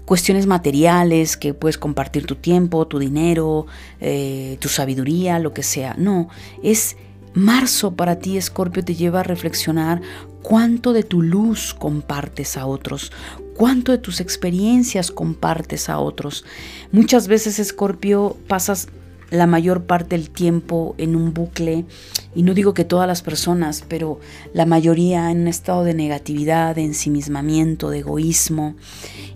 cuestiones 0.05 0.47
materiales, 0.47 1.37
que 1.37 1.55
puedes 1.55 1.79
compartir 1.79 2.27
tu 2.27 2.35
tiempo, 2.35 2.89
tu 2.89 2.99
dinero, 2.99 3.67
eh, 4.01 4.57
tu 4.59 4.69
sabiduría, 4.69 5.39
lo 5.39 5.55
que 5.55 5.63
sea. 5.63 5.95
No, 5.97 6.29
es 6.65 6.97
marzo 7.35 7.95
para 7.95 8.19
ti, 8.19 8.37
Escorpio, 8.37 8.85
te 8.85 8.95
lleva 8.95 9.21
a 9.21 9.25
reflexionar 9.25 10.01
cuánto 10.43 10.93
de 10.93 11.03
tu 11.03 11.23
luz 11.23 11.75
compartes 11.75 12.57
a 12.57 12.67
otros, 12.67 13.13
cuánto 13.57 13.93
de 13.93 13.99
tus 13.99 14.21
experiencias 14.21 15.11
compartes 15.11 15.89
a 15.89 15.99
otros. 15.99 16.45
Muchas 16.91 17.29
veces, 17.29 17.59
Escorpio, 17.59 18.37
pasas 18.49 18.89
la 19.33 19.47
mayor 19.47 19.85
parte 19.85 20.17
del 20.17 20.29
tiempo 20.29 20.95
en 20.99 21.17
un 21.17 21.33
bucle, 21.33 21.87
y 22.35 22.43
no 22.43 22.53
digo 22.53 22.75
que 22.75 22.85
todas 22.85 23.09
las 23.09 23.23
personas, 23.23 23.83
pero 23.89 24.21
la 24.53 24.67
mayoría 24.67 25.31
en 25.31 25.41
un 25.41 25.49
estado 25.49 25.85
de 25.85 25.95
negatividad, 25.95 26.77
de 26.77 26.85
ensimismamiento, 26.85 27.89
de 27.89 28.01
egoísmo, 28.01 28.75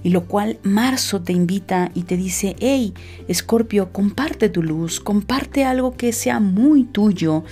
y 0.02 0.10
lo 0.10 0.26
cual 0.26 0.58
marzo 0.62 1.22
te 1.22 1.32
invita 1.32 1.90
y 1.94 2.02
te 2.02 2.18
dice, 2.18 2.56
hey, 2.60 2.92
Escorpio, 3.26 3.90
comparte 3.90 4.50
tu 4.50 4.62
luz, 4.62 5.00
comparte 5.00 5.64
algo 5.64 5.96
que 5.96 6.12
sea 6.12 6.40
muy 6.40 6.84
tuyo, 6.84 7.44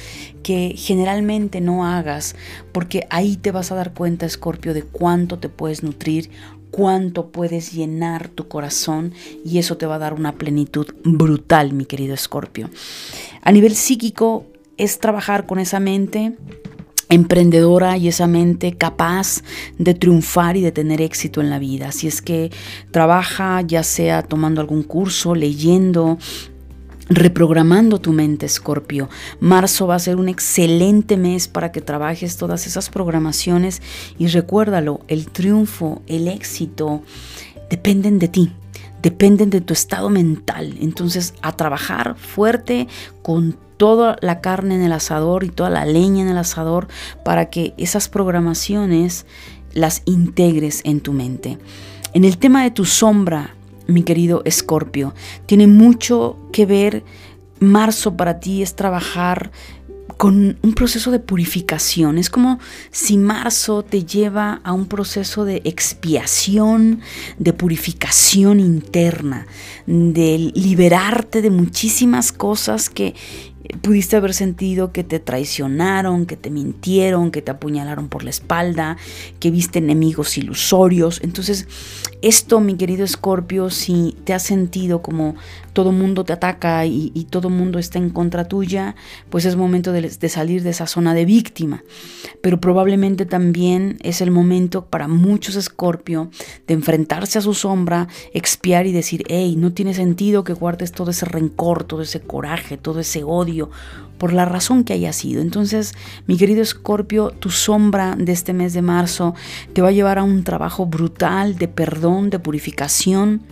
que 0.43 0.75
generalmente 0.77 1.63
no 1.63 1.87
hagas, 1.87 2.37
porque 2.73 3.07
ahí 3.09 3.37
te 3.37 3.51
vas 3.53 3.73
a 3.73 3.75
dar 3.75 3.95
cuenta, 3.95 4.27
Escorpio, 4.27 4.75
de 4.75 4.83
cuánto 4.83 5.39
te 5.39 5.49
puedes 5.49 5.83
nutrir, 5.83 6.31
cuánto 6.75 7.29
puedes 7.29 7.73
llenar 7.73 8.29
tu 8.29 8.49
corazón 8.49 9.13
y 9.45 9.59
eso 9.59 9.77
te 9.77 9.87
va 9.87 9.95
a 9.95 10.01
dar 10.01 10.13
una 10.13 10.33
plenitud 10.33 10.89
brutal, 11.05 11.73
mi 11.73 11.85
querido 11.85 12.15
Escorpio. 12.15 12.69
A 13.43 13.53
nivel 13.53 13.77
psíquico 13.77 14.45
es 14.77 14.99
trabajar 14.99 15.47
con 15.47 15.61
esa 15.61 15.79
mente 15.79 16.37
emprendedora 17.11 17.97
y 17.97 18.09
esa 18.09 18.27
mente 18.27 18.77
capaz 18.77 19.43
de 19.79 19.95
triunfar 19.95 20.57
y 20.57 20.63
de 20.63 20.73
tener 20.73 21.01
éxito 21.01 21.41
en 21.41 21.49
la 21.49 21.61
vida. 21.61 21.91
Así 21.91 22.09
es 22.09 22.21
que 22.21 22.51
trabaja 22.91 23.61
ya 23.61 23.85
sea 23.85 24.23
tomando 24.23 24.61
algún 24.61 24.83
curso, 24.83 25.37
leyendo, 25.37 26.19
reprogramando 27.09 28.01
tu 28.01 28.13
mente, 28.13 28.47
Escorpio. 28.47 29.09
Marzo 29.41 29.87
va 29.87 29.97
a 29.97 29.99
ser 29.99 30.17
un 30.17 30.29
excelente 30.29 31.17
mes 31.17 31.49
para 31.49 31.73
que 31.73 31.81
trabajes 31.81 32.37
todas 32.37 32.67
esas 32.67 32.91
programaciones 32.91 33.83
y 34.19 34.27
recuérdalo, 34.29 35.01
el 35.09 35.29
triunfo, 35.29 36.03
el 36.07 36.29
éxito 36.29 37.03
dependen 37.69 38.19
de 38.19 38.29
ti, 38.29 38.53
dependen 39.03 39.51
de 39.51 39.61
tu 39.61 39.73
estado 39.73 40.11
mental. 40.11 40.77
Entonces, 40.81 41.35
a 41.43 41.53
trabajar 41.53 42.17
fuerte 42.17 42.89
con 43.23 43.57
toda 43.77 44.17
la 44.21 44.41
carne 44.41 44.77
en 44.77 44.83
el 44.83 44.93
asador 44.93 45.45
y 45.45 45.49
toda 45.49 45.71
la 45.71 45.85
leña 45.85 46.23
en 46.23 46.29
el 46.29 46.39
asador 46.39 46.89
para 47.25 47.51
que 47.51 47.75
esas 47.77 48.09
programaciones 48.09 49.27
las 49.73 50.03
integres 50.05 50.81
en 50.85 51.01
tu 51.01 51.13
mente. 51.13 51.59
En 52.13 52.25
el 52.25 52.39
tema 52.39 52.63
de 52.63 52.71
tu 52.71 52.85
sombra, 52.85 53.57
mi 53.87 54.03
querido 54.03 54.43
Escorpio. 54.45 55.15
Tiene 55.47 55.67
mucho 55.67 56.39
que 56.53 56.67
ver, 56.67 57.05
marzo 57.61 58.17
para 58.17 58.41
ti 58.41 58.63
es 58.63 58.75
trabajar 58.77 59.51
con 60.17 60.59
un 60.63 60.75
proceso 60.75 61.11
de 61.11 61.19
purificación. 61.19 62.19
Es 62.19 62.31
como 62.31 62.59
si 62.91 63.17
marzo 63.17 63.83
te 63.83 64.05
lleva 64.05 64.61
a 64.65 64.73
un 64.73 64.87
proceso 64.87 65.45
de 65.45 65.61
expiación, 65.65 67.01
de 67.39 67.53
purificación 67.53 68.61
interna, 68.61 69.47
de 69.87 70.53
liberarte 70.55 71.43
de 71.43 71.51
muchísimas 71.51 72.33
cosas 72.33 72.91
que 72.91 73.15
pudiste 73.81 74.17
haber 74.17 74.35
sentido 74.35 74.93
que 74.93 75.05
te 75.05 75.21
traicionaron, 75.21 76.27
que 76.27 76.37
te 76.37 76.51
mintieron, 76.51 77.31
que 77.31 77.43
te 77.43 77.51
apuñalaron 77.51 78.09
por 78.09 78.23
la 78.25 78.31
espalda, 78.31 78.97
que 79.41 79.51
viste 79.51 79.79
enemigos 79.79 80.37
ilusorios. 80.37 81.21
Entonces, 81.23 81.67
esto, 82.21 82.61
mi 82.61 82.77
querido 82.77 83.05
Escorpio, 83.05 83.71
si 83.71 84.17
te 84.25 84.35
has 84.35 84.43
sentido 84.43 85.03
como 85.03 85.35
todo 85.73 85.91
mundo 85.91 86.25
te 86.25 86.33
ataca 86.33 86.87
y, 86.87 87.27
todo 87.31 87.51
mundo 87.51 87.81
está 87.81 87.99
en 87.99 88.11
contra 88.11 88.47
tuya, 88.47 88.95
pues 89.29 89.45
es 89.45 89.57
momento 89.57 89.91
de, 89.91 90.03
de, 90.03 90.29
salir 90.29 90.63
de 90.63 90.71
esa 90.71 90.87
zona 90.87 91.15
de 91.15 91.25
víctima. 91.25 91.83
Pero 92.43 92.61
probablemente 92.61 93.27
también 93.27 93.99
es 94.03 94.21
el 94.21 94.31
momento 94.31 94.85
para 94.87 95.09
muchos 95.09 95.57
Escorpio 95.57 96.31
de 96.69 96.75
enfrentarse 96.75 97.39
a 97.39 97.43
su 97.43 97.55
sombra, 97.55 98.07
expiar 98.33 98.87
y 98.87 98.93
decir, 98.93 99.25
hey, 99.29 99.57
no 99.59 99.73
tiene 99.73 99.95
sentido 99.95 100.45
que 100.45 100.53
guardes 100.53 100.93
todo 100.93 101.11
ese 101.11 101.27
rencor, 101.27 101.83
todo 101.83 102.03
ese 102.03 102.21
coraje, 102.21 102.77
todo 102.77 103.01
ese 103.01 103.25
odio 103.25 103.54
por 104.19 104.33
la 104.33 104.45
razón 104.45 104.85
que 104.85 104.93
haya 104.93 105.13
sido. 105.13 105.43
Entonces, 105.43 105.95
mi 106.27 106.37
querido 106.37 106.63
Escorpio, 106.63 107.31
tu 107.31 107.51
sombra 107.51 108.17
de 108.17 108.33
este 108.33 108.53
mes 108.53 108.73
de 108.73 108.83
marzo 108.83 109.35
te 109.73 109.83
va 109.83 109.89
a 109.89 109.93
llevar 109.93 110.19
a 110.19 110.23
un 110.23 110.45
trabajo 110.45 110.87
brutal 110.87 111.57
de 111.57 111.69
perdón, 111.69 112.31
de 112.31 112.39
purificación, 112.39 113.43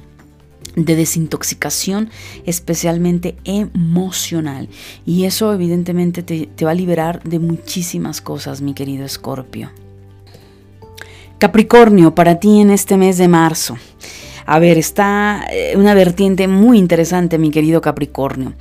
de 0.77 0.97
desintoxicación, 0.97 2.11
especialmente 2.47 3.37
emocional. 3.45 4.69
Y 5.05 5.25
eso 5.25 5.53
evidentemente 5.53 6.23
te, 6.23 6.47
te, 6.47 6.65
va 6.65 6.71
a 6.71 6.75
liberar 6.75 7.23
de 7.23 7.39
muchísimas 7.39 8.21
cosas, 8.21 8.63
mi 8.63 8.75
querido 8.75 9.05
Escorpio. 9.05 9.71
Capricornio, 11.39 12.15
para 12.15 12.39
ti 12.39 12.61
en 12.61 12.71
este 12.71 12.97
mes 12.97 13.19
de 13.19 13.29
marzo. 13.29 13.77
A 14.47 14.59
ver, 14.59 14.79
está 14.79 15.45
eh, 15.51 15.75
una 15.77 15.95
vertiente 15.95 16.49
muy 16.49 16.79
interesante, 16.79 17.39
mi 17.39 17.51
querido 17.51 17.81
Capricornio. 17.81 18.55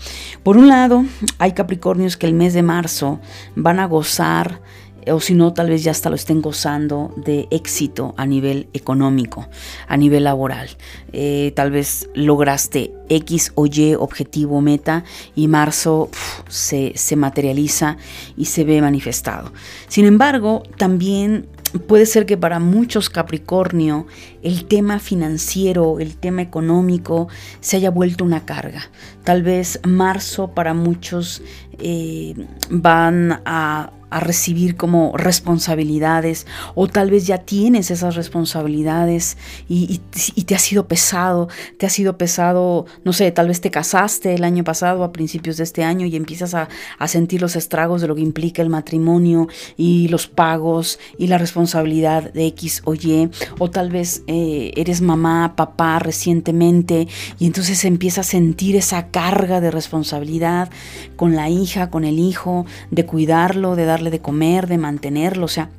Por 0.44 0.58
un 0.58 0.68
lado, 0.68 1.06
hay 1.38 1.54
Capricornios 1.54 2.18
que 2.18 2.28
el 2.28 2.34
mes 2.34 2.54
de 2.54 2.64
marzo 2.64 3.20
van 3.56 3.80
a 3.80 3.86
gozar 3.86 4.62
o 5.08 5.20
si 5.20 5.34
no, 5.34 5.54
tal 5.54 5.70
vez 5.70 5.84
ya 5.84 5.92
hasta 5.92 6.10
lo 6.10 6.16
estén 6.16 6.42
gozando 6.42 7.14
de 7.18 7.48
éxito 7.50 8.14
a 8.18 8.26
nivel 8.26 8.68
económico, 8.74 9.48
a 9.88 9.98
nivel 9.98 10.26
laboral. 10.26 10.70
Eh, 11.12 11.54
tal 11.56 11.72
vez 11.72 12.10
lograste 12.14 12.94
X 13.10 13.52
o 13.56 13.66
Y 13.66 13.96
objetivo, 13.96 14.62
meta, 14.62 15.04
y 15.36 15.48
marzo 15.48 16.10
se, 16.50 16.94
se 16.96 17.16
materializa 17.16 17.98
y 18.38 18.46
se 18.46 18.64
ve 18.64 18.82
manifestado. 18.82 19.52
Sin 19.88 20.06
embargo, 20.06 20.64
también 20.78 21.48
puede 21.80 22.06
ser 22.06 22.26
que 22.26 22.38
para 22.38 22.60
muchos 22.60 23.10
Capricornio 23.10 24.08
el 24.44 24.66
tema 24.66 25.00
financiero, 25.00 26.00
el 26.00 26.16
tema 26.16 26.42
económico 26.42 27.28
se 27.60 27.78
haya 27.78 27.92
vuelto 27.92 28.24
una 28.24 28.46
carga. 28.46 28.90
Tal 29.24 29.44
vez 29.44 29.80
marzo 29.84 30.54
para 30.54 30.74
muchos 30.74 31.42
eh, 31.80 32.34
van 32.70 33.42
a 33.46 33.92
a 34.12 34.20
recibir 34.20 34.76
como 34.76 35.18
responsabilidades 35.18 36.46
o 36.76 36.88
tal 36.88 37.10
vez 37.10 37.26
ya 37.26 37.40
tienes 37.40 37.90
esas 37.90 38.16
responsabilidades 38.16 39.38
y, 39.68 40.00
te 40.46 40.56
ha 40.56 40.60
sido 40.60 40.88
pesado, 40.88 41.48
te 41.78 41.86
ha 41.86 41.90
sido 41.90 42.18
pesado, 42.18 42.86
no 43.06 43.14
sé, 43.14 43.32
tal 43.32 43.48
vez 43.48 43.62
te 43.62 43.72
casaste 43.72 44.36
el 44.36 44.44
año 44.44 44.64
pasado 44.64 45.04
a 45.04 45.14
principios 45.14 45.58
de 45.58 45.64
este 45.64 45.84
año 45.84 46.06
y 46.06 46.16
empiezas 46.16 46.54
a, 46.54 46.68
sentir 47.08 47.42
los 47.42 47.56
estragos 47.56 48.02
de 48.02 48.08
lo 48.08 48.16
que 48.16 48.22
implica 48.22 48.62
el 48.62 48.70
matrimonio 48.70 49.48
y 49.76 50.08
los 50.08 50.28
pagos 50.28 51.00
y 51.18 51.28
la 51.28 51.38
responsabilidad 51.38 52.32
de 52.32 52.48
X 52.48 52.82
o 52.86 52.94
Y 52.94 53.30
o 53.60 53.70
tal 53.70 53.90
vez 53.90 54.24
eh, 54.28 54.72
eres 54.76 55.02
mamá, 55.02 55.56
papá 55.56 56.00
recientemente 56.00 57.08
y 57.40 57.46
entonces 57.48 57.84
empiezas 57.86 58.28
a 58.28 58.32
sentir 58.32 58.76
esa 58.76 59.08
carga 59.08 59.62
de 59.62 59.72
responsabilidad 59.72 60.70
con 61.16 61.36
la 61.36 61.50
hija, 61.50 61.90
con 61.90 62.04
el 62.04 62.20
hijo, 62.20 62.66
de 62.92 63.06
cuidarlo, 63.06 63.76
de 63.76 63.86
dar 63.86 64.01
de 64.10 64.20
comer, 64.20 64.68
de 64.68 64.78
mantenerlo, 64.78 65.46
o 65.46 65.50
sea, 65.50 65.70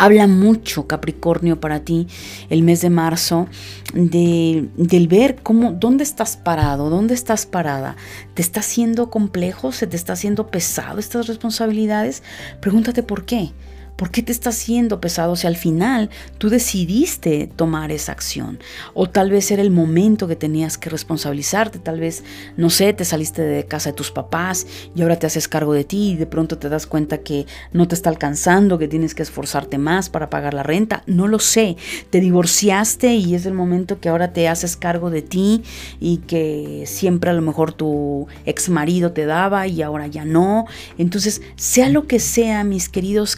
habla 0.00 0.26
mucho 0.26 0.86
Capricornio 0.86 1.60
para 1.60 1.80
ti 1.80 2.06
el 2.48 2.62
mes 2.62 2.80
de 2.80 2.88
marzo 2.88 3.48
de, 3.92 4.68
del 4.76 5.08
ver 5.08 5.36
cómo, 5.42 5.72
dónde 5.72 6.04
estás 6.04 6.38
parado, 6.38 6.88
dónde 6.88 7.12
estás 7.14 7.44
parada. 7.44 7.96
¿Te 8.34 8.40
está 8.40 8.60
haciendo 8.60 9.10
complejo? 9.10 9.72
¿Se 9.72 9.86
te 9.86 9.96
está 9.96 10.14
haciendo 10.14 10.46
pesado 10.46 10.98
estas 10.98 11.26
responsabilidades? 11.26 12.22
Pregúntate 12.60 13.02
por 13.02 13.26
qué. 13.26 13.52
¿Por 14.00 14.10
qué 14.10 14.22
te 14.22 14.32
está 14.32 14.48
haciendo 14.48 14.98
pesado 14.98 15.36
si 15.36 15.46
al 15.46 15.56
final 15.56 16.08
tú 16.38 16.48
decidiste 16.48 17.50
tomar 17.54 17.92
esa 17.92 18.12
acción? 18.12 18.58
O 18.94 19.10
tal 19.10 19.30
vez 19.30 19.50
era 19.50 19.60
el 19.60 19.70
momento 19.70 20.26
que 20.26 20.36
tenías 20.36 20.78
que 20.78 20.88
responsabilizarte, 20.88 21.80
tal 21.80 22.00
vez, 22.00 22.24
no 22.56 22.70
sé, 22.70 22.94
te 22.94 23.04
saliste 23.04 23.42
de 23.42 23.66
casa 23.66 23.90
de 23.90 23.96
tus 23.96 24.10
papás 24.10 24.66
y 24.96 25.02
ahora 25.02 25.18
te 25.18 25.26
haces 25.26 25.48
cargo 25.48 25.74
de 25.74 25.84
ti 25.84 26.12
y 26.12 26.16
de 26.16 26.24
pronto 26.24 26.56
te 26.56 26.70
das 26.70 26.86
cuenta 26.86 27.18
que 27.18 27.44
no 27.74 27.88
te 27.88 27.94
está 27.94 28.08
alcanzando, 28.08 28.78
que 28.78 28.88
tienes 28.88 29.14
que 29.14 29.22
esforzarte 29.22 29.76
más 29.76 30.08
para 30.08 30.30
pagar 30.30 30.54
la 30.54 30.62
renta. 30.62 31.02
No 31.04 31.28
lo 31.28 31.38
sé, 31.38 31.76
te 32.08 32.20
divorciaste 32.20 33.16
y 33.16 33.34
es 33.34 33.44
el 33.44 33.52
momento 33.52 34.00
que 34.00 34.08
ahora 34.08 34.32
te 34.32 34.48
haces 34.48 34.78
cargo 34.78 35.10
de 35.10 35.20
ti 35.20 35.62
y 36.00 36.22
que 36.26 36.84
siempre 36.86 37.28
a 37.28 37.34
lo 37.34 37.42
mejor 37.42 37.74
tu 37.74 38.28
ex 38.46 38.70
marido 38.70 39.12
te 39.12 39.26
daba 39.26 39.66
y 39.66 39.82
ahora 39.82 40.06
ya 40.06 40.24
no. 40.24 40.64
Entonces, 40.96 41.42
sea 41.56 41.90
lo 41.90 42.06
que 42.06 42.18
sea, 42.18 42.64
mis 42.64 42.88
queridos 42.88 43.36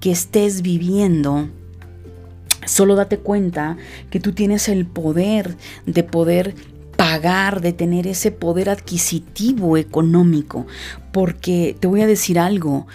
Que 0.00 0.10
estés 0.10 0.62
viviendo, 0.62 1.48
solo 2.64 2.94
date 2.94 3.18
cuenta 3.18 3.76
que 4.10 4.20
tú 4.20 4.32
tienes 4.32 4.68
el 4.68 4.86
poder 4.86 5.56
de 5.86 6.02
poder 6.04 6.54
pagar, 6.96 7.60
de 7.60 7.72
tener 7.72 8.06
ese 8.06 8.30
poder 8.30 8.70
adquisitivo 8.70 9.76
económico. 9.76 10.66
Porque 11.12 11.76
te 11.78 11.86
voy 11.86 12.02
a 12.02 12.06
decir 12.06 12.38
algo, 12.38 12.86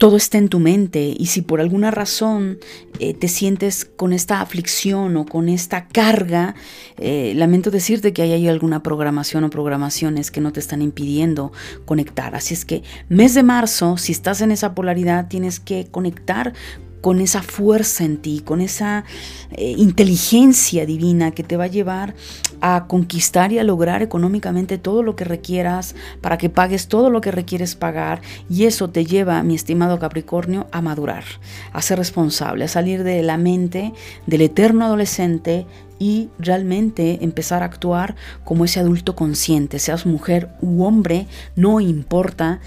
todo 0.00 0.16
está 0.16 0.38
en 0.38 0.48
tu 0.48 0.60
mente 0.60 1.14
y 1.14 1.26
si 1.26 1.42
por 1.42 1.60
alguna 1.60 1.90
razón 1.90 2.58
eh, 3.00 3.12
te 3.12 3.28
sientes 3.28 3.84
con 3.84 4.14
esta 4.14 4.40
aflicción 4.40 5.14
o 5.18 5.26
con 5.26 5.50
esta 5.50 5.88
carga, 5.88 6.54
eh, 6.96 7.34
lamento 7.36 7.70
decirte 7.70 8.14
que 8.14 8.22
hay 8.22 8.48
alguna 8.48 8.82
programación 8.82 9.44
o 9.44 9.50
programaciones 9.50 10.30
que 10.30 10.40
no 10.40 10.54
te 10.54 10.60
están 10.60 10.80
impidiendo 10.80 11.52
conectar. 11.84 12.34
Así 12.34 12.54
es 12.54 12.64
que 12.64 12.82
mes 13.10 13.34
de 13.34 13.42
marzo, 13.42 13.98
si 13.98 14.12
estás 14.12 14.40
en 14.40 14.52
esa 14.52 14.74
polaridad, 14.74 15.28
tienes 15.28 15.60
que 15.60 15.86
conectar 15.90 16.54
con 17.00 17.20
esa 17.20 17.42
fuerza 17.42 18.04
en 18.04 18.18
ti, 18.18 18.40
con 18.44 18.60
esa 18.60 19.04
eh, 19.52 19.74
inteligencia 19.76 20.86
divina 20.86 21.30
que 21.30 21.42
te 21.42 21.56
va 21.56 21.64
a 21.64 21.68
llevar 21.68 22.14
a 22.60 22.86
conquistar 22.86 23.52
y 23.52 23.58
a 23.58 23.64
lograr 23.64 24.02
económicamente 24.02 24.78
todo 24.78 25.02
lo 25.02 25.16
que 25.16 25.24
requieras 25.24 25.94
para 26.20 26.38
que 26.38 26.50
pagues 26.50 26.88
todo 26.88 27.10
lo 27.10 27.20
que 27.20 27.30
requieres 27.30 27.74
pagar 27.74 28.20
y 28.48 28.64
eso 28.64 28.90
te 28.90 29.06
lleva, 29.06 29.42
mi 29.42 29.54
estimado 29.54 29.98
Capricornio, 29.98 30.66
a 30.72 30.82
madurar, 30.82 31.24
a 31.72 31.82
ser 31.82 31.98
responsable, 31.98 32.64
a 32.64 32.68
salir 32.68 33.02
de 33.02 33.22
la 33.22 33.38
mente 33.38 33.92
del 34.26 34.42
eterno 34.42 34.84
adolescente 34.84 35.66
y 35.98 36.30
realmente 36.38 37.18
empezar 37.22 37.62
a 37.62 37.66
actuar 37.66 38.16
como 38.44 38.64
ese 38.64 38.80
adulto 38.80 39.14
consciente, 39.14 39.78
seas 39.78 40.06
mujer 40.06 40.48
u 40.60 40.84
hombre, 40.84 41.26
no 41.56 41.80
importa, 41.80 42.60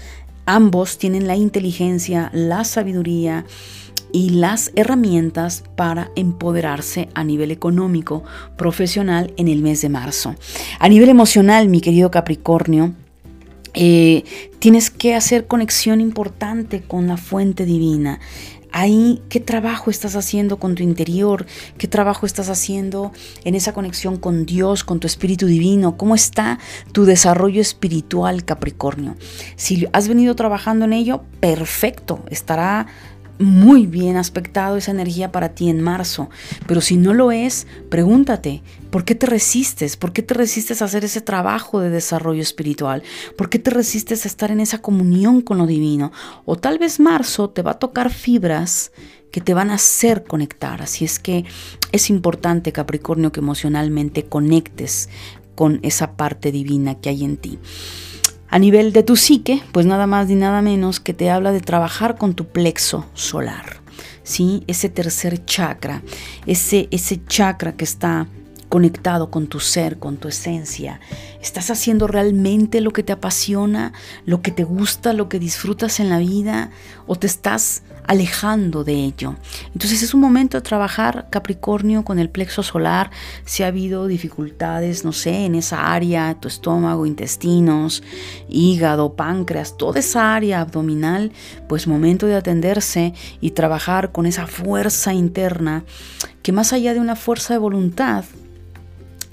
ambos 0.46 0.98
tienen 0.98 1.26
la 1.26 1.36
inteligencia, 1.36 2.30
la 2.32 2.64
sabiduría, 2.64 3.44
y 4.14 4.30
las 4.30 4.70
herramientas 4.76 5.64
para 5.74 6.12
empoderarse 6.14 7.08
a 7.14 7.24
nivel 7.24 7.50
económico, 7.50 8.22
profesional 8.56 9.34
en 9.36 9.48
el 9.48 9.60
mes 9.60 9.82
de 9.82 9.88
marzo. 9.88 10.36
A 10.78 10.88
nivel 10.88 11.08
emocional, 11.08 11.68
mi 11.68 11.80
querido 11.80 12.12
Capricornio, 12.12 12.94
eh, 13.74 14.22
tienes 14.60 14.90
que 14.90 15.16
hacer 15.16 15.48
conexión 15.48 16.00
importante 16.00 16.80
con 16.80 17.08
la 17.08 17.16
fuente 17.16 17.64
divina. 17.64 18.20
Ahí, 18.70 19.20
¿qué 19.28 19.40
trabajo 19.40 19.90
estás 19.90 20.14
haciendo 20.14 20.58
con 20.58 20.76
tu 20.76 20.84
interior? 20.84 21.46
¿Qué 21.76 21.88
trabajo 21.88 22.24
estás 22.24 22.48
haciendo 22.48 23.12
en 23.44 23.56
esa 23.56 23.72
conexión 23.72 24.16
con 24.16 24.46
Dios, 24.46 24.84
con 24.84 25.00
tu 25.00 25.08
espíritu 25.08 25.46
divino? 25.46 25.96
¿Cómo 25.96 26.14
está 26.14 26.60
tu 26.92 27.04
desarrollo 27.04 27.60
espiritual, 27.60 28.44
Capricornio? 28.44 29.16
Si 29.56 29.86
has 29.92 30.06
venido 30.06 30.36
trabajando 30.36 30.84
en 30.84 30.92
ello, 30.92 31.22
perfecto, 31.40 32.24
estará 32.30 32.86
muy 33.38 33.86
bien 33.86 34.16
aspectado 34.16 34.76
esa 34.76 34.90
energía 34.90 35.32
para 35.32 35.54
ti 35.54 35.68
en 35.68 35.80
marzo, 35.80 36.30
pero 36.66 36.80
si 36.80 36.96
no 36.96 37.14
lo 37.14 37.32
es, 37.32 37.66
pregúntate, 37.88 38.62
¿por 38.90 39.04
qué 39.04 39.14
te 39.14 39.26
resistes? 39.26 39.96
¿Por 39.96 40.12
qué 40.12 40.22
te 40.22 40.34
resistes 40.34 40.80
a 40.80 40.84
hacer 40.84 41.04
ese 41.04 41.20
trabajo 41.20 41.80
de 41.80 41.90
desarrollo 41.90 42.42
espiritual? 42.42 43.02
¿Por 43.36 43.50
qué 43.50 43.58
te 43.58 43.70
resistes 43.70 44.24
a 44.24 44.28
estar 44.28 44.50
en 44.50 44.60
esa 44.60 44.78
comunión 44.78 45.40
con 45.40 45.58
lo 45.58 45.66
divino? 45.66 46.12
O 46.44 46.56
tal 46.56 46.78
vez 46.78 47.00
marzo 47.00 47.50
te 47.50 47.62
va 47.62 47.72
a 47.72 47.78
tocar 47.78 48.10
fibras 48.10 48.92
que 49.30 49.40
te 49.40 49.52
van 49.52 49.70
a 49.70 49.74
hacer 49.74 50.22
conectar, 50.22 50.80
así 50.80 51.04
es 51.04 51.18
que 51.18 51.44
es 51.90 52.08
importante 52.08 52.70
Capricornio 52.70 53.32
que 53.32 53.40
emocionalmente 53.40 54.26
conectes 54.26 55.08
con 55.56 55.80
esa 55.82 56.16
parte 56.16 56.52
divina 56.52 57.00
que 57.00 57.08
hay 57.08 57.24
en 57.24 57.36
ti. 57.36 57.58
A 58.48 58.58
nivel 58.58 58.92
de 58.92 59.02
tu 59.02 59.16
psique, 59.16 59.62
pues 59.72 59.86
nada 59.86 60.06
más 60.06 60.28
ni 60.28 60.34
nada 60.34 60.62
menos 60.62 61.00
que 61.00 61.14
te 61.14 61.30
habla 61.30 61.52
de 61.52 61.60
trabajar 61.60 62.16
con 62.16 62.34
tu 62.34 62.46
plexo 62.46 63.06
solar. 63.14 63.80
¿sí? 64.22 64.64
Ese 64.66 64.88
tercer 64.88 65.44
chakra, 65.44 66.02
ese, 66.46 66.88
ese 66.90 67.24
chakra 67.26 67.76
que 67.76 67.84
está 67.84 68.26
conectado 68.68 69.30
con 69.30 69.46
tu 69.46 69.60
ser, 69.60 69.98
con 69.98 70.16
tu 70.16 70.26
esencia. 70.26 70.98
¿Estás 71.40 71.70
haciendo 71.70 72.08
realmente 72.08 72.80
lo 72.80 72.92
que 72.92 73.04
te 73.04 73.12
apasiona, 73.12 73.92
lo 74.26 74.42
que 74.42 74.50
te 74.50 74.64
gusta, 74.64 75.12
lo 75.12 75.28
que 75.28 75.38
disfrutas 75.38 76.00
en 76.00 76.08
la 76.08 76.18
vida? 76.18 76.70
¿O 77.06 77.14
te 77.14 77.28
estás 77.28 77.82
alejando 78.06 78.84
de 78.84 78.94
ello. 78.94 79.36
Entonces 79.72 80.02
es 80.02 80.14
un 80.14 80.20
momento 80.20 80.56
de 80.56 80.62
trabajar 80.62 81.26
Capricornio 81.30 82.04
con 82.04 82.18
el 82.18 82.30
plexo 82.30 82.62
solar. 82.62 83.10
Si 83.44 83.62
ha 83.62 83.68
habido 83.68 84.06
dificultades, 84.06 85.04
no 85.04 85.12
sé, 85.12 85.44
en 85.44 85.54
esa 85.54 85.92
área, 85.92 86.34
tu 86.40 86.48
estómago, 86.48 87.06
intestinos, 87.06 88.02
hígado, 88.48 89.14
páncreas, 89.14 89.76
toda 89.76 90.00
esa 90.00 90.34
área 90.34 90.60
abdominal, 90.60 91.32
pues 91.68 91.86
momento 91.86 92.26
de 92.26 92.36
atenderse 92.36 93.14
y 93.40 93.52
trabajar 93.52 94.12
con 94.12 94.26
esa 94.26 94.46
fuerza 94.46 95.12
interna 95.12 95.84
que 96.42 96.52
más 96.52 96.72
allá 96.72 96.92
de 96.92 97.00
una 97.00 97.16
fuerza 97.16 97.54
de 97.54 97.58
voluntad, 97.58 98.24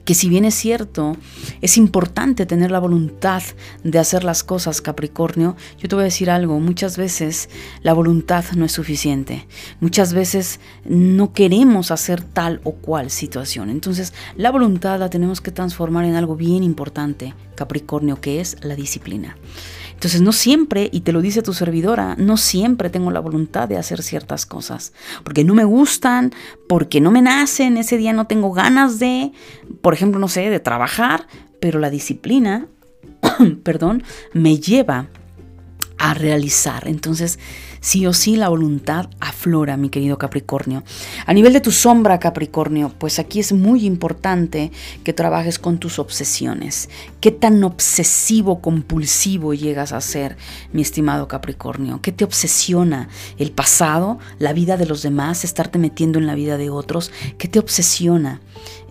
que 0.05 0.13
si 0.13 0.29
bien 0.29 0.45
es 0.45 0.55
cierto, 0.55 1.17
es 1.61 1.77
importante 1.77 2.45
tener 2.45 2.71
la 2.71 2.79
voluntad 2.79 3.43
de 3.83 3.99
hacer 3.99 4.23
las 4.23 4.43
cosas, 4.43 4.81
Capricornio, 4.81 5.55
yo 5.77 5.87
te 5.87 5.95
voy 5.95 6.03
a 6.03 6.05
decir 6.05 6.29
algo, 6.29 6.59
muchas 6.59 6.97
veces 6.97 7.49
la 7.83 7.93
voluntad 7.93 8.43
no 8.55 8.65
es 8.65 8.71
suficiente, 8.71 9.47
muchas 9.79 10.13
veces 10.13 10.59
no 10.85 11.33
queremos 11.33 11.91
hacer 11.91 12.23
tal 12.23 12.61
o 12.63 12.73
cual 12.73 13.11
situación, 13.11 13.69
entonces 13.69 14.13
la 14.35 14.51
voluntad 14.51 14.99
la 14.99 15.09
tenemos 15.09 15.41
que 15.41 15.51
transformar 15.51 16.05
en 16.05 16.15
algo 16.15 16.35
bien 16.35 16.63
importante, 16.63 17.33
Capricornio, 17.55 18.19
que 18.19 18.41
es 18.41 18.57
la 18.61 18.75
disciplina. 18.75 19.37
Entonces 20.01 20.21
no 20.21 20.31
siempre, 20.31 20.89
y 20.91 21.01
te 21.01 21.11
lo 21.11 21.21
dice 21.21 21.43
tu 21.43 21.53
servidora, 21.53 22.15
no 22.17 22.35
siempre 22.35 22.89
tengo 22.89 23.11
la 23.11 23.19
voluntad 23.19 23.69
de 23.69 23.77
hacer 23.77 24.01
ciertas 24.01 24.47
cosas, 24.47 24.93
porque 25.23 25.43
no 25.43 25.53
me 25.53 25.63
gustan, 25.63 26.33
porque 26.67 26.99
no 26.99 27.11
me 27.11 27.21
nacen, 27.21 27.77
ese 27.77 27.97
día 27.97 28.11
no 28.11 28.25
tengo 28.25 28.51
ganas 28.51 28.97
de, 28.97 29.31
por 29.83 29.93
ejemplo, 29.93 30.19
no 30.19 30.27
sé, 30.27 30.49
de 30.49 30.59
trabajar, 30.59 31.27
pero 31.59 31.77
la 31.77 31.91
disciplina, 31.91 32.65
perdón, 33.63 34.01
me 34.33 34.57
lleva 34.57 35.07
a 35.99 36.15
realizar. 36.15 36.87
Entonces, 36.87 37.37
sí 37.81 38.05
o 38.05 38.13
sí 38.13 38.37
la 38.37 38.47
voluntad 38.47 39.09
aflora, 39.19 39.75
mi 39.75 39.89
querido 39.89 40.17
Capricornio. 40.17 40.83
A 41.25 41.33
nivel 41.33 41.51
de 41.51 41.59
tu 41.59 41.71
sombra, 41.71 42.19
Capricornio, 42.19 42.93
pues 42.97 43.19
aquí 43.19 43.39
es 43.39 43.51
muy 43.51 43.85
importante 43.85 44.71
que 45.03 45.11
trabajes 45.11 45.59
con 45.59 45.79
tus 45.79 45.99
obsesiones. 45.99 46.89
¿Qué 47.19 47.31
tan 47.31 47.63
obsesivo, 47.63 48.61
compulsivo 48.61 49.53
llegas 49.53 49.91
a 49.91 49.99
ser, 49.99 50.37
mi 50.71 50.81
estimado 50.81 51.27
Capricornio? 51.27 51.99
¿Qué 52.01 52.11
te 52.11 52.23
obsesiona? 52.23 53.09
¿El 53.37 53.51
pasado? 53.51 54.19
¿La 54.39 54.53
vida 54.53 54.77
de 54.77 54.85
los 54.85 55.01
demás? 55.01 55.43
¿Estarte 55.43 55.79
metiendo 55.79 56.19
en 56.19 56.27
la 56.27 56.35
vida 56.35 56.57
de 56.57 56.69
otros? 56.69 57.11
¿Qué 57.37 57.47
te 57.47 57.59
obsesiona? 57.59 58.41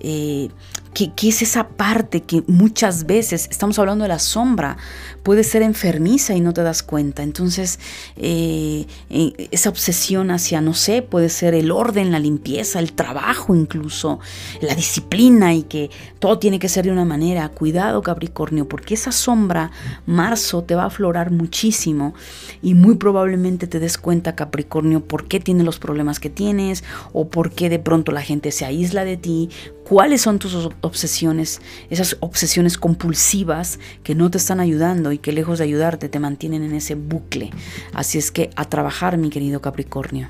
Eh, 0.01 0.49
¿Qué, 0.93 1.12
es 1.22 1.43
esa 1.43 1.68
parte 1.68 2.22
que 2.22 2.43
muchas 2.49 3.07
veces, 3.07 3.47
estamos 3.51 3.78
hablando 3.78 4.03
de 4.03 4.09
la 4.09 4.18
sombra, 4.18 4.76
puede 5.22 5.45
ser 5.45 5.62
enfermiza 5.62 6.34
y 6.34 6.41
no 6.41 6.53
te 6.53 6.62
das 6.62 6.82
cuenta? 6.82 7.22
Entonces, 7.22 7.78
eh, 8.16 8.86
eh, 9.09 9.49
esa 9.53 9.68
obsesión 9.68 10.30
hacia, 10.32 10.61
no 10.61 10.74
sé, 10.74 11.03
puede 11.03 11.28
ser 11.28 11.55
el 11.55 11.70
orden, 11.70 12.11
la 12.11 12.18
limpieza, 12.18 12.80
el 12.80 12.93
trabajo 12.93 13.55
incluso, 13.55 14.18
la 14.61 14.74
disciplina 14.74 15.55
y 15.55 15.62
que 15.62 15.91
todo 16.18 16.38
tiene 16.38 16.59
que 16.59 16.68
ser 16.68 16.84
de 16.84 16.93
una 16.93 17.05
manera. 17.05 17.49
Cuidado, 17.51 18.03
Capricornio, 18.03 18.68
porque 18.68 18.95
esa 18.95 19.12
sombra, 19.12 19.70
marzo, 20.07 20.64
te 20.64 20.74
va 20.74 20.82
a 20.82 20.86
aflorar 20.86 21.30
muchísimo 21.30 22.14
y 22.62 22.74
muy 22.74 22.97
probablemente 22.97 23.68
te 23.68 23.78
des 23.78 23.97
cuenta, 23.97 24.34
Capricornio, 24.34 25.05
por 25.05 25.28
qué 25.28 25.38
tienes 25.38 25.64
los 25.64 25.78
problemas 25.78 26.18
que 26.18 26.30
tienes 26.30 26.82
o 27.12 27.28
por 27.28 27.53
qué 27.53 27.68
de 27.68 27.78
pronto 27.78 28.12
la 28.12 28.22
gente 28.22 28.51
se 28.51 28.64
aísla 28.64 29.05
de 29.05 29.16
ti, 29.16 29.51
cuáles 29.91 30.22
son 30.22 30.38
tus 30.38 30.55
obsesiones, 30.82 31.61
esas 31.91 32.16
obsesiones 32.20 32.78
compulsivas 32.78 33.80
que 34.05 34.14
no 34.14 34.30
te 34.30 34.38
están 34.38 34.61
ayudando 34.61 35.11
y 35.11 35.18
que 35.18 35.32
lejos 35.32 35.59
de 35.59 35.64
ayudarte 35.64 36.09
te 36.09 36.20
mantienen 36.20 36.62
en 36.62 36.76
ese 36.76 36.95
bucle. 36.95 37.51
Así 37.93 38.16
es 38.16 38.30
que 38.30 38.51
a 38.55 38.66
trabajar, 38.66 39.18
mi 39.18 39.30
querido 39.30 39.61
Capricornio. 39.61 40.28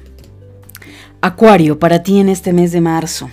Acuario, 1.21 1.79
para 1.79 2.03
ti 2.03 2.21
en 2.21 2.31
este 2.31 2.55
mes 2.55 2.73
de 2.73 2.81
marzo. 2.81 3.29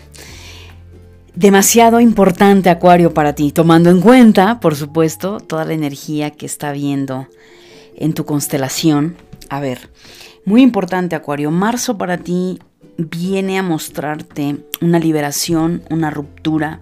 Demasiado 1.34 2.02
importante 2.02 2.70
Acuario 2.70 3.14
para 3.14 3.32
ti, 3.32 3.54
tomando 3.54 3.90
en 3.90 4.02
cuenta, 4.02 4.60
por 4.60 4.76
supuesto, 4.76 5.40
toda 5.40 5.64
la 5.64 5.76
energía 5.76 6.32
que 6.32 6.46
está 6.46 6.74
viendo 6.74 7.30
en 7.96 8.12
tu 8.12 8.26
constelación. 8.26 9.16
A 9.48 9.62
ver, 9.62 9.90
muy 10.44 10.62
importante 10.62 11.16
Acuario, 11.16 11.52
marzo 11.52 11.98
para 11.98 12.18
ti 12.18 12.60
viene 12.98 13.58
a 13.58 13.64
mostrarte 13.64 14.58
una 14.82 15.00
liberación, 15.00 15.84
una 15.90 16.10
ruptura, 16.10 16.82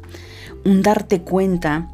un 0.63 0.81
darte 0.81 1.21
cuenta 1.21 1.89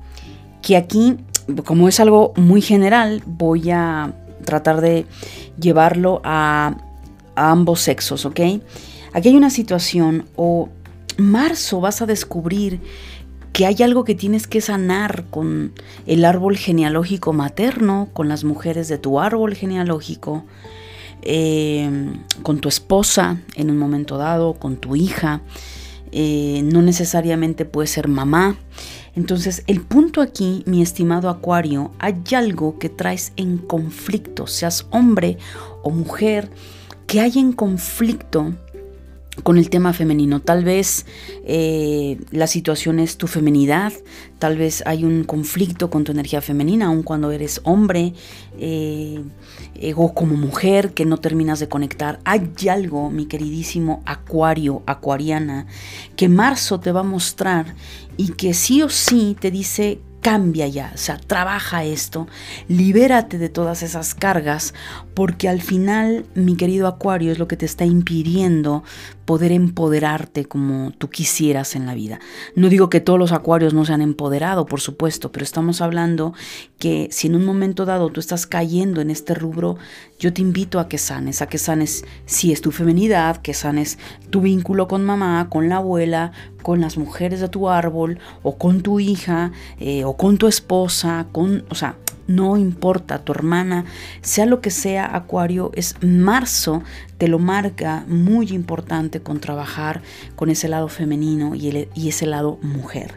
que 0.62 0.78
aquí, 0.78 1.18
como 1.66 1.88
es 1.88 2.00
algo 2.00 2.34
muy 2.36 2.62
general, 2.62 3.24
voy 3.26 3.72
a 3.72 4.14
tratar 4.46 4.82
de 4.82 5.06
llevarlo 5.60 6.22
a, 6.24 6.78
ambos 7.34 7.80
sexos, 7.80 8.26
¿ok? 8.26 8.40
Aquí 9.14 9.30
hay 9.30 9.36
una 9.36 9.50
situación 9.50 10.26
o 10.36 10.70
marzo 11.18 11.80
vas 11.80 12.02
a 12.02 12.06
descubrir 12.06 12.82
que 13.54 13.66
hay 13.66 13.82
algo 13.84 14.04
que 14.04 14.16
tienes 14.16 14.48
que 14.48 14.62
sanar 14.62 15.26
con 15.30 15.74
el 16.06 16.26
árbol 16.26 16.58
genealógico 16.58 17.32
materno, 17.32 18.10
con 18.14 18.28
las 18.28 18.44
mujeres 18.44 18.90
de 18.90 18.98
tu 18.98 19.20
árbol 19.20 19.56
genealógico, 19.56 20.44
Em, 21.24 22.24
con 22.42 22.60
tu 22.60 22.68
esposa 22.68 23.38
en 23.56 23.70
un 23.70 23.78
momento 23.78 24.18
dado, 24.18 24.54
con 24.56 24.78
tu 24.78 24.96
hija. 24.96 25.42
eh, 26.14 26.62
no 26.66 26.82
necesariamente 26.82 27.64
puede 27.64 27.88
ser 27.88 28.10
mamá. 28.10 28.58
Entonces, 29.16 29.64
el 29.68 29.82
punto 29.82 30.22
aquí, 30.22 30.64
mi 30.66 30.82
estimado 30.82 31.30
Acuario, 31.30 31.92
hay 32.00 32.16
algo 32.36 32.80
que 32.80 32.90
traes 32.90 33.32
en 33.38 33.58
conflicto, 33.58 34.48
seas 34.48 34.88
hombre 34.92 35.38
o 35.84 35.90
mujer, 35.90 36.50
que 37.08 37.22
hay 37.22 37.40
en 37.40 37.54
conflicto 37.54 38.54
con 39.44 39.58
el 39.58 39.70
tema 39.70 39.94
femenino. 39.94 40.39
Tal 40.39 40.64
vez 40.64 41.06
eh, 41.46 42.20
la 42.32 42.48
situación 42.48 43.00
es 43.00 43.18
tu 43.18 43.28
femenidad, 43.28 43.94
tal 44.39 44.58
vez 44.58 44.84
hay 44.86 45.04
un 45.04 45.24
conflicto 45.24 45.89
con 45.89 46.04
tu 46.04 46.12
energía 46.12 46.42
femenina, 46.42 46.88
aun 46.88 47.04
cuando 47.04 47.32
eres 47.32 47.62
hombre 47.64 48.14
eh, 48.58 49.24
o 49.96 50.14
como 50.14 50.36
mujer 50.36 50.94
que 50.94 51.06
no 51.06 51.18
terminas 51.18 51.60
de 51.60 51.70
conectar. 51.70 52.20
Hay 52.26 52.52
algo, 52.70 53.10
mi 53.10 53.26
queridísimo 53.26 54.02
Acuario, 54.06 54.84
Acuariana, 54.86 55.68
que 56.16 56.30
marzo 56.30 56.80
te 56.80 56.92
va 56.92 57.02
a 57.02 57.04
mostrar 57.04 57.76
y 58.18 58.34
que 58.34 58.54
sí 58.54 58.82
o 58.82 58.89
sí 58.89 59.36
te 59.39 59.52
dice 59.52 60.00
cambia 60.22 60.68
ya, 60.68 60.92
o 60.94 60.98
sea, 60.98 61.18
trabaja 61.18 61.84
esto, 61.84 62.28
libérate 62.68 63.38
de 63.39 63.50
todas 63.50 63.82
esas 63.82 64.14
cargas, 64.14 64.74
porque 65.14 65.49
al 65.49 65.62
final, 65.62 66.26
mi 66.36 66.55
querido 66.55 66.88
Acuario, 66.88 67.32
es 67.32 67.39
lo 67.39 67.47
que 67.47 67.57
te 67.57 67.66
está 67.66 67.86
impidiendo 67.86 68.84
poder 69.26 69.51
empoderarte 69.51 70.45
como 70.45 70.91
tú 70.91 71.09
quisieras 71.09 71.76
en 71.76 71.86
la 71.86 71.93
vida. 71.93 72.20
No 72.55 72.70
digo 72.70 72.89
que 72.89 72.99
todos 72.99 73.20
los 73.20 73.32
acuarios 73.32 73.74
no 73.74 73.86
se 73.86 73.93
han 73.93 74.01
empoderado, 74.01 74.66
por 74.66 74.82
supuesto, 74.82 75.32
pero 75.32 75.43
estamos 75.43 75.82
hablando 75.82 76.34
que 76.80 77.07
si 77.12 77.28
en 77.28 77.36
un 77.36 77.45
momento 77.45 77.86
dado 77.86 78.09
tú 78.09 78.20
estás 78.20 78.45
cayendo 78.45 79.01
en 79.01 79.09
este 79.09 79.34
rubro, 79.34 79.78
yo 80.20 80.34
te 80.34 80.41
invito 80.41 80.80
a 80.80 80.88
que 80.88 80.97
sanes, 80.97 81.41
a 81.41 81.47
que 81.47 81.57
sanes 81.57 82.03
si 82.26 82.51
es 82.51 82.62
tu 82.62 82.72
femenidad, 82.72 83.38
que 83.38 83.53
sanes 83.53 83.99
tu 84.30 84.41
vínculo 84.41 84.88
con 84.88 85.05
mamá, 85.05 85.47
con 85.49 85.70
la 85.70 85.78
abuela, 85.78 86.32
con 86.62 86.82
las 86.82 86.97
mujeres 86.97 87.39
de 87.39 87.49
tu 87.49 87.70
árbol, 87.70 88.20
o 88.43 88.57
con 88.57 88.82
tu 88.82 88.99
hija, 88.99 89.51
eh, 89.80 90.03
o 90.03 90.18
con 90.18 90.38
tu 90.38 90.47
esposa, 90.47 91.28
con, 91.32 91.66
o 91.70 91.76
sea, 91.76 91.95
no 92.28 92.58
importa, 92.58 93.20
tu 93.20 93.32
hermana, 93.32 93.86
sea 94.22 94.46
lo 94.46 94.62
que 94.62 94.72
sea, 94.72 95.16
Acuario, 95.16 95.72
es 95.74 95.96
marzo, 96.02 96.84
te 97.18 97.28
lo 97.28 97.40
marca 97.40 98.04
muy 98.08 98.50
importante 98.50 99.22
con 99.22 99.40
trabajar 99.40 100.02
con 100.36 100.50
ese 100.50 100.68
lado 100.68 100.88
femenino 100.88 101.56
y, 101.56 101.88
y 101.94 102.10
ese 102.10 102.26
lado 102.26 102.58
mujer. 102.62 103.16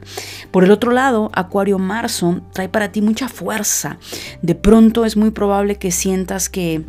Por 0.51 0.65
el 0.65 0.71
otro 0.71 0.93
lado, 0.93 1.31
Acuario 1.35 1.79
marzo 1.79 2.41
trae 2.53 2.69
para 2.69 2.93
ti 2.93 3.03
mucha 3.03 3.29
fuerza. 3.29 3.99
De 4.43 4.55
pronto 4.55 5.05
es 5.05 5.17
muy 5.17 5.31
probable 5.31 5.77
que 5.77 5.91
sientas 5.91 6.49
que 6.49 6.85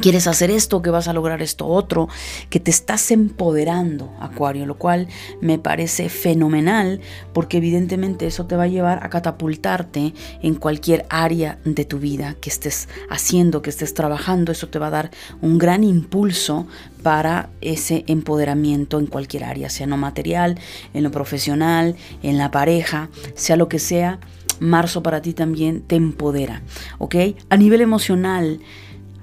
quieres 0.00 0.26
hacer 0.26 0.50
esto, 0.50 0.82
que 0.82 0.90
vas 0.90 1.08
a 1.08 1.12
lograr 1.12 1.42
esto 1.42 1.66
otro, 1.66 2.08
que 2.50 2.60
te 2.60 2.70
estás 2.70 3.10
empoderando, 3.10 4.12
Acuario, 4.20 4.66
lo 4.66 4.76
cual 4.76 5.08
me 5.40 5.58
parece 5.58 6.08
fenomenal 6.08 7.00
porque 7.32 7.58
evidentemente 7.58 8.26
eso 8.26 8.46
te 8.46 8.56
va 8.56 8.64
a 8.64 8.68
llevar 8.68 9.04
a 9.04 9.10
catapultarte 9.10 10.14
en 10.42 10.54
cualquier 10.54 11.06
área 11.08 11.58
de 11.64 11.84
tu 11.84 11.98
vida 11.98 12.34
que 12.40 12.50
estés 12.50 12.88
haciendo, 13.08 13.62
que 13.62 13.70
estés 13.70 13.94
trabajando, 13.94 14.52
eso 14.52 14.68
te 14.68 14.78
va 14.78 14.88
a 14.88 14.90
dar 14.90 15.10
un 15.40 15.58
gran 15.58 15.84
impulso 15.84 16.66
para 17.02 17.50
ese 17.60 18.04
empoderamiento 18.06 18.98
en 18.98 19.06
cualquier 19.06 19.44
área, 19.44 19.68
sea 19.68 19.86
no 19.86 19.96
material, 19.96 20.58
en 20.94 21.04
lo 21.04 21.10
profesional, 21.10 21.96
en 22.22 22.38
la 22.38 22.50
pareja, 22.50 23.10
sea 23.34 23.56
lo 23.56 23.68
que 23.68 23.78
sea, 23.78 24.18
marzo 24.60 25.02
para 25.02 25.20
ti 25.20 25.34
también 25.34 25.82
te 25.82 25.96
empodera, 25.96 26.62
¿ok? 26.98 27.16
A 27.50 27.56
nivel 27.56 27.80
emocional, 27.80 28.60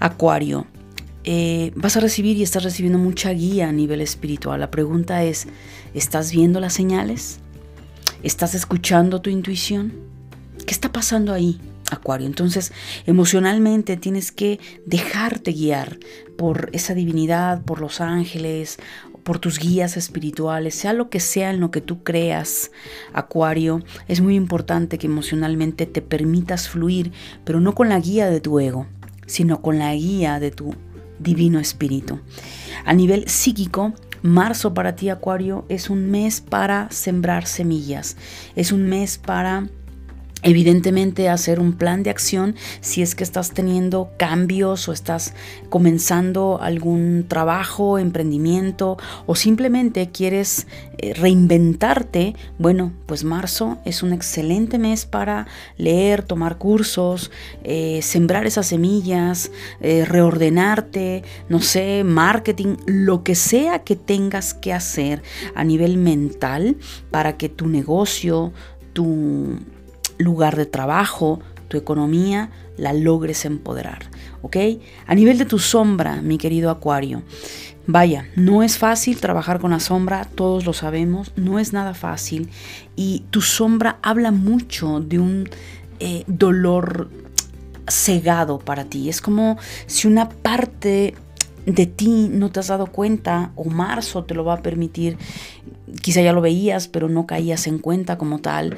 Acuario, 0.02 0.66
eh, 1.24 1.72
vas 1.76 1.96
a 1.96 2.00
recibir 2.00 2.36
y 2.36 2.42
estás 2.42 2.64
recibiendo 2.64 2.98
mucha 2.98 3.30
guía 3.32 3.70
a 3.70 3.72
nivel 3.72 4.02
espiritual. 4.02 4.60
La 4.60 4.72
pregunta 4.72 5.24
es, 5.24 5.48
¿estás 5.94 6.32
viendo 6.32 6.60
las 6.60 6.74
señales? 6.74 7.40
¿Estás 8.24 8.56
escuchando 8.56 9.22
tu 9.22 9.30
intuición? 9.30 9.94
¿Qué 10.66 10.74
está 10.74 10.92
pasando 10.92 11.34
ahí, 11.34 11.62
Acuario? 11.92 12.26
Entonces, 12.26 12.74
emocionalmente 13.06 13.96
tienes 13.96 14.32
que 14.32 14.60
dejarte 14.88 15.52
guiar 15.52 16.00
por 16.36 16.72
esa 16.74 16.96
divinidad, 16.96 17.64
por 17.64 17.80
los 17.80 18.02
ángeles, 18.02 18.80
por 19.24 19.38
tus 19.38 19.60
guías 19.60 19.98
espirituales, 19.98 20.74
sea 20.74 20.94
lo 20.94 21.12
que 21.12 21.20
sea 21.20 21.52
en 21.52 21.60
lo 21.60 21.70
que 21.70 21.82
tú 21.82 22.04
creas, 22.04 22.72
Acuario, 23.14 23.84
es 24.08 24.20
muy 24.20 24.36
importante 24.36 24.98
que 24.98 25.06
emocionalmente 25.06 25.86
te 25.86 26.02
permitas 26.02 26.70
fluir, 26.70 27.12
pero 27.46 27.60
no 27.60 27.76
con 27.76 27.90
la 27.90 28.00
guía 28.00 28.28
de 28.28 28.42
tu 28.42 28.60
ego, 28.60 28.88
sino 29.32 29.62
con 29.62 29.80
la 29.80 29.96
guía 29.96 30.42
de 30.42 30.52
tu 30.52 30.76
divino 31.20 31.60
espíritu. 31.60 32.20
A 32.84 32.94
nivel 32.94 33.30
psíquico, 33.30 33.94
marzo 34.22 34.74
para 34.74 34.96
ti, 34.98 35.08
Acuario, 35.08 35.66
es 35.70 35.90
un 35.90 36.12
mes 36.12 36.42
para 36.42 36.92
sembrar 36.92 37.48
semillas, 37.48 38.18
es 38.58 38.74
un 38.74 38.84
mes 38.84 39.18
para 39.18 39.70
Evidentemente 40.44 41.30
hacer 41.30 41.60
un 41.60 41.74
plan 41.74 42.02
de 42.02 42.10
acción 42.10 42.56
si 42.82 43.04
es 43.04 43.14
que 43.14 43.24
estás 43.24 43.52
teniendo 43.52 44.10
cambios 44.18 44.88
o 44.88 44.94
estás 44.94 45.36
comenzando 45.70 46.60
algún 46.62 47.26
trabajo, 47.28 48.00
emprendimiento 48.00 48.98
o 49.28 49.36
simplemente 49.36 50.10
quieres 50.12 50.66
eh, 50.98 51.14
reinventarte, 51.14 52.36
bueno, 52.58 52.92
pues 53.06 53.24
marzo 53.24 53.78
es 53.86 54.02
un 54.02 54.14
excelente 54.14 54.80
mes 54.80 55.06
para 55.06 55.48
leer, 55.78 56.24
tomar 56.24 56.58
cursos, 56.58 57.30
eh, 57.64 58.00
sembrar 58.02 58.48
esas 58.48 58.68
semillas, 58.68 59.52
eh, 59.80 60.06
reordenarte, 60.06 61.24
no 61.50 61.62
sé, 61.62 62.04
marketing, 62.04 62.78
lo 62.88 63.24
que 63.24 63.36
sea 63.36 63.80
que 63.80 63.96
tengas 63.96 64.54
que 64.56 64.74
hacer 64.74 65.22
a 65.54 65.64
nivel 65.64 65.98
mental 65.98 66.78
para 67.12 67.38
que 67.38 67.48
tu 67.50 67.68
negocio, 67.68 68.54
tu 68.94 69.60
lugar 70.22 70.56
de 70.56 70.66
trabajo, 70.66 71.40
tu 71.68 71.78
economía, 71.78 72.50
la 72.78 72.94
logres 72.94 73.46
empoderar. 73.46 74.04
¿Ok? 74.42 74.58
A 75.08 75.16
nivel 75.16 75.38
de 75.38 75.46
tu 75.46 75.60
sombra, 75.60 76.22
mi 76.22 76.38
querido 76.38 76.70
Acuario. 76.70 77.24
Vaya, 77.88 78.28
no 78.36 78.64
es 78.64 78.78
fácil 78.78 79.20
trabajar 79.20 79.60
con 79.60 79.72
la 79.72 79.80
sombra, 79.80 80.28
todos 80.36 80.66
lo 80.66 80.74
sabemos, 80.74 81.32
no 81.36 81.60
es 81.60 81.74
nada 81.74 81.94
fácil. 81.94 82.50
Y 82.96 83.26
tu 83.32 83.42
sombra 83.42 83.98
habla 84.02 84.32
mucho 84.32 85.00
de 85.00 85.20
un 85.20 85.50
eh, 86.00 86.24
dolor 86.28 87.10
cegado 87.88 88.60
para 88.60 88.86
ti. 88.86 89.10
Es 89.10 89.22
como 89.22 89.58
si 89.88 90.08
una 90.08 90.30
parte 90.30 91.16
de 91.66 91.86
ti 91.86 92.30
no 92.32 92.52
te 92.52 92.60
has 92.60 92.68
dado 92.68 92.88
cuenta 92.88 93.52
o 93.56 93.66
marzo 93.66 94.24
te 94.24 94.34
lo 94.34 94.44
va 94.44 94.56
a 94.56 94.62
permitir. 94.62 95.18
Quizá 96.02 96.22
ya 96.22 96.34
lo 96.34 96.42
veías, 96.42 96.88
pero 96.88 97.10
no 97.10 97.26
caías 97.26 97.68
en 97.68 97.80
cuenta 97.80 98.18
como 98.18 98.40
tal 98.40 98.78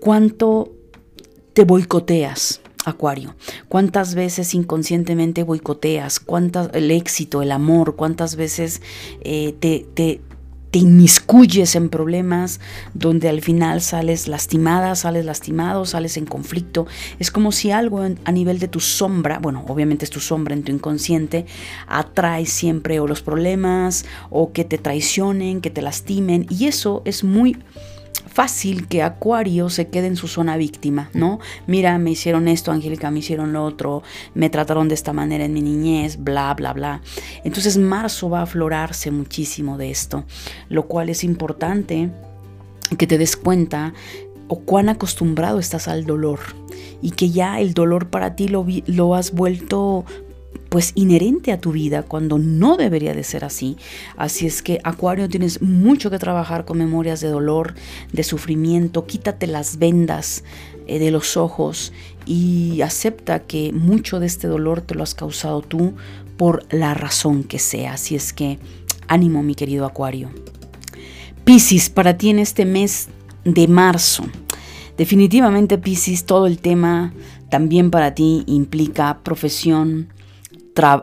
cuánto 0.00 0.72
te 1.52 1.64
boicoteas, 1.64 2.60
Acuario. 2.86 3.34
¿Cuántas 3.68 4.14
veces 4.14 4.54
inconscientemente 4.54 5.42
boicoteas? 5.42 6.20
¿Cuántas, 6.20 6.70
el 6.72 6.92
éxito, 6.92 7.42
el 7.42 7.50
amor? 7.50 7.96
¿Cuántas 7.96 8.36
veces 8.36 8.80
eh, 9.22 9.56
te, 9.58 9.84
te, 9.94 10.20
te, 10.70 10.78
inmiscuyes 10.78 11.74
en 11.74 11.88
problemas 11.88 12.60
donde 12.94 13.28
al 13.28 13.40
final 13.40 13.80
sales 13.80 14.28
lastimada, 14.28 14.94
sales 14.94 15.24
lastimado, 15.24 15.84
sales 15.84 16.16
en 16.16 16.26
conflicto? 16.26 16.86
Es 17.18 17.32
como 17.32 17.50
si 17.50 17.72
algo 17.72 18.02
a 18.02 18.32
nivel 18.32 18.60
de 18.60 18.68
tu 18.68 18.78
sombra, 18.78 19.40
bueno, 19.40 19.64
obviamente 19.66 20.04
es 20.04 20.10
tu 20.12 20.20
sombra 20.20 20.54
en 20.54 20.62
tu 20.62 20.70
inconsciente, 20.70 21.46
atrae 21.88 22.46
siempre 22.46 23.00
o 23.00 23.08
los 23.08 23.20
problemas 23.20 24.04
o 24.30 24.52
que 24.52 24.64
te 24.64 24.78
traicionen, 24.78 25.60
que 25.60 25.70
te 25.70 25.82
lastimen. 25.82 26.46
Y 26.50 26.66
eso 26.66 27.02
es 27.04 27.24
muy 27.24 27.56
fácil 28.20 28.86
que 28.88 29.02
Acuario 29.02 29.70
se 29.70 29.88
quede 29.88 30.06
en 30.06 30.16
su 30.16 30.28
zona 30.28 30.56
víctima, 30.56 31.10
¿no? 31.12 31.38
Mira, 31.66 31.98
me 31.98 32.10
hicieron 32.10 32.48
esto, 32.48 32.72
Angélica, 32.72 33.10
me 33.10 33.20
hicieron 33.20 33.52
lo 33.52 33.64
otro, 33.64 34.02
me 34.34 34.50
trataron 34.50 34.88
de 34.88 34.94
esta 34.94 35.12
manera 35.12 35.44
en 35.44 35.52
mi 35.52 35.62
niñez, 35.62 36.18
bla, 36.22 36.52
bla, 36.54 36.72
bla. 36.72 37.00
Entonces 37.44 37.78
marzo 37.78 38.30
va 38.30 38.40
a 38.40 38.42
aflorarse 38.42 39.10
muchísimo 39.10 39.78
de 39.78 39.90
esto, 39.90 40.24
lo 40.68 40.86
cual 40.86 41.08
es 41.08 41.24
importante 41.24 42.10
que 42.98 43.06
te 43.06 43.18
des 43.18 43.36
cuenta 43.36 43.94
o 44.48 44.60
cuán 44.60 44.88
acostumbrado 44.88 45.58
estás 45.58 45.88
al 45.88 46.04
dolor 46.04 46.38
y 47.02 47.10
que 47.10 47.30
ya 47.30 47.60
el 47.60 47.74
dolor 47.74 48.08
para 48.08 48.36
ti 48.36 48.48
lo, 48.48 48.64
lo 48.86 49.14
has 49.14 49.32
vuelto 49.32 50.04
pues 50.76 50.92
inherente 50.94 51.52
a 51.52 51.58
tu 51.58 51.72
vida 51.72 52.02
cuando 52.02 52.36
no 52.38 52.76
debería 52.76 53.14
de 53.14 53.24
ser 53.24 53.46
así. 53.46 53.78
Así 54.18 54.46
es 54.46 54.60
que 54.60 54.78
Acuario 54.84 55.26
tienes 55.26 55.62
mucho 55.62 56.10
que 56.10 56.18
trabajar 56.18 56.66
con 56.66 56.76
memorias 56.76 57.22
de 57.22 57.28
dolor, 57.28 57.74
de 58.12 58.22
sufrimiento, 58.22 59.06
quítate 59.06 59.46
las 59.46 59.78
vendas 59.78 60.44
eh, 60.86 60.98
de 60.98 61.10
los 61.10 61.38
ojos 61.38 61.94
y 62.26 62.82
acepta 62.82 63.38
que 63.38 63.72
mucho 63.72 64.20
de 64.20 64.26
este 64.26 64.48
dolor 64.48 64.82
te 64.82 64.94
lo 64.94 65.02
has 65.02 65.14
causado 65.14 65.62
tú 65.62 65.94
por 66.36 66.66
la 66.70 66.92
razón 66.92 67.42
que 67.42 67.58
sea. 67.58 67.94
Así 67.94 68.14
es 68.14 68.34
que 68.34 68.58
ánimo 69.08 69.42
mi 69.42 69.54
querido 69.54 69.86
Acuario. 69.86 70.28
Piscis, 71.46 71.88
para 71.88 72.18
ti 72.18 72.28
en 72.28 72.38
este 72.38 72.66
mes 72.66 73.08
de 73.46 73.66
marzo. 73.66 74.26
Definitivamente 74.98 75.78
Piscis, 75.78 76.26
todo 76.26 76.46
el 76.46 76.58
tema 76.58 77.14
también 77.48 77.90
para 77.90 78.14
ti 78.14 78.44
implica 78.46 79.20
profesión, 79.22 80.08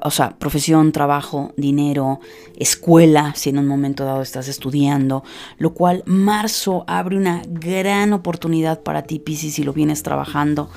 o 0.03 0.11
sea, 0.11 0.37
profesión, 0.37 0.91
trabajo, 0.91 1.51
dinero, 1.57 2.19
escuela, 2.57 3.33
si 3.35 3.49
en 3.49 3.57
un 3.57 3.67
momento 3.67 4.05
dado 4.05 4.21
estás 4.21 4.47
estudiando, 4.47 5.23
lo 5.57 5.73
cual 5.73 6.03
marzo 6.05 6.83
abre 6.87 7.17
una 7.17 7.41
gran 7.47 8.13
oportunidad 8.13 8.81
para 8.81 9.03
ti, 9.03 9.19
Piscis, 9.19 9.55
si 9.55 9.63
lo 9.63 9.73
vienes 9.73 10.03
trabajando, 10.03 10.69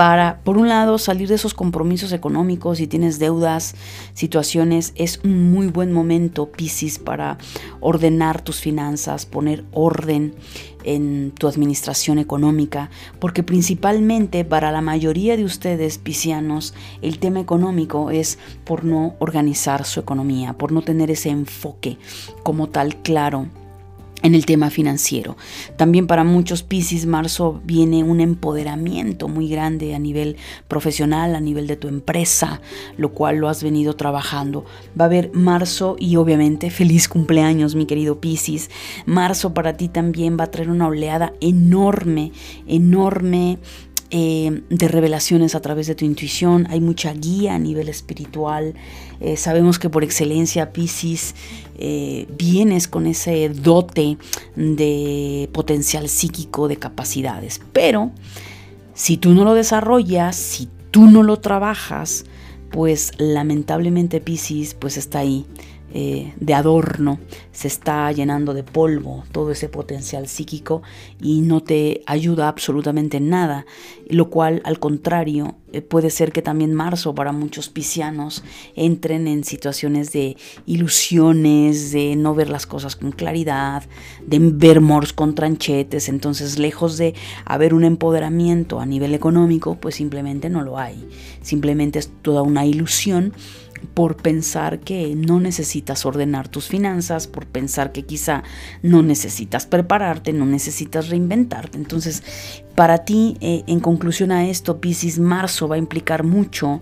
para, 0.00 0.40
por 0.44 0.56
un 0.56 0.66
lado, 0.66 0.96
salir 0.96 1.28
de 1.28 1.34
esos 1.34 1.52
compromisos 1.52 2.12
económicos, 2.12 2.78
si 2.78 2.86
tienes 2.86 3.18
deudas, 3.18 3.74
situaciones, 4.14 4.94
es 4.94 5.20
un 5.24 5.52
muy 5.52 5.66
buen 5.66 5.92
momento, 5.92 6.50
Piscis, 6.50 6.98
para 6.98 7.36
ordenar 7.80 8.40
tus 8.40 8.60
finanzas, 8.60 9.26
poner 9.26 9.62
orden 9.72 10.34
en 10.84 11.32
tu 11.32 11.48
administración 11.48 12.16
económica, 12.16 12.88
porque 13.18 13.42
principalmente 13.42 14.42
para 14.46 14.72
la 14.72 14.80
mayoría 14.80 15.36
de 15.36 15.44
ustedes, 15.44 15.98
piscianos, 15.98 16.72
el 17.02 17.18
tema 17.18 17.40
económico 17.40 18.10
es 18.10 18.38
por 18.64 18.86
no 18.86 19.16
organizar 19.18 19.84
su 19.84 20.00
economía, 20.00 20.54
por 20.54 20.72
no 20.72 20.80
tener 20.80 21.10
ese 21.10 21.28
enfoque 21.28 21.98
como 22.42 22.70
tal 22.70 22.96
claro 23.02 23.48
en 24.22 24.34
el 24.34 24.46
tema 24.46 24.70
financiero. 24.70 25.36
También 25.76 26.06
para 26.06 26.24
muchos 26.24 26.62
Piscis, 26.62 27.06
marzo 27.06 27.60
viene 27.64 28.04
un 28.04 28.20
empoderamiento 28.20 29.28
muy 29.28 29.48
grande 29.48 29.94
a 29.94 29.98
nivel 29.98 30.36
profesional, 30.68 31.34
a 31.34 31.40
nivel 31.40 31.66
de 31.66 31.76
tu 31.76 31.88
empresa, 31.88 32.60
lo 32.96 33.12
cual 33.12 33.36
lo 33.36 33.48
has 33.48 33.62
venido 33.62 33.94
trabajando. 33.94 34.64
Va 34.98 35.04
a 35.04 35.06
haber 35.06 35.32
marzo 35.32 35.96
y 35.98 36.16
obviamente 36.16 36.70
feliz 36.70 37.08
cumpleaños, 37.08 37.74
mi 37.74 37.86
querido 37.86 38.20
Piscis. 38.20 38.70
Marzo 39.06 39.54
para 39.54 39.76
ti 39.76 39.88
también 39.88 40.36
va 40.38 40.44
a 40.44 40.50
traer 40.50 40.70
una 40.70 40.88
oleada 40.88 41.32
enorme, 41.40 42.32
enorme 42.66 43.58
eh, 44.10 44.62
de 44.68 44.88
revelaciones 44.88 45.54
a 45.54 45.60
través 45.60 45.86
de 45.86 45.94
tu 45.94 46.04
intuición, 46.04 46.66
hay 46.70 46.80
mucha 46.80 47.12
guía 47.12 47.54
a 47.54 47.58
nivel 47.58 47.88
espiritual. 47.88 48.74
Eh, 49.20 49.36
sabemos 49.36 49.78
que 49.78 49.88
por 49.88 50.02
excelencia, 50.02 50.72
Pisces, 50.72 51.34
eh, 51.78 52.26
vienes 52.36 52.88
con 52.88 53.06
ese 53.06 53.48
dote 53.50 54.18
de 54.56 55.48
potencial 55.52 56.08
psíquico, 56.08 56.66
de 56.66 56.76
capacidades. 56.76 57.60
Pero 57.72 58.10
si 58.94 59.16
tú 59.16 59.30
no 59.30 59.44
lo 59.44 59.54
desarrollas, 59.54 60.34
si 60.34 60.68
tú 60.90 61.06
no 61.06 61.22
lo 61.22 61.38
trabajas, 61.38 62.24
pues 62.70 63.12
lamentablemente 63.18 64.20
Pisces 64.20 64.74
pues 64.74 64.96
está 64.96 65.20
ahí 65.20 65.46
eh, 65.92 66.32
de 66.38 66.54
adorno, 66.54 67.18
se 67.52 67.68
está 67.68 68.10
llenando 68.12 68.54
de 68.54 68.62
polvo 68.62 69.24
todo 69.32 69.50
ese 69.50 69.68
potencial 69.68 70.28
psíquico 70.28 70.82
y 71.20 71.40
no 71.40 71.62
te 71.62 72.02
ayuda 72.06 72.48
absolutamente 72.48 73.16
en 73.16 73.28
nada, 73.28 73.66
lo 74.08 74.30
cual 74.30 74.62
al 74.64 74.78
contrario 74.78 75.56
eh, 75.72 75.82
puede 75.82 76.10
ser 76.10 76.32
que 76.32 76.42
también 76.42 76.74
marzo 76.74 77.14
para 77.14 77.32
muchos 77.32 77.68
piscianos 77.68 78.44
entren 78.76 79.28
en 79.28 79.44
situaciones 79.44 80.12
de 80.12 80.36
ilusiones, 80.66 81.92
de 81.92 82.16
no 82.16 82.34
ver 82.34 82.50
las 82.50 82.66
cosas 82.66 82.96
con 82.96 83.12
claridad, 83.12 83.84
de 84.26 84.38
ver 84.38 84.80
mors 84.80 85.12
con 85.12 85.34
tranchetes, 85.34 86.08
entonces 86.08 86.58
lejos 86.58 86.98
de 86.98 87.14
haber 87.44 87.74
un 87.74 87.84
empoderamiento 87.84 88.80
a 88.80 88.86
nivel 88.86 89.14
económico, 89.14 89.76
pues 89.76 89.96
simplemente 89.96 90.50
no 90.50 90.62
lo 90.62 90.78
hay, 90.78 91.08
simplemente 91.42 91.98
es 91.98 92.10
toda 92.22 92.42
una 92.42 92.64
ilusión 92.64 93.32
por 93.94 94.16
pensar 94.16 94.80
que 94.80 95.14
no 95.14 95.40
necesitas 95.40 96.06
ordenar 96.06 96.48
tus 96.48 96.68
finanzas, 96.68 97.26
por 97.26 97.46
pensar 97.46 97.92
que 97.92 98.04
quizá 98.04 98.42
no 98.82 99.02
necesitas 99.02 99.66
prepararte, 99.66 100.32
no 100.32 100.46
necesitas 100.46 101.08
reinventarte. 101.08 101.78
Entonces, 101.78 102.22
para 102.74 102.98
ti, 103.04 103.36
eh, 103.40 103.64
en 103.66 103.80
conclusión 103.80 104.32
a 104.32 104.48
esto, 104.48 104.80
Piscis 104.80 105.18
Marzo 105.18 105.68
va 105.68 105.76
a 105.76 105.78
implicar 105.78 106.24
mucho 106.24 106.80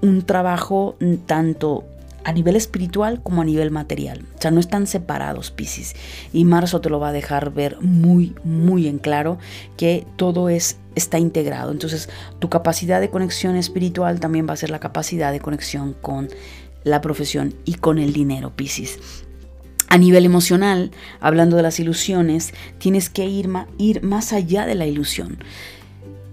un 0.00 0.22
trabajo 0.22 0.96
tanto 1.26 1.84
a 2.24 2.32
nivel 2.32 2.56
espiritual 2.56 3.22
como 3.22 3.40
a 3.40 3.44
nivel 3.44 3.70
material. 3.70 4.24
O 4.36 4.42
sea, 4.42 4.50
no 4.50 4.60
están 4.60 4.86
separados, 4.86 5.50
Piscis. 5.50 5.94
Y 6.32 6.44
marzo 6.44 6.80
te 6.80 6.90
lo 6.90 7.00
va 7.00 7.08
a 7.08 7.12
dejar 7.12 7.54
ver 7.54 7.78
muy, 7.80 8.34
muy 8.44 8.86
en 8.86 8.98
claro 8.98 9.38
que 9.76 10.06
todo 10.16 10.50
es 10.50 10.76
está 10.98 11.18
integrado. 11.18 11.70
Entonces, 11.72 12.08
tu 12.38 12.48
capacidad 12.50 13.00
de 13.00 13.10
conexión 13.10 13.56
espiritual 13.56 14.20
también 14.20 14.46
va 14.48 14.52
a 14.52 14.56
ser 14.56 14.70
la 14.70 14.80
capacidad 14.80 15.32
de 15.32 15.40
conexión 15.40 15.94
con 15.94 16.28
la 16.84 17.00
profesión 17.00 17.54
y 17.64 17.74
con 17.74 17.98
el 17.98 18.12
dinero, 18.12 18.52
Piscis. 18.54 18.98
A 19.88 19.96
nivel 19.96 20.26
emocional, 20.26 20.90
hablando 21.18 21.56
de 21.56 21.62
las 21.62 21.80
ilusiones, 21.80 22.52
tienes 22.78 23.08
que 23.08 23.24
ir, 23.24 23.48
ir 23.78 24.02
más 24.02 24.34
allá 24.34 24.66
de 24.66 24.74
la 24.74 24.86
ilusión. 24.86 25.38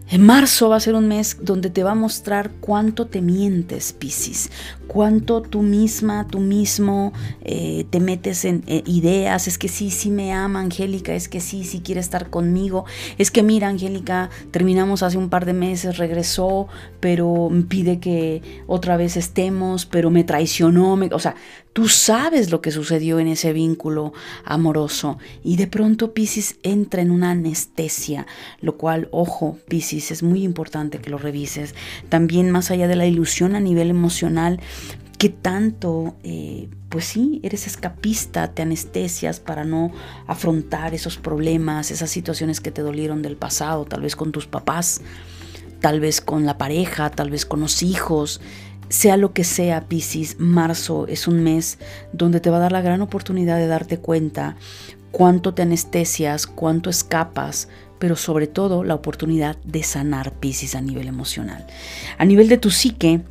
En 0.07 0.23
marzo 0.23 0.69
va 0.69 0.75
a 0.75 0.79
ser 0.79 0.93
un 0.93 1.07
mes 1.07 1.37
donde 1.41 1.71
te 1.71 1.83
va 1.83 1.91
a 1.91 1.95
mostrar 1.95 2.51
cuánto 2.61 3.07
te 3.07 3.21
mientes, 3.21 3.91
Piscis, 3.91 4.51
cuánto 4.85 5.41
tú 5.41 5.63
misma, 5.63 6.27
tú 6.27 6.39
mismo 6.39 7.11
eh, 7.41 7.87
te 7.89 7.99
metes 7.99 8.45
en 8.45 8.63
eh, 8.67 8.83
ideas, 8.85 9.47
es 9.47 9.57
que 9.57 9.67
sí, 9.67 9.89
sí 9.89 10.11
me 10.11 10.31
ama 10.31 10.59
Angélica, 10.59 11.15
es 11.15 11.27
que 11.27 11.39
sí, 11.39 11.63
sí 11.63 11.81
quiere 11.81 12.01
estar 12.01 12.29
conmigo, 12.29 12.85
es 13.17 13.31
que 13.31 13.41
mira 13.41 13.67
Angélica, 13.67 14.29
terminamos 14.51 15.01
hace 15.01 15.17
un 15.17 15.29
par 15.29 15.45
de 15.45 15.53
meses, 15.53 15.97
regresó, 15.97 16.67
pero 16.99 17.49
pide 17.67 17.99
que 17.99 18.43
otra 18.67 18.97
vez 18.97 19.17
estemos, 19.17 19.87
pero 19.87 20.11
me 20.11 20.23
traicionó, 20.23 20.95
me, 20.97 21.07
o 21.13 21.19
sea, 21.19 21.35
Tú 21.75 21.89
sabes 21.89 22.51
lo 22.51 22.61
que 22.61 22.71
sucedió 22.71 23.19
en 23.19 23.27
ese 23.27 23.51
vínculo 23.51 24.13
amoroso 24.45 25.17
y 25.43 25.57
de 25.57 25.67
pronto 25.67 26.13
Pisces 26.13 26.55
entra 26.63 27.01
en 27.01 27.11
una 27.11 27.31
anestesia, 27.31 28.27
lo 28.61 28.77
cual, 28.77 29.09
ojo, 29.11 29.57
Es 29.95 30.23
muy 30.23 30.43
importante 30.43 30.99
que 30.99 31.09
lo 31.09 31.17
revises. 31.17 31.75
También 32.09 32.51
más 32.51 32.71
allá 32.71 32.87
de 32.87 32.95
la 32.95 33.05
ilusión 33.05 33.55
a 33.55 33.59
nivel 33.59 33.89
emocional, 33.89 34.59
que 35.17 35.29
tanto, 35.29 36.15
eh, 36.23 36.69
pues 36.89 37.05
sí, 37.05 37.39
eres 37.43 37.67
escapista, 37.67 38.53
te 38.53 38.61
anestesias 38.61 39.39
para 39.39 39.63
no 39.63 39.91
afrontar 40.27 40.93
esos 40.93 41.17
problemas, 41.17 41.91
esas 41.91 42.09
situaciones 42.09 42.59
que 42.59 42.71
te 42.71 42.81
dolieron 42.81 43.21
del 43.21 43.37
pasado, 43.37 43.85
tal 43.85 44.01
vez 44.01 44.15
con 44.15 44.31
tus 44.31 44.45
papás, 44.47 45.01
tal 45.79 45.99
vez 45.99 46.19
con 46.19 46.45
la 46.45 46.57
pareja, 46.57 47.09
tal 47.11 47.29
vez 47.29 47.45
con 47.45 47.61
los 47.61 47.81
hijos, 47.81 48.41
sea 48.89 49.17
lo 49.17 49.33
que 49.33 49.43
sea, 49.43 49.87
Piscis, 49.87 50.37
marzo 50.39 51.07
es 51.07 51.27
un 51.27 51.43
mes 51.43 51.79
donde 52.13 52.39
te 52.39 52.49
va 52.49 52.57
a 52.57 52.61
dar 52.61 52.71
la 52.71 52.81
gran 52.81 53.01
oportunidad 53.01 53.57
de 53.57 53.67
darte 53.67 53.97
cuenta 53.97 54.57
cuánto 55.11 55.53
te 55.53 55.61
anestesias, 55.61 56.45
cuánto 56.45 56.89
escapas, 56.89 57.69
pero 57.99 58.15
sobre 58.15 58.47
todo 58.47 58.83
la 58.83 58.95
oportunidad 58.95 59.57
de 59.63 59.83
sanar 59.83 60.33
Piscis 60.33 60.75
a 60.75 60.81
nivel 60.81 61.07
emocional. 61.07 61.65
A 62.17 62.25
nivel 62.25 62.49
de 62.49 62.57
tu 62.57 62.71
psique, 62.71 63.21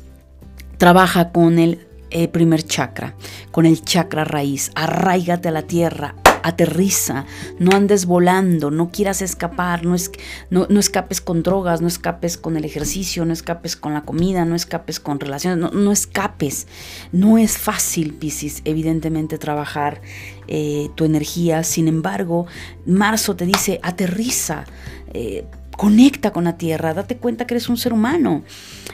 trabaja 0.77 1.31
con 1.31 1.59
el 1.59 1.87
eh, 2.09 2.27
primer 2.27 2.63
chakra, 2.63 3.15
con 3.51 3.65
el 3.65 3.81
chakra 3.83 4.23
raíz, 4.23 4.71
arraigate 4.75 5.49
a 5.49 5.51
la 5.51 5.63
tierra, 5.63 6.15
aterriza, 6.45 7.25
no 7.57 7.75
andes 7.75 8.05
volando, 8.05 8.69
no 8.69 8.91
quieras 8.91 9.23
escapar, 9.23 9.83
no, 9.83 9.95
es, 9.95 10.11
no, 10.51 10.67
escapes 10.79 11.19
con 11.19 11.41
drogas, 11.41 11.81
no 11.81 11.87
escapes 11.87 12.37
con 12.37 12.55
el 12.55 12.65
ejercicio, 12.65 13.25
no 13.25 13.33
escapes 13.33 13.75
con 13.75 13.93
la 13.93 14.01
comida, 14.01 14.45
no 14.45 14.55
escapes 14.55 14.99
con 14.99 15.19
relaciones, 15.19 15.57
no, 15.57 15.71
no 15.71 15.91
escapes. 15.91 16.67
No 17.11 17.39
es 17.39 17.57
fácil, 17.57 18.13
Piscis, 18.13 18.61
evidentemente 18.63 19.39
trabajar 19.39 20.01
eh, 20.47 20.89
tu 20.93 21.03
energía, 21.03 21.63
sin 21.63 21.87
embargo, 21.87 22.45
marzo 22.85 23.35
te 23.35 23.45
dice, 23.47 23.79
aterriza. 23.81 24.65
Eh, 25.13 25.45
Conecta 25.77 26.31
con 26.31 26.45
la 26.45 26.57
tierra, 26.57 26.93
date 26.93 27.17
cuenta 27.17 27.45
que 27.45 27.55
eres 27.55 27.67
un 27.67 27.75
ser 27.75 27.91
humano, 27.91 28.43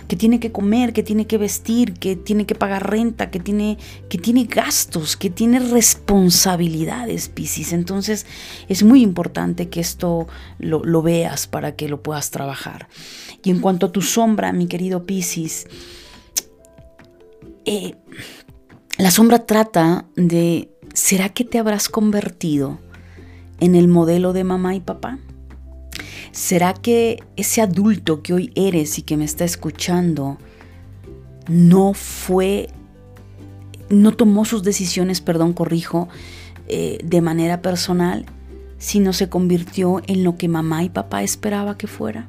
que 0.07 0.15
tiene 0.15 0.39
que 0.39 0.51
comer, 0.51 0.93
que 0.93 1.03
tiene 1.03 1.27
que 1.27 1.37
vestir, 1.37 1.93
que 1.93 2.15
tiene 2.15 2.45
que 2.45 2.55
pagar 2.55 2.89
renta, 2.89 3.29
que 3.29 3.39
tiene, 3.39 3.77
que 4.09 4.17
tiene 4.17 4.45
gastos, 4.45 5.15
que 5.15 5.29
tiene 5.29 5.59
responsabilidades, 5.59 7.29
Piscis. 7.29 7.73
Entonces 7.73 8.25
es 8.67 8.81
muy 8.83 9.03
importante 9.03 9.69
que 9.69 9.79
esto 9.79 10.27
lo, 10.57 11.01
veas 11.03 11.45
para 11.45 11.75
que 11.75 11.87
lo 11.87 12.01
puedas 12.01 12.31
trabajar. 12.31 12.87
Y 13.43 13.51
en 13.51 13.59
cuanto 13.59 13.87
a 13.87 13.91
tu 13.91 14.01
sombra, 14.01 14.51
mi 14.51 14.67
querido 14.67 15.05
Piscis, 15.05 15.67
eh, 17.65 17.93
la 18.97 19.11
sombra 19.11 19.45
trata 19.45 20.05
de, 20.15 20.71
¿será 20.93 21.29
que 21.29 21.43
te 21.43 21.59
habrás 21.59 21.89
convertido 21.89 22.79
en 23.59 23.75
el 23.75 23.87
modelo 23.87 24.33
de 24.33 24.43
mamá 24.43 24.73
y 24.73 24.79
papá? 24.79 25.19
¿Será 26.31 26.73
que 26.73 27.23
ese 27.35 27.61
adulto 27.61 28.21
que 28.21 28.33
hoy 28.33 28.51
eres 28.55 28.97
y 28.99 29.01
que 29.01 29.17
me 29.17 29.25
está 29.25 29.43
escuchando 29.43 30.37
no 31.47 31.93
fue, 31.93 32.69
no 33.89 34.13
tomó 34.13 34.45
sus 34.45 34.63
decisiones, 34.63 35.21
perdón, 35.21 35.53
corrijo, 35.53 36.07
eh, 36.67 36.99
de 37.03 37.21
manera 37.21 37.61
personal, 37.61 38.25
sino 38.77 39.13
se 39.13 39.29
convirtió 39.29 40.01
en 40.07 40.23
lo 40.23 40.37
que 40.37 40.47
mamá 40.47 40.83
y 40.83 40.89
papá 40.89 41.23
esperaba 41.23 41.77
que 41.77 41.87
fuera? 41.87 42.27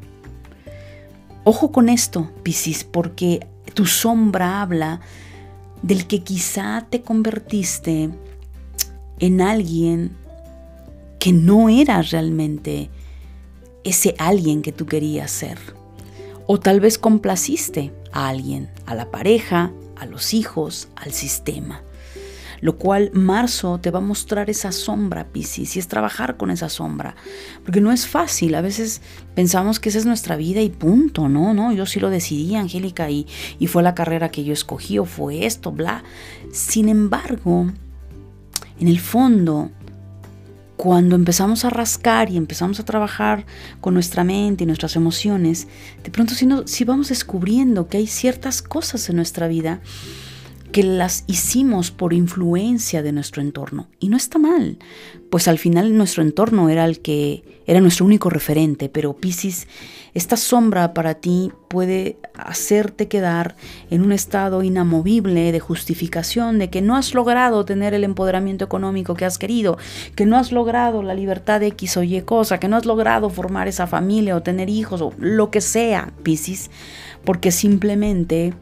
Ojo 1.45 1.73
con 1.73 1.89
esto, 1.89 2.31
Piscis, 2.43 2.85
porque 2.85 3.47
tu 3.75 3.87
sombra 3.87 4.63
habla 4.63 5.01
del 5.83 6.07
que 6.07 6.23
quizá 6.23 6.87
te 6.89 7.03
convertiste 7.03 8.11
en 9.19 9.41
alguien 9.41 10.17
que 11.19 11.33
no 11.33 11.69
era 11.69 12.03
realmente 12.03 12.91
ese 13.85 14.15
alguien 14.19 14.63
que 14.63 14.73
tú 14.73 14.87
querías 14.87 15.31
ser. 15.31 15.59
O 16.47 16.59
tal 16.59 16.81
vez 16.81 16.99
complaciste 16.99 17.93
a 18.13 18.29
alguien, 18.29 18.71
a 18.87 18.95
la 18.95 19.11
pareja, 19.11 19.73
a 19.97 20.07
los 20.07 20.35
hijos, 20.35 20.89
al 20.97 21.13
sistema 21.13 21.83
lo 22.63 22.79
cual 22.79 23.11
marzo 23.13 23.79
te 23.81 23.91
va 23.91 23.99
a 23.99 24.03
mostrar 24.03 24.49
esa 24.49 24.71
sombra, 24.71 25.27
Piscis, 25.27 25.75
y 25.75 25.81
es 25.81 25.89
trabajar 25.89 26.37
con 26.37 26.51
esa 26.51 26.69
sombra, 26.69 27.17
porque 27.65 27.81
no 27.81 27.91
es 27.91 28.07
fácil, 28.07 28.55
a 28.55 28.61
veces 28.61 29.03
pensamos 29.35 29.81
que 29.81 29.89
esa 29.89 29.99
es 29.99 30.07
nuestra 30.07 30.37
vida 30.37 30.63
y 30.63 30.71
punto, 30.71 31.29
no, 31.29 31.55
no, 31.55 31.73
yo 31.73 31.87
sí 31.87 31.99
lo 31.99 32.09
decidí, 32.09 32.55
Angélica, 32.55 33.11
y, 33.11 33.27
y 33.59 33.67
fue 33.67 33.83
la 33.83 33.97
carrera 33.97 34.31
que 34.31 34.45
yo 34.45 34.53
escogí, 34.53 35.01
o 35.01 35.05
fue 35.05 35.45
esto, 35.45 35.73
bla. 35.73 36.05
Sin 36.53 36.89
embargo, 36.89 37.67
en 38.79 38.87
el 38.87 39.01
fondo, 39.01 39.73
cuando 40.83 41.15
empezamos 41.15 41.65
a 41.65 41.71
rascar 41.71 42.29
y 42.29 42.37
empezamos 42.37 42.81
a 42.81 42.85
trabajar 42.85 43.47
con 43.81 43.95
nuestra 43.95 44.25
mente 44.25 44.65
y 44.65 44.67
nuestras 44.67 44.97
emociones, 44.97 45.69
de 46.03 46.11
pronto 46.11 46.35
sí 46.35 46.85
vamos 46.85 47.09
descubriendo 47.09 47.87
que 47.87 47.99
hay 47.99 48.09
ciertas 48.09 48.63
cosas 48.63 49.09
en 49.09 49.15
nuestra 49.15 49.47
vida 49.47 49.81
que 50.73 50.83
las 50.83 51.25
hicimos 51.27 51.91
por 51.91 52.13
influencia 52.13 53.03
de 53.03 53.13
nuestro 53.13 53.43
entorno. 53.43 53.89
Y 54.01 54.09
no 54.09 54.17
está 54.17 54.39
mal, 54.39 54.79
pues 55.31 55.47
al 55.47 55.59
final 55.59 55.97
nuestro 55.97 56.23
entorno 56.23 56.69
era 56.69 56.85
el 56.85 57.01
que 57.01 57.45
era 57.67 57.81
nuestro 57.81 58.07
único 58.07 58.29
referente, 58.31 58.89
pero 58.89 59.15
Piscis, 59.15 59.69
esta 60.15 60.37
sombra 60.37 60.93
para 60.95 61.15
ti 61.15 61.53
puede 61.69 62.17
hacerte 62.35 63.09
quedar 63.09 63.57
en 63.91 64.03
un 64.03 64.13
estado 64.13 64.63
inamovible 64.63 65.53
de 65.53 65.61
justificación 65.61 66.59
de 66.59 66.71
que 66.71 66.83
no 66.83 66.97
has 66.97 67.15
logrado 67.15 67.65
tener 67.65 67.95
el 67.95 68.05
empoderamiento 68.05 68.65
económico 68.65 69.15
que 69.15 69.25
has 69.25 69.39
querido, 69.39 69.79
que 70.17 70.27
no 70.27 70.37
has 70.37 70.53
logrado 70.53 71.03
la 71.03 71.15
libertad 71.15 71.61
de 71.61 71.69
X 71.69 71.97
o 71.97 72.03
Y 72.03 72.21
cosa, 72.23 72.59
que 72.59 72.69
no 72.69 72.77
has 72.77 72.85
logrado 72.85 73.31
formar 73.31 73.69
esa 73.69 73.87
familia 73.87 74.37
o 74.37 74.43
tener 74.43 74.69
hijos 74.69 75.01
o 75.01 75.13
lo 75.19 75.51
que 75.51 75.61
sea, 75.61 76.13
Piscis, 76.23 76.71
porque 77.25 77.53
simplemente 77.53 78.55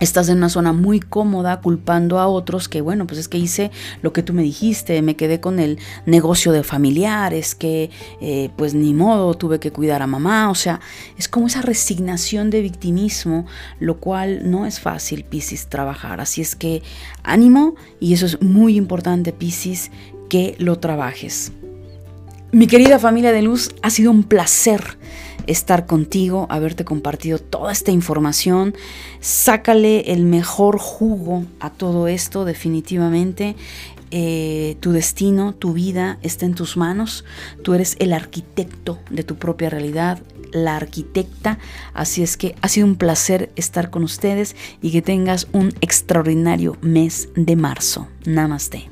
estás 0.00 0.28
en 0.28 0.38
una 0.38 0.48
zona 0.48 0.72
muy 0.72 1.00
cómoda 1.00 1.60
culpando 1.60 2.18
a 2.18 2.28
otros 2.28 2.68
que, 2.68 2.80
bueno, 2.80 3.06
pues 3.06 3.18
es 3.20 3.28
que 3.28 3.38
hice 3.38 3.70
lo 4.02 4.12
que 4.12 4.22
tú 4.22 4.32
me 4.32 4.42
dijiste, 4.42 5.00
me 5.02 5.16
quedé 5.16 5.40
con 5.40 5.58
el 5.58 5.78
negocio 6.06 6.52
de 6.52 6.62
familiares, 6.62 7.54
que 7.54 7.90
eh, 8.20 8.50
pues 8.56 8.74
ni 8.74 8.94
modo, 8.94 9.34
tuve 9.34 9.58
que 9.58 9.72
cuidar 9.72 10.02
a 10.02 10.06
mamá, 10.06 10.50
o 10.50 10.54
sea, 10.54 10.80
es 11.16 11.28
como 11.28 11.46
esa 11.46 11.62
resignación 11.62 12.50
de 12.50 12.62
victimismo, 12.62 13.46
lo 13.80 13.98
cual 13.98 14.50
no 14.50 14.66
es 14.66 14.80
fácil, 14.80 15.24
Piscis, 15.24 15.66
trabajar. 15.68 16.20
Así 16.20 16.40
es 16.40 16.54
que 16.54 16.82
ánimo 17.22 17.74
y 18.00 18.12
eso 18.12 18.26
es 18.26 18.40
muy 18.40 18.76
importante, 18.76 19.32
Piscis, 19.32 19.90
que 20.28 20.56
lo 20.58 20.78
trabajes. 20.78 21.52
Mi 22.50 22.66
querida 22.66 22.98
familia 22.98 23.32
de 23.32 23.42
luz, 23.42 23.74
ha 23.82 23.90
sido 23.90 24.10
un 24.10 24.22
placer 24.22 24.96
estar 25.48 25.86
contigo, 25.86 26.46
haberte 26.50 26.84
compartido 26.84 27.38
toda 27.38 27.72
esta 27.72 27.90
información. 27.90 28.74
Sácale 29.20 30.12
el 30.12 30.24
mejor 30.24 30.78
jugo 30.78 31.44
a 31.60 31.70
todo 31.70 32.06
esto, 32.06 32.44
definitivamente. 32.44 33.56
Eh, 34.10 34.76
tu 34.80 34.92
destino, 34.92 35.54
tu 35.54 35.72
vida 35.72 36.18
está 36.22 36.46
en 36.46 36.54
tus 36.54 36.76
manos. 36.76 37.24
Tú 37.62 37.74
eres 37.74 37.96
el 37.98 38.12
arquitecto 38.12 38.98
de 39.10 39.22
tu 39.22 39.36
propia 39.36 39.70
realidad, 39.70 40.20
la 40.52 40.76
arquitecta. 40.76 41.58
Así 41.92 42.22
es 42.22 42.36
que 42.36 42.54
ha 42.62 42.68
sido 42.68 42.86
un 42.86 42.96
placer 42.96 43.50
estar 43.56 43.90
con 43.90 44.02
ustedes 44.04 44.56
y 44.80 44.92
que 44.92 45.02
tengas 45.02 45.48
un 45.52 45.74
extraordinario 45.80 46.76
mes 46.80 47.28
de 47.34 47.56
marzo. 47.56 48.08
Namaste. 48.24 48.88